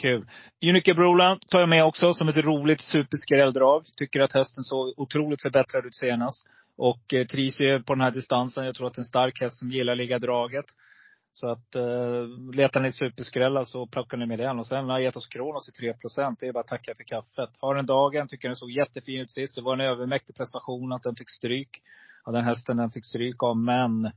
Kul. 0.00 0.26
Unique 0.62 0.94
Brola 0.94 1.38
tar 1.50 1.60
jag 1.60 1.68
med 1.68 1.84
också 1.84 2.14
som 2.14 2.28
ett 2.28 2.36
roligt 2.36 2.80
superskrälldrag. 2.80 3.86
Tycker 3.96 4.20
att 4.20 4.32
hästen 4.32 4.64
såg 4.64 4.94
otroligt 4.96 5.42
förbättrad 5.42 5.86
ut 5.86 5.94
senast. 5.94 6.48
Och 6.76 7.14
eh, 7.14 7.26
trivs 7.26 7.60
ju 7.60 7.82
på 7.82 7.94
den 7.94 8.00
här 8.00 8.10
distansen. 8.10 8.64
Jag 8.64 8.74
tror 8.74 8.86
att 8.86 8.94
det 8.94 8.98
är 8.98 9.00
en 9.00 9.04
stark 9.04 9.40
häst 9.40 9.58
som 9.58 9.70
gillar 9.70 9.96
ligga 9.96 10.18
draget. 10.18 10.64
Så 11.32 11.48
att 11.48 11.74
eh, 11.74 12.52
letar 12.54 12.80
ni 12.80 12.92
superskrälla 12.92 13.54
så 13.54 13.58
alltså, 13.58 13.86
plockar 13.86 14.16
ni 14.16 14.26
med 14.26 14.38
den. 14.38 14.58
Och 14.58 14.66
sen 14.66 14.88
har 14.88 14.98
gett 14.98 15.16
oss 15.16 15.26
Kronos 15.26 15.68
i 15.68 15.72
3 15.72 15.94
Det 16.40 16.46
är 16.46 16.52
bara 16.52 16.60
att 16.60 16.66
tacka 16.66 16.94
för 16.96 17.04
kaffet. 17.04 17.50
Har 17.60 17.74
den 17.74 17.86
dagen, 17.86 18.28
tycker 18.28 18.48
den 18.48 18.56
såg 18.56 18.70
jättefin 18.70 19.20
ut 19.20 19.30
sist. 19.30 19.54
Det 19.54 19.62
var 19.62 19.74
en 19.74 19.80
övermäktig 19.80 20.36
prestation 20.36 20.92
att 20.92 21.02
den 21.02 21.16
fick 21.16 21.30
stryk. 21.30 21.82
Ja, 22.24 22.32
den 22.32 22.44
hästen 22.44 22.76
den 22.76 22.90
fick 22.90 23.06
stryk 23.06 23.42
av. 23.42 23.56
Men 23.56 24.10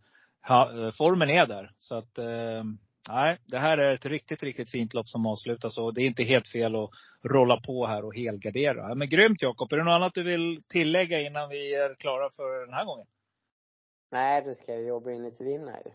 ha, 0.48 0.86
eh, 0.86 0.92
formen 0.92 1.30
är 1.30 1.46
där. 1.46 1.72
Så 1.78 1.96
att 1.96 2.18
eh, 2.18 2.64
Nej, 3.10 3.38
det 3.46 3.60
här 3.60 3.78
är 3.78 3.94
ett 3.94 4.06
riktigt, 4.06 4.44
riktigt 4.44 4.70
fint 4.70 4.94
lopp 4.94 5.08
som 5.08 5.26
avslutas 5.26 5.78
och 5.78 5.94
det 5.94 6.02
är 6.02 6.06
inte 6.06 6.24
helt 6.24 6.48
fel 6.48 6.76
att 6.76 6.90
rolla 7.24 7.62
på 7.62 7.86
här 7.86 8.06
och 8.06 8.16
helgardera. 8.16 8.96
Men 8.96 9.10
grymt 9.10 9.42
Jakob! 9.42 9.74
Är 9.74 9.78
det 9.78 9.84
något 9.84 9.96
annat 9.96 10.14
du 10.14 10.24
vill 10.24 10.64
tillägga 10.64 11.22
innan 11.22 11.50
vi 11.50 11.76
är 11.76 11.96
klara 11.96 12.30
för 12.30 12.66
den 12.66 12.74
här 12.74 12.86
gången? 12.86 13.08
Nej, 14.12 14.42
du 14.46 14.54
ska 14.54 14.76
ju 14.76 14.88
jobba 14.88 15.12
in 15.12 15.24
lite 15.24 15.44
vinnare 15.44 15.82
ju. 15.86 15.92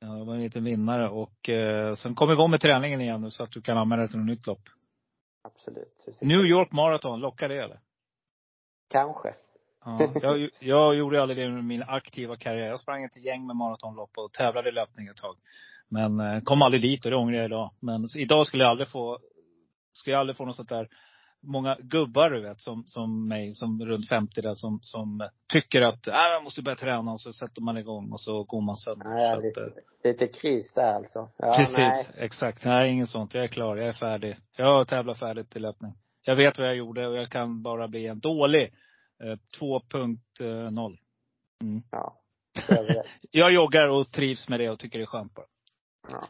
Ja, 0.00 0.06
det 0.06 0.24
var 0.24 0.34
en 0.34 0.42
liten 0.42 0.64
vinnare 0.64 1.08
och 1.08 1.48
eh, 1.48 1.94
sen 1.94 2.14
kom 2.14 2.30
igång 2.30 2.50
med 2.50 2.60
träningen 2.60 3.00
igen 3.00 3.20
nu 3.20 3.30
så 3.30 3.42
att 3.42 3.50
du 3.50 3.62
kan 3.62 3.78
använda 3.78 4.02
det 4.02 4.08
till 4.08 4.18
något 4.18 4.26
nytt 4.26 4.46
lopp. 4.46 4.62
Absolut. 5.42 6.20
New 6.20 6.40
York 6.46 6.72
Marathon, 6.72 7.20
lockar 7.20 7.48
det 7.48 7.62
eller? 7.62 7.80
Kanske. 8.90 9.34
Ja, 9.84 10.08
jag, 10.22 10.50
jag 10.58 10.94
gjorde 10.94 11.22
aldrig 11.22 11.38
det 11.38 11.46
under 11.46 11.62
min 11.62 11.82
aktiva 11.82 12.36
karriär. 12.36 12.66
Jag 12.66 12.80
sprang 12.80 13.04
ett 13.04 13.24
gäng 13.24 13.46
med 13.46 13.56
maratonlopp 13.56 14.10
och 14.16 14.32
tävlade 14.32 14.68
i 14.68 14.72
löpning 14.72 15.06
ett 15.06 15.16
tag. 15.16 15.36
Men 15.90 16.20
eh, 16.20 16.40
kom 16.40 16.62
aldrig 16.62 16.82
dit 16.82 17.04
och 17.04 17.10
det 17.10 17.16
ångrar 17.16 17.36
jag 17.36 17.44
idag. 17.44 17.70
Men 17.80 18.08
idag 18.16 18.46
skulle 18.46 18.62
jag 18.62 18.70
aldrig 18.70 18.88
få, 18.88 19.18
skulle 19.92 20.14
jag 20.14 20.20
aldrig 20.20 20.36
få 20.36 20.44
något 20.44 20.56
sånt 20.56 20.68
där 20.68 20.88
många 21.42 21.76
gubbar 21.80 22.30
du 22.30 22.40
vet, 22.40 22.60
som, 22.60 22.84
som 22.86 23.28
mig, 23.28 23.54
som 23.54 23.84
runt 23.86 24.08
50 24.08 24.40
där, 24.40 24.54
som, 24.54 24.78
som 24.82 25.28
tycker 25.52 25.80
att 25.80 26.06
äh, 26.06 26.14
man 26.14 26.44
måste 26.44 26.62
börja 26.62 26.76
träna 26.76 27.12
och 27.12 27.20
så 27.20 27.32
sätter 27.32 27.62
man 27.62 27.76
igång 27.76 28.12
och 28.12 28.20
så 28.20 28.44
går 28.44 28.60
man 28.60 28.76
sönder. 28.76 29.10
Ja, 29.10 29.34
så 29.36 29.40
lite, 29.40 29.60
eh, 29.60 30.10
lite 30.10 30.26
kris 30.26 30.72
där 30.74 30.94
alltså. 30.94 31.28
Ja, 31.36 31.54
precis, 31.56 31.78
nej. 31.78 32.06
exakt. 32.16 32.64
Nej, 32.64 32.90
inget 32.90 33.08
sånt. 33.08 33.34
Jag 33.34 33.44
är 33.44 33.48
klar, 33.48 33.76
jag 33.76 33.88
är 33.88 33.92
färdig. 33.92 34.36
Jag 34.56 34.66
har 34.66 34.84
tävlat 34.84 35.18
färdigt 35.18 35.50
till 35.50 35.62
löpning. 35.62 35.92
Jag 36.22 36.36
vet 36.36 36.58
vad 36.58 36.68
jag 36.68 36.76
gjorde 36.76 37.06
och 37.06 37.16
jag 37.16 37.30
kan 37.30 37.62
bara 37.62 37.88
bli 37.88 38.06
en 38.06 38.20
dålig 38.20 38.74
eh, 39.24 39.60
2.0. 39.60 40.96
Mm. 41.62 41.82
Ja. 41.90 42.14
jag 43.30 43.52
joggar 43.52 43.88
och 43.88 44.10
trivs 44.10 44.48
med 44.48 44.60
det 44.60 44.70
och 44.70 44.78
tycker 44.78 44.98
det 44.98 45.04
är 45.04 45.06
skönt 45.06 45.34
bara. 45.34 45.46
Ja. 46.10 46.28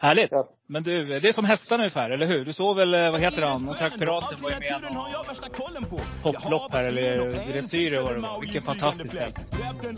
Härligt. 0.00 0.28
Ja. 0.32 0.48
Men 0.66 0.82
du, 0.82 1.04
det 1.20 1.28
är 1.28 1.32
som 1.32 1.44
hästarna 1.44 1.82
ungefär, 1.82 2.10
eller 2.10 2.26
hur? 2.26 2.44
Du 2.44 2.52
såg 2.52 2.76
väl, 2.76 2.94
eh, 2.94 3.10
vad 3.10 3.20
heter 3.20 3.46
han, 3.46 3.74
Trakk 3.74 3.98
Piraten 3.98 4.38
var 4.42 4.50
ju 4.50 4.56
med 4.56 4.92
någon 4.92 6.00
hopplopp 6.22 6.72
här, 6.72 6.88
eller 6.88 7.16
dressyr 7.52 8.02
var 8.02 8.14
det 8.14 8.20
var. 8.20 8.40
Vilken 8.40 8.62
fantastisk 8.62 9.18
häst. 9.18 9.46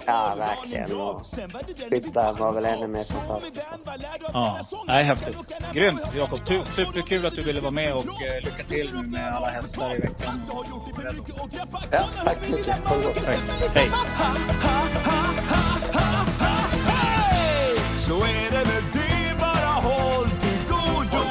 Ja, 0.06 0.34
verkligen. 0.38 1.00
Och 1.00 1.22
skyttar 1.90 2.32
var 2.32 2.52
väl 2.52 2.64
ännu 2.64 2.86
mer 2.86 3.12
fantastiskt. 3.12 3.66
Ja, 4.32 4.58
nej, 4.86 5.04
häftigt. 5.04 5.36
Grymt 5.72 6.00
Jakob. 6.16 6.40
Superkul 6.76 7.26
att 7.26 7.34
du 7.34 7.42
ville 7.42 7.60
vara 7.60 7.70
med 7.70 7.94
och 7.94 8.22
eh, 8.22 8.44
lycka 8.44 8.64
till 8.68 8.90
med 8.94 9.34
alla 9.34 9.46
hästar 9.46 9.94
i 9.94 9.98
veckan. 10.00 10.42
Ja, 11.92 12.04
tack 12.24 12.38
så 12.38 12.52
mycket. 12.52 12.76
Ha 12.84 12.96
det 12.96 13.04
gott. 13.04 13.26
Hej. 13.74 13.88
Så 17.96 18.16
är 18.16 18.50
det 18.50 18.64
med 18.66 19.19
bara 19.61 19.80
håll 19.88 20.30
till 20.30 20.61
godo 20.68 21.24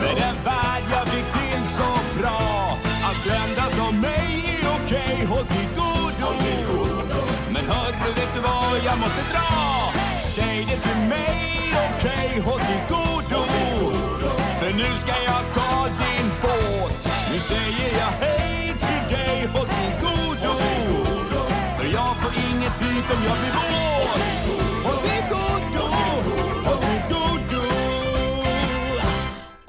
med 0.00 0.16
den 0.16 0.36
värld 0.44 0.84
jag 0.90 1.04
byggt 1.12 1.32
till 1.32 1.62
så 1.78 1.90
bra. 2.18 2.78
Att 3.08 3.26
vända 3.26 3.70
som 3.70 4.00
mig 4.00 4.58
är 4.62 4.68
okej, 4.76 5.14
okay. 5.14 5.26
håll 5.26 5.46
till 5.46 5.68
godo 5.76 6.30
Men 7.50 7.64
hörru, 7.66 8.12
vet 8.16 8.34
du 8.34 8.40
vad? 8.40 8.84
Jag 8.84 8.98
måste 8.98 9.22
dra? 9.32 9.48
Säg 10.20 10.66
det 10.70 10.80
till 10.88 11.08
mig, 11.08 11.74
okej, 11.88 12.28
okay. 12.28 12.40
håll 12.40 12.60
till 12.60 12.84
godo 12.88 13.40
För 14.60 14.70
nu 14.74 14.96
ska 14.96 15.14
jag 15.30 15.42
ta 15.54 15.88
din 16.02 16.28
båt. 16.42 17.08
Nu 17.32 17.38
säger 17.38 17.90
jag 18.00 18.12
hej 18.26 18.74
till 18.84 19.16
dig, 19.16 19.48
håll 19.54 19.66
till 19.66 19.94
godo 20.04 20.54
För 21.78 21.86
jag 21.98 22.16
får 22.20 22.32
inget 22.50 22.72
flyt 22.80 23.10
om 23.14 23.20
jag 23.28 23.36
blir 23.40 23.47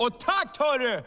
Och 0.10 0.20
tack 0.20 0.58
hörru! 0.60 1.04